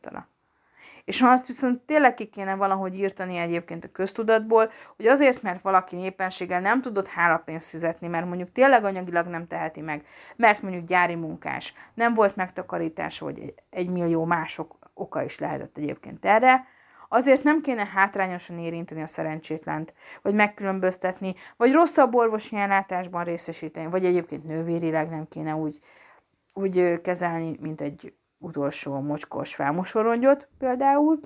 És 1.06 1.22
ha 1.22 1.30
azt 1.30 1.48
viszont 1.48 1.82
tényleg 1.82 2.14
ki 2.14 2.26
kéne 2.26 2.56
valahogy 2.56 2.96
írtani 2.96 3.38
egyébként 3.38 3.84
a 3.84 3.92
köztudatból, 3.92 4.72
hogy 4.96 5.08
azért, 5.08 5.42
mert 5.42 5.62
valaki 5.62 5.98
éppenséggel 5.98 6.62
nem 6.62 6.82
tudott 6.82 7.08
hálapénzt 7.08 7.70
fizetni, 7.70 8.08
mert 8.08 8.26
mondjuk 8.26 8.52
tényleg 8.52 8.84
anyagilag 8.84 9.28
nem 9.28 9.48
teheti 9.48 9.82
meg, 9.82 10.06
mert 10.36 10.62
mondjuk 10.62 10.86
gyári 10.86 11.16
munkás, 11.16 11.74
nem 11.94 12.14
volt 12.14 12.36
megtakarítás, 12.36 13.20
vagy 13.20 13.54
egy 13.70 13.90
millió 13.90 14.26
mások 14.26 14.78
oka 14.94 15.24
is 15.24 15.40
lehetett 15.40 15.78
egyébként 15.78 16.26
erre, 16.26 16.66
Azért 17.12 17.44
nem 17.44 17.62
kéne 17.62 17.86
hátrányosan 17.86 18.60
érinteni 18.60 19.02
a 19.02 19.08
szerencsétlent, 19.08 19.94
vagy 20.22 20.34
megkülönböztetni, 20.34 21.36
vagy 21.58 21.72
rosszabb 21.72 22.16
orvosi 22.16 22.56
ellátásban 22.56 23.24
részesíteni, 23.24 23.90
vagy 23.90 24.06
egyébként 24.06 24.44
nővérileg 24.44 25.10
nem 25.10 25.28
kéne 25.28 25.56
úgy, 25.56 25.80
úgy 26.54 27.02
kezelni, 27.02 27.58
mint 27.60 27.82
egy 27.82 28.14
utolsó 28.38 29.00
mocskos 29.00 29.56
felmosorongyot 29.56 30.48
például. 30.58 31.20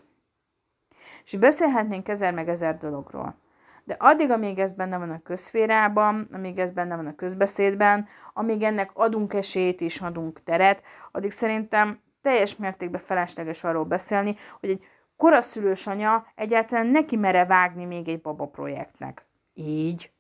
És 1.24 1.36
beszélhetnénk 1.36 2.08
ezer 2.08 2.34
meg 2.34 2.50
ezer 2.50 2.78
dologról. 2.78 3.36
De 3.84 3.96
addig, 4.00 4.32
amíg 4.32 4.60
ez 4.60 4.74
benne 4.74 4.98
van 4.98 5.10
a 5.10 5.22
közférában, 5.22 6.30
amíg 6.32 6.60
ez 6.60 6.72
benne 6.72 6.96
van 6.96 7.08
a 7.08 7.16
közbeszédben, 7.16 8.08
amíg 8.34 8.62
ennek 8.62 8.92
adunk 8.94 9.34
esélyt 9.34 9.82
és 9.82 10.02
adunk 10.02 10.44
teret, 10.44 10.84
addig 11.12 11.32
szerintem 11.32 12.00
teljes 12.22 12.56
mértékben 12.56 13.02
felesleges 13.02 13.64
arról 13.64 13.84
beszélni, 13.84 14.36
hogy 14.60 14.70
egy 14.70 14.86
koraszülős 15.24 15.88
anya 15.88 16.26
egyáltalán 16.36 16.88
neki 16.88 17.16
mere 17.16 17.46
vágni 17.46 17.86
még 17.86 18.08
egy 18.08 18.22
baba 18.22 18.46
projektnek. 18.46 19.26
Így. 19.54 20.12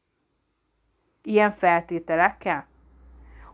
Ilyen 1.23 1.49
feltételekkel? 1.49 2.67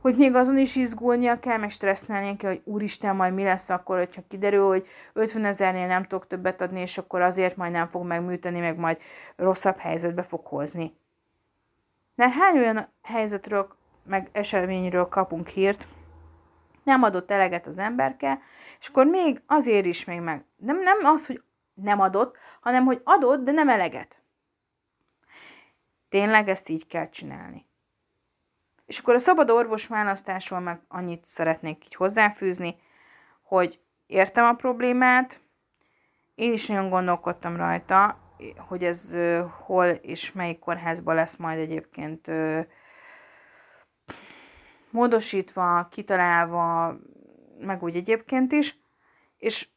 Hogy 0.02 0.16
még 0.18 0.36
azon 0.36 0.58
is 0.58 0.76
izgulnia 0.76 1.40
kell, 1.40 1.58
meg 1.58 1.70
stresszelnie 1.70 2.36
kell, 2.36 2.50
hogy 2.50 2.62
úristen, 2.64 3.16
majd 3.16 3.34
mi 3.34 3.44
lesz 3.44 3.70
akkor, 3.70 3.98
hogyha 3.98 4.22
kiderül, 4.28 4.68
hogy 4.68 4.88
50 5.14 5.46
ezernél 5.46 5.88
nem 5.88 6.04
tudok 6.04 6.28
többet 6.28 6.62
adni, 6.62 6.82
és 6.82 6.98
akkor 6.98 7.22
azért 7.22 7.56
majd 7.56 7.72
nem 7.72 7.88
fog 7.88 8.06
megműteni, 8.06 8.60
meg 8.60 8.78
majd 8.78 9.02
rosszabb 9.36 9.78
helyzetbe 9.78 10.24
fog 10.24 10.46
hozni. 10.46 10.98
Mert 12.16 12.34
hány 12.34 12.58
olyan 12.58 12.88
helyzetről, 13.02 13.68
meg 14.06 14.30
eseményről 14.32 15.08
kapunk 15.08 15.48
hírt, 15.48 15.88
nem 16.84 17.04
adott 17.04 17.32
eleget 17.32 17.68
az 17.68 17.78
emberke, 17.78 18.40
és 18.80 18.88
akkor 18.88 19.06
még 19.06 19.42
azért 19.46 19.86
is 19.86 20.06
még 20.06 20.20
meg. 20.20 20.46
Nem, 20.56 20.80
nem 20.80 20.98
az, 21.04 21.26
hogy 21.26 21.44
nem 21.74 22.00
adott, 22.00 22.38
hanem 22.62 22.86
hogy 22.86 23.02
adott, 23.04 23.44
de 23.44 23.52
nem 23.52 23.70
eleget. 23.70 24.22
Tényleg 26.10 26.50
ezt 26.50 26.70
így 26.70 26.88
kell 26.88 27.10
csinálni. 27.10 27.66
És 28.86 29.00
akkor 29.00 29.14
a 29.14 29.20
szabad 29.20 29.50
orvos 29.50 29.88
választásról 29.88 30.60
meg 30.60 30.82
annyit 30.88 31.28
szeretnék 31.28 31.86
így 31.86 31.96
hozzáfűzni, 31.96 32.76
hogy 33.42 33.80
értem 34.08 34.46
a 34.46 34.54
problémát, 34.54 35.40
én 36.36 36.54
is 36.54 36.68
nagyon 36.68 36.90
gondolkodtam 36.90 37.56
rajta, 37.56 38.18
hogy 38.58 38.84
ez 38.84 39.16
hol 39.66 39.86
és 39.88 40.32
melyik 40.32 40.60
kórházban 40.60 41.16
lesz 41.16 41.36
majd 41.36 41.60
egyébként 41.60 42.28
módosítva, 44.90 45.88
kitalálva, 45.92 46.96
meg 47.60 47.84
úgy 47.84 47.96
egyébként 47.96 48.52
is, 48.52 48.78
és 49.38 49.68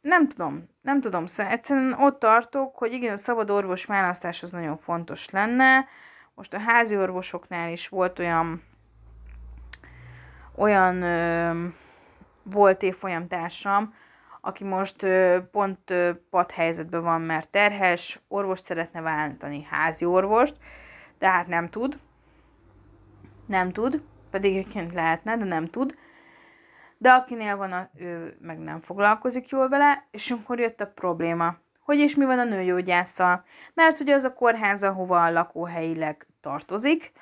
nem 0.00 0.28
tudom, 0.28 0.68
nem 0.80 1.00
tudom, 1.00 1.26
szóval 1.26 1.52
egyszerűen 1.52 1.92
ott 1.92 2.18
tartok, 2.18 2.76
hogy 2.76 2.92
igen, 2.92 3.12
a 3.12 3.16
szabad 3.16 3.50
orvos 3.50 3.84
választás 3.84 4.42
az 4.42 4.50
nagyon 4.50 4.76
fontos 4.76 5.30
lenne. 5.30 5.86
Most 6.34 6.54
a 6.54 6.58
házi 6.58 6.96
orvosoknál 6.96 7.70
is 7.72 7.88
volt 7.88 8.18
olyan 8.18 8.62
olyan 10.54 11.02
ö, 11.02 11.66
volt 12.42 12.82
évfolyam 12.82 13.28
társam, 13.28 13.94
aki 14.40 14.64
most 14.64 15.02
ö, 15.02 15.38
pont 15.50 15.90
ö, 15.90 16.10
pad 16.30 16.50
helyzetben 16.50 17.02
van, 17.02 17.20
mert 17.20 17.48
terhes, 17.48 18.20
orvost 18.28 18.64
szeretne 18.64 19.00
váltani, 19.00 19.66
házi 19.70 20.04
orvost, 20.04 20.56
de 21.18 21.28
hát 21.28 21.46
nem 21.46 21.68
tud. 21.68 21.98
Nem 23.46 23.72
tud, 23.72 24.02
pedig 24.30 24.56
egyébként 24.56 24.92
lehetne, 24.92 25.36
de 25.36 25.44
nem 25.44 25.66
tud 25.66 25.94
de 27.02 27.10
akinél 27.10 27.56
van, 27.56 27.72
a, 27.72 27.88
ő 27.94 28.36
meg 28.40 28.58
nem 28.58 28.80
foglalkozik 28.80 29.48
jól 29.48 29.68
vele, 29.68 30.06
és 30.10 30.30
akkor 30.30 30.58
jött 30.58 30.80
a 30.80 30.86
probléma. 30.86 31.54
Hogy 31.80 31.98
és 31.98 32.14
mi 32.14 32.24
van 32.24 32.38
a 32.38 32.44
nőgyógyásszal? 32.44 33.44
Mert 33.74 34.00
ugye 34.00 34.14
az 34.14 34.24
a 34.24 34.32
kórház, 34.32 34.82
ahova 34.82 35.24
a 35.24 35.30
lakóhelyileg 35.30 36.26
tartozik, 36.40 37.12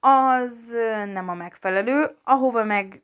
az 0.00 0.76
nem 1.12 1.28
a 1.28 1.34
megfelelő, 1.34 2.16
ahova 2.24 2.64
meg 2.64 3.02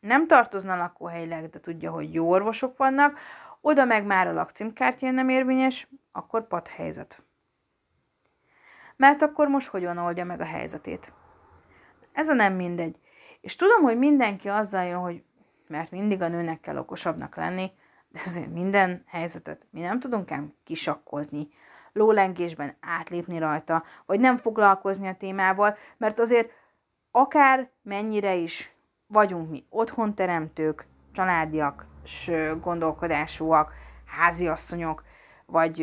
nem 0.00 0.26
tartozna 0.26 0.76
lakóhelyileg, 0.76 1.48
de 1.48 1.60
tudja, 1.60 1.90
hogy 1.90 2.14
jó 2.14 2.30
orvosok 2.30 2.76
vannak, 2.76 3.18
oda 3.60 3.84
meg 3.84 4.04
már 4.04 4.26
a 4.26 4.32
lakcímkártya 4.32 5.10
nem 5.10 5.28
érvényes, 5.28 5.88
akkor 6.12 6.46
pad 6.46 6.66
helyzet. 6.68 7.22
Mert 8.96 9.22
akkor 9.22 9.48
most 9.48 9.68
hogyan 9.68 9.98
oldja 9.98 10.24
meg 10.24 10.40
a 10.40 10.44
helyzetét? 10.44 11.12
Ez 12.12 12.28
a 12.28 12.34
nem 12.34 12.54
mindegy. 12.54 12.98
És 13.40 13.56
tudom, 13.56 13.82
hogy 13.82 13.98
mindenki 13.98 14.48
azzal 14.48 14.84
jön, 14.84 14.98
hogy 14.98 15.24
mert 15.74 15.90
mindig 15.90 16.22
a 16.22 16.28
nőnek 16.28 16.60
kell 16.60 16.76
okosabbnak 16.76 17.36
lenni, 17.36 17.70
de 18.08 18.20
azért 18.26 18.52
minden 18.52 19.04
helyzetet 19.06 19.66
mi 19.70 19.80
nem 19.80 20.00
tudunk 20.00 20.30
ám 20.30 20.54
kisakkozni, 20.64 21.48
lólengésben 21.92 22.76
átlépni 22.80 23.38
rajta, 23.38 23.84
vagy 24.06 24.20
nem 24.20 24.36
foglalkozni 24.36 25.08
a 25.08 25.16
témával, 25.16 25.76
mert 25.96 26.18
azért 26.18 26.50
akár 27.10 27.70
mennyire 27.82 28.34
is 28.34 28.74
vagyunk 29.06 29.50
mi 29.50 29.64
otthonteremtők, 29.70 30.86
családiak, 31.12 31.86
s 32.04 32.30
gondolkodásúak, 32.60 33.72
háziasszonyok, 34.06 35.04
vagy 35.46 35.78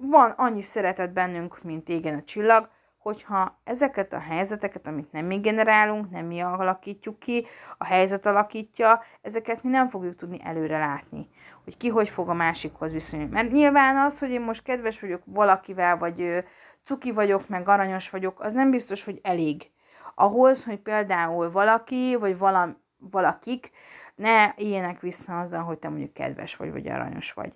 van 0.00 0.30
annyi 0.30 0.62
szeretet 0.62 1.12
bennünk, 1.12 1.62
mint 1.62 1.88
égen 1.88 2.14
a 2.14 2.22
csillag, 2.22 2.70
hogyha 3.02 3.60
ezeket 3.64 4.12
a 4.12 4.18
helyzeteket, 4.18 4.86
amit 4.86 5.12
nem 5.12 5.26
mi 5.26 5.38
generálunk, 5.38 6.10
nem 6.10 6.26
mi 6.26 6.40
alakítjuk 6.40 7.18
ki, 7.18 7.46
a 7.78 7.84
helyzet 7.84 8.26
alakítja, 8.26 9.02
ezeket 9.22 9.62
mi 9.62 9.70
nem 9.70 9.88
fogjuk 9.88 10.16
tudni 10.16 10.40
előre 10.42 10.78
látni, 10.78 11.28
hogy 11.64 11.76
ki 11.76 11.88
hogy 11.88 12.08
fog 12.08 12.28
a 12.28 12.34
másikhoz 12.34 12.92
viszonyulni. 12.92 13.32
Mert 13.32 13.52
nyilván 13.52 13.96
az, 13.96 14.18
hogy 14.18 14.30
én 14.30 14.40
most 14.40 14.62
kedves 14.62 15.00
vagyok 15.00 15.22
valakivel, 15.24 15.96
vagy 15.96 16.44
cuki 16.84 17.12
vagyok, 17.12 17.48
meg 17.48 17.68
aranyos 17.68 18.10
vagyok, 18.10 18.40
az 18.40 18.52
nem 18.52 18.70
biztos, 18.70 19.04
hogy 19.04 19.18
elég. 19.22 19.70
Ahhoz, 20.14 20.64
hogy 20.64 20.78
például 20.78 21.50
valaki, 21.50 22.16
vagy 22.20 22.38
vala, 22.38 22.76
valakik 22.98 23.70
ne 24.14 24.52
éljenek 24.56 25.00
vissza 25.00 25.40
azzal, 25.40 25.62
hogy 25.62 25.78
te 25.78 25.88
mondjuk 25.88 26.12
kedves 26.12 26.56
vagy, 26.56 26.72
vagy 26.72 26.88
aranyos 26.88 27.32
vagy. 27.32 27.52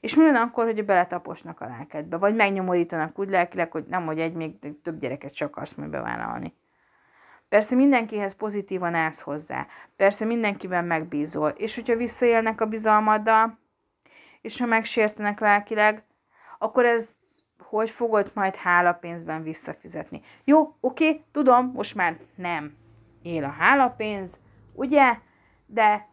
És 0.00 0.14
mi 0.14 0.24
van 0.24 0.34
akkor, 0.34 0.64
hogy 0.64 0.84
beletaposnak 0.84 1.60
a 1.60 1.66
lelkedbe, 1.66 2.16
vagy 2.16 2.34
megnyomorítanak 2.34 3.18
úgy 3.18 3.28
lelkileg, 3.28 3.70
hogy 3.70 3.84
nem, 3.88 4.06
hogy 4.06 4.20
egy, 4.20 4.32
még 4.32 4.80
több 4.82 4.98
gyereket 4.98 5.34
csak 5.34 5.48
akarsz 5.48 5.74
majd 5.74 5.90
bevállalni. 5.90 6.54
Persze 7.48 7.74
mindenkihez 7.74 8.34
pozitívan 8.34 8.94
állsz 8.94 9.20
hozzá, 9.20 9.66
persze 9.96 10.24
mindenkiben 10.24 10.84
megbízol, 10.84 11.48
és 11.48 11.74
hogyha 11.74 11.96
visszaélnek 11.96 12.60
a 12.60 12.66
bizalmaddal, 12.66 13.58
és 14.40 14.58
ha 14.58 14.66
megsértenek 14.66 15.40
lelkileg, 15.40 16.04
akkor 16.58 16.84
ez 16.84 17.18
hogy 17.58 17.90
fogod 17.90 18.30
majd 18.34 18.54
hálapénzben 18.56 19.42
visszafizetni? 19.42 20.22
Jó, 20.44 20.74
oké, 20.80 21.24
tudom, 21.32 21.70
most 21.74 21.94
már 21.94 22.16
nem 22.34 22.76
él 23.22 23.44
a 23.44 23.50
hálapénz, 23.50 24.40
ugye? 24.74 25.18
De 25.66 26.08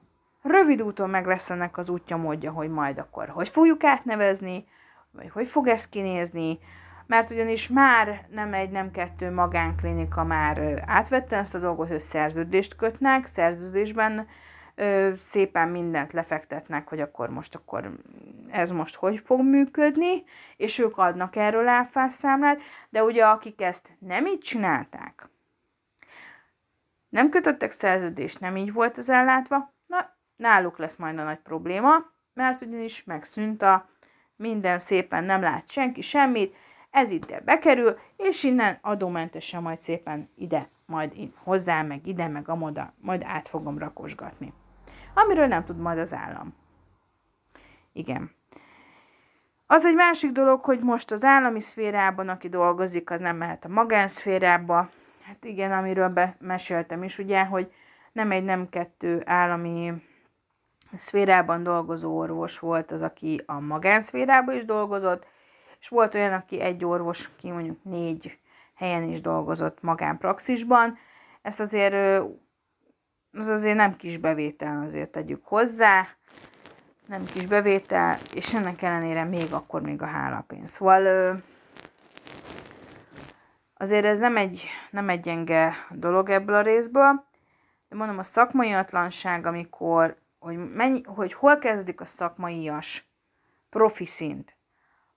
rövid 0.49 0.81
úton 0.81 1.09
meg 1.09 1.25
lesz 1.25 1.49
ennek 1.49 1.77
az 1.77 1.89
útja 1.89 2.17
módja, 2.17 2.51
hogy 2.51 2.69
majd 2.69 2.97
akkor 2.97 3.27
hogy 3.27 3.49
fogjuk 3.49 3.83
átnevezni, 3.83 4.67
vagy 5.11 5.29
hogy 5.29 5.47
fog 5.47 5.67
ez 5.67 5.89
kinézni, 5.89 6.59
mert 7.07 7.29
ugyanis 7.29 7.67
már 7.67 8.27
nem 8.29 8.53
egy, 8.53 8.69
nem 8.69 8.91
kettő 8.91 9.31
magánklinika 9.31 10.23
már 10.23 10.83
átvette 10.85 11.37
ezt 11.37 11.55
a 11.55 11.59
dolgot, 11.59 11.87
hogy 11.87 12.01
szerződést 12.01 12.75
kötnek, 12.75 13.25
szerződésben 13.25 14.27
ö, 14.75 15.11
szépen 15.19 15.69
mindent 15.69 16.13
lefektetnek, 16.13 16.87
hogy 16.87 16.99
akkor 16.99 17.29
most 17.29 17.55
akkor 17.55 17.91
ez 18.51 18.71
most 18.71 18.95
hogy 18.95 19.19
fog 19.19 19.41
működni, 19.41 20.23
és 20.57 20.79
ők 20.79 20.97
adnak 20.97 21.35
erről 21.35 21.67
áfászámlát, 21.67 22.61
de 22.89 23.03
ugye 23.03 23.25
akik 23.25 23.61
ezt 23.61 23.97
nem 23.99 24.25
így 24.25 24.39
csinálták, 24.39 25.29
nem 27.09 27.29
kötöttek 27.29 27.71
szerződést, 27.71 28.39
nem 28.39 28.57
így 28.57 28.73
volt 28.73 28.97
az 28.97 29.09
ellátva, 29.09 29.73
na 29.85 30.16
náluk 30.37 30.77
lesz 30.77 30.95
majd 30.95 31.17
a 31.17 31.23
nagy 31.23 31.39
probléma, 31.39 31.95
mert 32.33 32.61
ugyanis 32.61 33.03
megszűnt 33.03 33.61
a 33.61 33.89
minden 34.35 34.79
szépen 34.79 35.23
nem 35.23 35.41
lát 35.41 35.69
senki 35.69 36.01
semmit, 36.01 36.55
ez 36.89 37.11
ide 37.11 37.39
bekerül, 37.39 37.97
és 38.15 38.43
innen 38.43 38.77
adómentesen 38.81 39.61
majd 39.61 39.79
szépen 39.79 40.29
ide, 40.35 40.69
majd 40.85 41.13
hozzá, 41.43 41.81
meg 41.81 42.07
ide, 42.07 42.27
meg 42.27 42.49
amoda, 42.49 42.93
majd 43.01 43.23
át 43.25 43.47
fogom 43.47 43.77
rakosgatni. 43.77 44.53
Amiről 45.13 45.47
nem 45.47 45.63
tud 45.63 45.77
majd 45.77 45.97
az 45.99 46.13
állam. 46.13 46.55
Igen. 47.93 48.31
Az 49.67 49.85
egy 49.85 49.95
másik 49.95 50.31
dolog, 50.31 50.63
hogy 50.63 50.79
most 50.79 51.11
az 51.11 51.23
állami 51.23 51.59
szférában, 51.59 52.29
aki 52.29 52.49
dolgozik, 52.49 53.09
az 53.09 53.19
nem 53.19 53.37
mehet 53.37 53.65
a 53.65 53.69
magánszférába. 53.69 54.89
Hát 55.23 55.45
igen, 55.45 55.71
amiről 55.71 56.13
meséltem 56.39 57.03
is, 57.03 57.17
ugye, 57.17 57.43
hogy 57.43 57.71
nem 58.11 58.31
egy, 58.31 58.43
nem 58.43 58.69
kettő 58.69 59.21
állami 59.25 59.93
szférában 60.97 61.63
dolgozó 61.63 62.17
orvos 62.17 62.59
volt 62.59 62.91
az, 62.91 63.01
aki 63.01 63.43
a 63.45 63.59
magánszférában 63.59 64.55
is 64.55 64.65
dolgozott, 64.65 65.25
és 65.79 65.87
volt 65.87 66.15
olyan, 66.15 66.33
aki 66.33 66.61
egy 66.61 66.85
orvos, 66.85 67.29
ki 67.35 67.51
mondjuk 67.51 67.83
négy 67.83 68.37
helyen 68.75 69.03
is 69.03 69.21
dolgozott 69.21 69.81
magánpraxisban. 69.81 70.97
Ez 71.41 71.59
azért, 71.59 72.23
az 73.31 73.47
azért 73.47 73.75
nem 73.75 73.95
kis 73.95 74.17
bevétel, 74.17 74.81
azért 74.81 75.09
tegyük 75.09 75.45
hozzá, 75.45 76.07
nem 77.07 77.25
kis 77.25 77.45
bevétel, 77.45 78.17
és 78.33 78.53
ennek 78.53 78.81
ellenére 78.81 79.23
még 79.23 79.53
akkor 79.53 79.81
még 79.81 80.01
a 80.01 80.05
hálapénz. 80.05 80.71
Szóval 80.71 81.41
azért 83.73 84.05
ez 84.05 84.19
nem 84.19 84.37
egy, 84.37 84.67
nem 84.91 85.09
egy 85.09 85.19
gyenge 85.19 85.73
dolog 85.89 86.29
ebből 86.29 86.55
a 86.55 86.61
részből, 86.61 87.25
de 87.89 87.95
mondom, 87.95 88.17
a 88.17 88.23
szakmai 88.23 88.71
atlanság, 88.71 89.45
amikor 89.45 90.17
hogy, 90.47 90.73
mennyi, 90.73 91.03
hogy 91.03 91.33
hol 91.33 91.57
kezdődik 91.57 92.01
a 92.01 92.05
szakmaias 92.05 93.09
profi 93.69 94.05
szint 94.05 94.57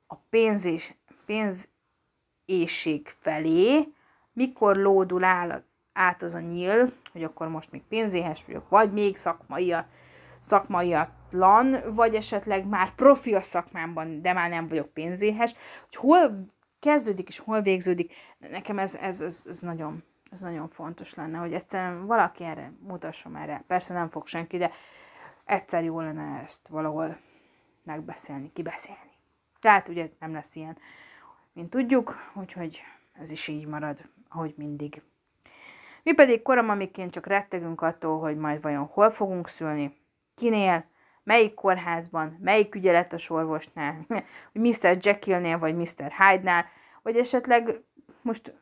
a 0.07 0.17
pénzés, 0.31 0.95
pénzészség 1.27 3.15
felé, 3.21 3.89
mikor 4.33 4.77
lódul 4.77 5.25
áll 5.25 5.65
át 5.93 6.23
az 6.23 6.35
a 6.35 6.41
nyíl, 6.41 6.93
hogy 7.13 7.25
akkor 7.25 7.49
most 7.49 7.71
még 7.71 7.83
pénzéhes 7.83 8.45
vagyok, 8.45 8.69
vagy 8.69 8.93
még 8.93 9.17
szakmai 9.17 9.75
szakmaiatlan, 10.41 11.77
vagy 11.95 12.15
esetleg 12.15 12.67
már 12.67 12.95
profi 12.95 13.35
a 13.35 13.43
szakmámban, 13.43 14.23
de 14.23 14.33
már 14.33 14.51
nem 14.51 14.69
vagyok 14.69 14.93
pénzéhes, 14.93 15.55
hogy 15.85 15.95
hol 15.95 16.41
kezdődik 16.81 17.29
és 17.29 17.39
hol 17.39 17.61
végződik, 17.61 18.15
nekem 18.39 18.79
ez, 18.79 18.95
ez, 18.95 19.21
ez, 19.21 19.45
ez 19.49 19.61
nagyon, 19.61 20.05
ez 20.31 20.41
nagyon 20.41 20.69
fontos 20.69 21.15
lenne, 21.15 21.39
hogy 21.39 21.53
egyszerűen 21.53 22.07
valaki 22.07 22.45
erre 22.45 22.73
mutasson 22.81 23.37
erre. 23.37 23.65
Persze 23.67 23.95
nem 23.95 24.11
fog 24.11 24.27
senki, 24.27 24.57
de 24.57 24.71
egyszer 25.51 25.85
jó 25.85 26.01
lenne 26.01 26.41
ezt 26.43 26.69
valahol 26.69 27.19
megbeszélni, 27.83 28.53
kibeszélni. 28.53 29.11
Tehát 29.61 29.89
ugye 29.89 30.11
nem 30.19 30.33
lesz 30.33 30.57
ilyen, 30.57 30.79
mint 31.53 31.71
tudjuk, 31.71 32.17
úgyhogy 32.35 32.83
ez 33.13 33.31
is 33.31 33.49
így 33.49 33.67
marad, 33.67 33.99
ahogy 34.29 34.55
mindig. 34.57 35.03
Mi 36.03 36.13
pedig 36.13 36.43
koramamiként 36.43 37.13
csak 37.13 37.27
rettegünk 37.27 37.81
attól, 37.81 38.19
hogy 38.19 38.37
majd 38.37 38.63
vajon 38.63 38.87
hol 38.87 39.11
fogunk 39.11 39.49
szülni, 39.49 39.97
kinél, 40.35 40.85
melyik 41.23 41.55
kórházban, 41.55 42.39
melyik 42.41 42.75
ügyeletes 42.75 43.31
orvosnál, 43.31 44.07
Mr. 44.53 44.99
Jekyllnél, 45.01 45.59
vagy 45.59 45.75
Mr. 45.75 46.13
Hyde-nál, 46.19 46.67
vagy 47.03 47.17
esetleg 47.17 47.83
most 48.23 48.55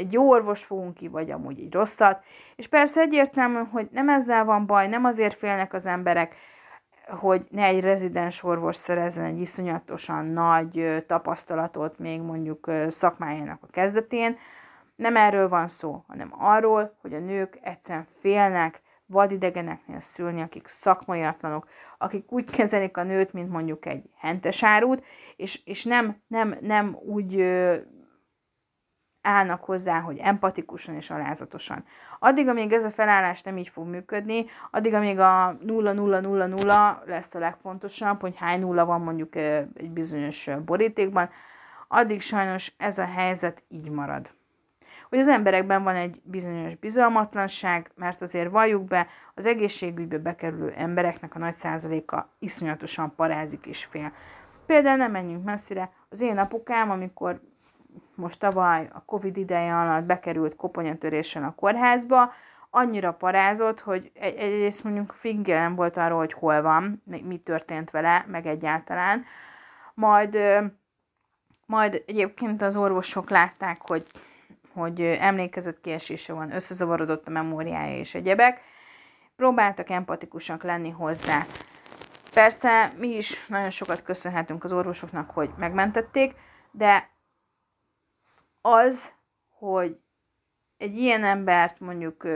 egy 0.00 0.12
jó 0.12 0.28
orvos 0.28 0.64
fogunk 0.64 0.94
ki, 0.94 1.08
vagy 1.08 1.30
amúgy 1.30 1.60
egy 1.60 1.72
rosszat. 1.72 2.24
És 2.56 2.66
persze 2.66 3.00
egyértelmű, 3.00 3.58
hogy 3.70 3.88
nem 3.92 4.08
ezzel 4.08 4.44
van 4.44 4.66
baj, 4.66 4.88
nem 4.88 5.04
azért 5.04 5.34
félnek 5.34 5.72
az 5.72 5.86
emberek, 5.86 6.34
hogy 7.06 7.46
ne 7.50 7.64
egy 7.64 7.80
rezidens 7.80 8.42
orvos 8.42 8.76
szerezzen 8.76 9.24
egy 9.24 9.40
iszonyatosan 9.40 10.24
nagy 10.24 11.04
tapasztalatot 11.06 11.98
még 11.98 12.20
mondjuk 12.20 12.70
szakmájának 12.88 13.62
a 13.62 13.70
kezdetén. 13.70 14.36
Nem 14.96 15.16
erről 15.16 15.48
van 15.48 15.68
szó, 15.68 16.04
hanem 16.06 16.32
arról, 16.38 16.96
hogy 17.00 17.14
a 17.14 17.18
nők 17.18 17.58
egyszerűen 17.62 18.06
félnek 18.20 18.82
vadidegeneknél 19.06 20.00
szülni, 20.00 20.40
akik 20.40 20.66
szakmaiatlanok, 20.66 21.66
akik 21.98 22.32
úgy 22.32 22.50
kezelik 22.50 22.96
a 22.96 23.02
nőt, 23.02 23.32
mint 23.32 23.50
mondjuk 23.50 23.86
egy 23.86 24.02
hentes 24.16 24.62
árut, 24.62 25.04
és, 25.36 25.60
és 25.64 25.84
nem, 25.84 26.16
nem, 26.26 26.56
nem 26.60 26.96
úgy 27.06 27.36
állnak 29.22 29.64
hozzá, 29.64 30.00
hogy 30.00 30.18
empatikusan 30.18 30.94
és 30.94 31.10
alázatosan. 31.10 31.84
Addig, 32.18 32.48
amíg 32.48 32.72
ez 32.72 32.84
a 32.84 32.90
felállás 32.90 33.42
nem 33.42 33.56
így 33.56 33.68
fog 33.68 33.86
működni, 33.86 34.46
addig, 34.70 34.94
amíg 34.94 35.18
a 35.18 35.56
0-0-0-0 35.66 37.04
lesz 37.06 37.34
a 37.34 37.38
legfontosabb, 37.38 38.20
hogy 38.20 38.36
hány 38.36 38.60
nulla 38.60 38.84
van 38.84 39.00
mondjuk 39.00 39.36
egy 39.36 39.90
bizonyos 39.90 40.50
borítékban, 40.64 41.30
addig 41.88 42.20
sajnos 42.20 42.72
ez 42.76 42.98
a 42.98 43.04
helyzet 43.04 43.62
így 43.68 43.90
marad. 43.90 44.30
Hogy 45.08 45.18
az 45.18 45.28
emberekben 45.28 45.82
van 45.82 45.96
egy 45.96 46.20
bizonyos 46.24 46.74
bizalmatlanság, 46.74 47.90
mert 47.94 48.22
azért 48.22 48.50
valljuk 48.50 48.84
be, 48.84 49.06
az 49.34 49.46
egészségügybe 49.46 50.18
bekerülő 50.18 50.72
embereknek 50.76 51.34
a 51.34 51.38
nagy 51.38 51.54
százaléka 51.54 52.28
iszonyatosan 52.38 53.14
parázik 53.14 53.66
és 53.66 53.84
fél. 53.84 54.12
Például 54.66 54.96
nem 54.96 55.10
menjünk 55.10 55.44
messzire, 55.44 55.90
az 56.08 56.20
én 56.20 56.38
apukám, 56.38 56.90
amikor 56.90 57.40
most 58.14 58.38
tavaly 58.38 58.88
a 58.92 59.04
Covid 59.04 59.36
ideje 59.36 59.76
alatt 59.76 60.04
bekerült 60.04 60.56
koponyatörésen 60.56 61.44
a 61.44 61.54
kórházba, 61.54 62.32
annyira 62.70 63.12
parázott, 63.12 63.80
hogy 63.80 64.10
egy, 64.14 64.36
egyrészt 64.36 64.84
mondjuk 64.84 65.12
figyelem 65.12 65.74
volt 65.74 65.96
arról, 65.96 66.18
hogy 66.18 66.32
hol 66.32 66.62
van, 66.62 67.02
mi 67.04 67.38
történt 67.38 67.90
vele, 67.90 68.24
meg 68.28 68.46
egyáltalán. 68.46 69.24
Majd, 69.94 70.38
majd 71.66 72.02
egyébként 72.06 72.62
az 72.62 72.76
orvosok 72.76 73.30
látták, 73.30 73.80
hogy, 73.86 74.06
hogy 74.74 75.00
emlékezetkiesése 75.00 76.32
van, 76.32 76.54
összezavarodott 76.54 77.28
a 77.28 77.30
memóriája 77.30 77.96
és 77.96 78.14
egyebek. 78.14 78.60
Próbáltak 79.36 79.90
empatikusak 79.90 80.62
lenni 80.62 80.90
hozzá. 80.90 81.44
Persze 82.34 82.92
mi 82.98 83.08
is 83.08 83.46
nagyon 83.46 83.70
sokat 83.70 84.02
köszönhetünk 84.02 84.64
az 84.64 84.72
orvosoknak, 84.72 85.30
hogy 85.30 85.50
megmentették, 85.56 86.34
de 86.70 87.10
az, 88.60 89.12
hogy 89.48 90.00
egy 90.76 90.98
ilyen 90.98 91.24
embert 91.24 91.80
mondjuk 91.80 92.26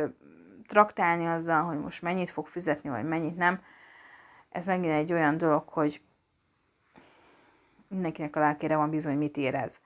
traktálni 0.67 1.27
azzal, 1.27 1.63
hogy 1.63 1.79
most 1.79 2.03
mennyit 2.03 2.31
fog 2.31 2.47
fizetni, 2.47 2.89
vagy 2.89 3.05
mennyit 3.05 3.37
nem, 3.37 3.61
ez 4.51 4.65
megint 4.65 4.93
egy 4.93 5.13
olyan 5.13 5.37
dolog, 5.37 5.69
hogy 5.69 6.01
mindenkinek 7.89 8.37
a 8.37 8.41
lelkére 8.41 8.77
van 8.77 8.91
bizony, 8.91 9.17
mit 9.17 9.37
érez. 9.37 9.81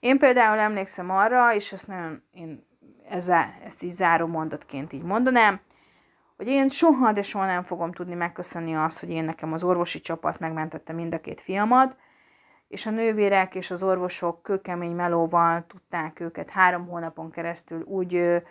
Én 0.00 0.18
például 0.18 0.58
emlékszem 0.58 1.10
arra, 1.10 1.54
és 1.54 1.72
ezt 1.72 1.86
nagyon, 1.86 2.22
én 2.32 2.66
ezzel, 3.08 3.54
ezt 3.64 3.82
így 3.82 3.90
záró 3.90 4.26
mondatként 4.26 4.92
így 4.92 5.02
mondanám, 5.02 5.60
hogy 6.36 6.46
én 6.46 6.68
soha, 6.68 7.12
de 7.12 7.22
soha 7.22 7.46
nem 7.46 7.62
fogom 7.62 7.92
tudni 7.92 8.14
megköszönni 8.14 8.74
azt, 8.74 9.00
hogy 9.00 9.10
én 9.10 9.24
nekem 9.24 9.52
az 9.52 9.62
orvosi 9.62 10.00
csapat 10.00 10.38
megmentette 10.38 10.92
mind 10.92 11.14
a 11.14 11.20
két 11.20 11.40
fiamat, 11.40 11.96
és 12.72 12.86
a 12.86 12.90
nővérek 12.90 13.54
és 13.54 13.70
az 13.70 13.82
orvosok 13.82 14.42
kőkemény 14.42 14.94
melóval 14.94 15.64
tudták 15.66 16.20
őket 16.20 16.50
három 16.50 16.86
hónapon 16.86 17.30
keresztül 17.30 17.82
úgy 17.82 18.42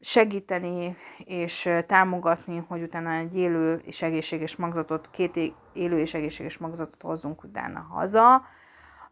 segíteni 0.00 0.96
és 1.18 1.68
támogatni, 1.86 2.64
hogy 2.68 2.82
utána 2.82 3.12
egy 3.12 3.36
élő 3.36 3.74
és 3.84 4.02
egészséges 4.02 4.56
magzatot, 4.56 5.10
két 5.10 5.38
élő 5.72 5.98
és 5.98 6.14
egészséges 6.14 6.58
magzatot 6.58 7.02
hozzunk 7.02 7.42
utána 7.42 7.80
haza, 7.80 8.42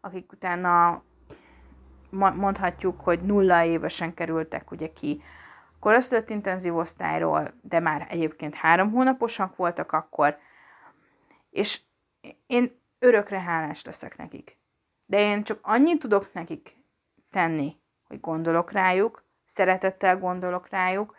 akik 0.01 0.31
utána 0.31 1.03
mondhatjuk, 2.09 3.01
hogy 3.01 3.21
nulla 3.21 3.63
évesen 3.63 4.13
kerültek 4.13 4.71
ugye 4.71 4.93
ki 4.93 5.21
koraszülött 5.79 6.29
intenzív 6.29 6.75
osztályról, 6.75 7.53
de 7.61 7.79
már 7.79 8.07
egyébként 8.09 8.55
három 8.55 8.91
hónaposak 8.91 9.55
voltak 9.55 9.91
akkor, 9.91 10.37
és 11.49 11.81
én 12.47 12.78
örökre 12.99 13.39
hálás 13.39 13.83
leszek 13.83 14.17
nekik. 14.17 14.57
De 15.07 15.19
én 15.19 15.43
csak 15.43 15.59
annyit 15.61 15.99
tudok 15.99 16.33
nekik 16.33 16.77
tenni, 17.31 17.77
hogy 18.07 18.19
gondolok 18.19 18.71
rájuk, 18.71 19.23
szeretettel 19.45 20.17
gondolok 20.17 20.69
rájuk, 20.69 21.15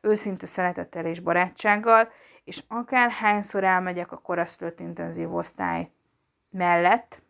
őszinte 0.00 0.46
szeretettel 0.46 1.06
és 1.06 1.20
barátsággal, 1.20 2.08
és 2.44 2.62
akár 2.68 3.10
hányszor 3.10 3.64
elmegyek 3.64 4.12
a 4.12 4.18
koraszülött 4.18 4.80
intenzív 4.80 5.34
osztály 5.34 5.90
mellett, 6.50 7.22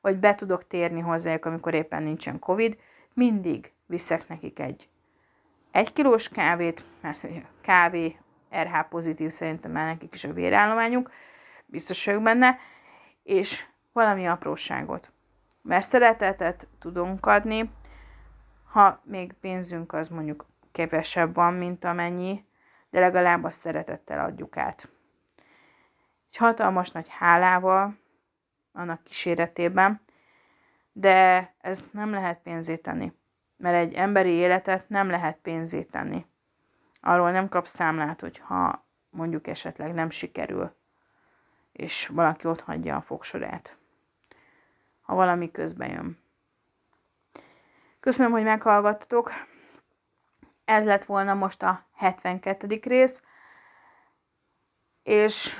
vagy 0.00 0.16
be 0.16 0.34
tudok 0.34 0.66
térni 0.66 1.00
hozzájuk, 1.00 1.44
amikor 1.44 1.74
éppen 1.74 2.02
nincsen 2.02 2.38
Covid, 2.38 2.78
mindig 3.14 3.72
viszek 3.86 4.28
nekik 4.28 4.58
egy 4.58 4.88
egy 5.72 5.92
kilós 5.92 6.28
kávét, 6.28 6.84
mert 7.00 7.26
kávé 7.60 8.16
RH 8.50 8.80
pozitív 8.88 9.30
szerintem 9.30 9.70
már 9.70 9.86
nekik 9.86 10.14
is 10.14 10.24
a 10.24 10.32
vérállományuk, 10.32 11.10
biztos 11.66 12.04
vagyok 12.04 12.22
benne, 12.22 12.58
és 13.22 13.66
valami 13.92 14.26
apróságot. 14.26 15.12
Mert 15.62 15.86
szeretetet 15.86 16.68
tudunk 16.78 17.26
adni, 17.26 17.70
ha 18.64 19.00
még 19.04 19.32
pénzünk 19.32 19.92
az 19.92 20.08
mondjuk 20.08 20.46
kevesebb 20.72 21.34
van, 21.34 21.54
mint 21.54 21.84
amennyi, 21.84 22.44
de 22.90 23.00
legalább 23.00 23.44
a 23.44 23.50
szeretettel 23.50 24.24
adjuk 24.24 24.56
át. 24.56 24.88
Egy 26.28 26.36
hatalmas 26.36 26.90
nagy 26.90 27.08
hálával, 27.08 27.98
annak 28.72 29.02
kíséretében, 29.02 30.00
de 30.92 31.54
ez 31.60 31.88
nem 31.92 32.10
lehet 32.10 32.42
pénzét 32.42 32.82
tenni, 32.82 33.12
mert 33.56 33.76
egy 33.76 33.94
emberi 33.94 34.30
életet 34.30 34.88
nem 34.88 35.10
lehet 35.10 35.38
pénzét 35.42 35.90
tenni. 35.90 36.26
Arról 37.00 37.30
nem 37.30 37.48
kapsz 37.48 37.74
számlát, 37.74 38.20
hogyha 38.20 38.86
mondjuk 39.10 39.46
esetleg 39.46 39.92
nem 39.94 40.10
sikerül 40.10 40.76
és 41.72 42.08
valaki 42.08 42.46
ott 42.46 42.60
hagyja 42.60 42.96
a 42.96 43.00
fogsorát, 43.00 43.76
ha 45.00 45.14
valami 45.14 45.50
közben 45.50 45.90
jön. 45.90 46.22
Köszönöm, 48.00 48.32
hogy 48.32 48.42
meghallgattatok. 48.42 49.32
Ez 50.64 50.84
lett 50.84 51.04
volna 51.04 51.34
most 51.34 51.62
a 51.62 51.86
72. 51.94 52.80
rész, 52.82 53.22
és 55.02 55.54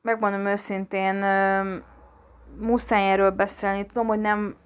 megmondom 0.00 0.46
őszintén, 0.46 1.14
muszáj 2.56 3.10
erről 3.10 3.30
beszélni. 3.30 3.86
Tudom, 3.86 4.06
hogy 4.06 4.20
nem 4.20 4.56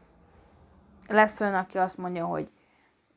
lesz 1.09 1.41
olyan, 1.41 1.55
aki 1.55 1.79
azt 1.79 1.99
mondja, 1.99 2.27
hogy 2.27 2.51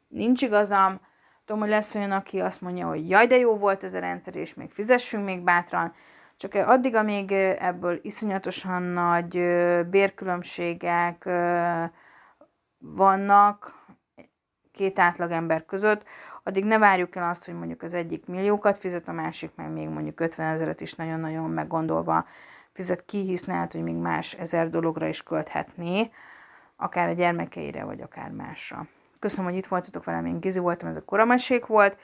nincs 0.07 0.41
igazam, 0.41 0.99
tudom, 1.45 1.61
hogy 1.61 1.69
lesz 1.69 1.95
olyan, 1.95 2.11
aki 2.11 2.39
azt 2.39 2.61
mondja, 2.61 2.87
hogy 2.87 3.09
jaj, 3.09 3.27
de 3.27 3.37
jó 3.37 3.57
volt 3.57 3.83
ez 3.83 3.93
a 3.93 3.99
rendszer, 3.99 4.35
és 4.35 4.53
még 4.53 4.71
fizessünk 4.71 5.25
még 5.25 5.41
bátran. 5.41 5.93
Csak 6.39 6.53
addig, 6.53 6.95
amíg 6.95 7.31
ebből 7.31 7.99
iszonyatosan 8.01 8.81
nagy 8.81 9.31
bérkülönbségek 9.89 11.29
vannak 12.77 13.85
két 14.71 14.99
átlagember 14.99 15.65
között, 15.65 16.03
addig 16.43 16.63
ne 16.63 16.77
várjuk 16.77 17.15
el 17.15 17.29
azt, 17.29 17.45
hogy 17.45 17.53
mondjuk 17.53 17.81
az 17.81 17.93
egyik 17.93 18.25
milliókat 18.25 18.77
fizet, 18.77 19.07
a 19.07 19.11
másik 19.11 19.51
meg 19.55 19.71
még 19.71 19.87
mondjuk 19.87 20.19
50 20.19 20.53
ezeret 20.53 20.81
is 20.81 20.93
nagyon-nagyon 20.93 21.49
meggondolva 21.49 22.25
fizet 22.73 23.05
ki, 23.05 23.17
hisz 23.17 23.45
lehet, 23.45 23.71
hogy 23.71 23.83
még 23.83 23.95
más 23.95 24.33
ezer 24.33 24.69
dologra 24.69 25.07
is 25.07 25.23
költhetné, 25.23 26.11
akár 26.75 27.09
a 27.09 27.13
gyermekeire, 27.13 27.83
vagy 27.83 28.01
akár 28.01 28.31
másra. 28.31 28.87
Köszönöm, 29.19 29.49
hogy 29.49 29.57
itt 29.57 29.67
voltatok 29.67 30.03
velem, 30.03 30.25
én 30.25 30.39
Gizi 30.39 30.59
voltam, 30.59 30.89
ez 30.89 30.97
a 30.97 31.05
koramesség 31.05 31.67
volt, 31.67 31.99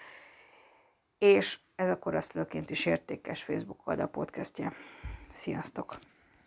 és 1.17 1.63
Ez 1.75 1.89
a 1.89 1.99
koraszlőként 1.99 2.69
is 2.69 2.85
értékes 2.85 3.43
Facebook 3.43 3.87
oldal 3.87 4.07
podcastje. 4.07 4.73
Sziasztok! 5.31 5.99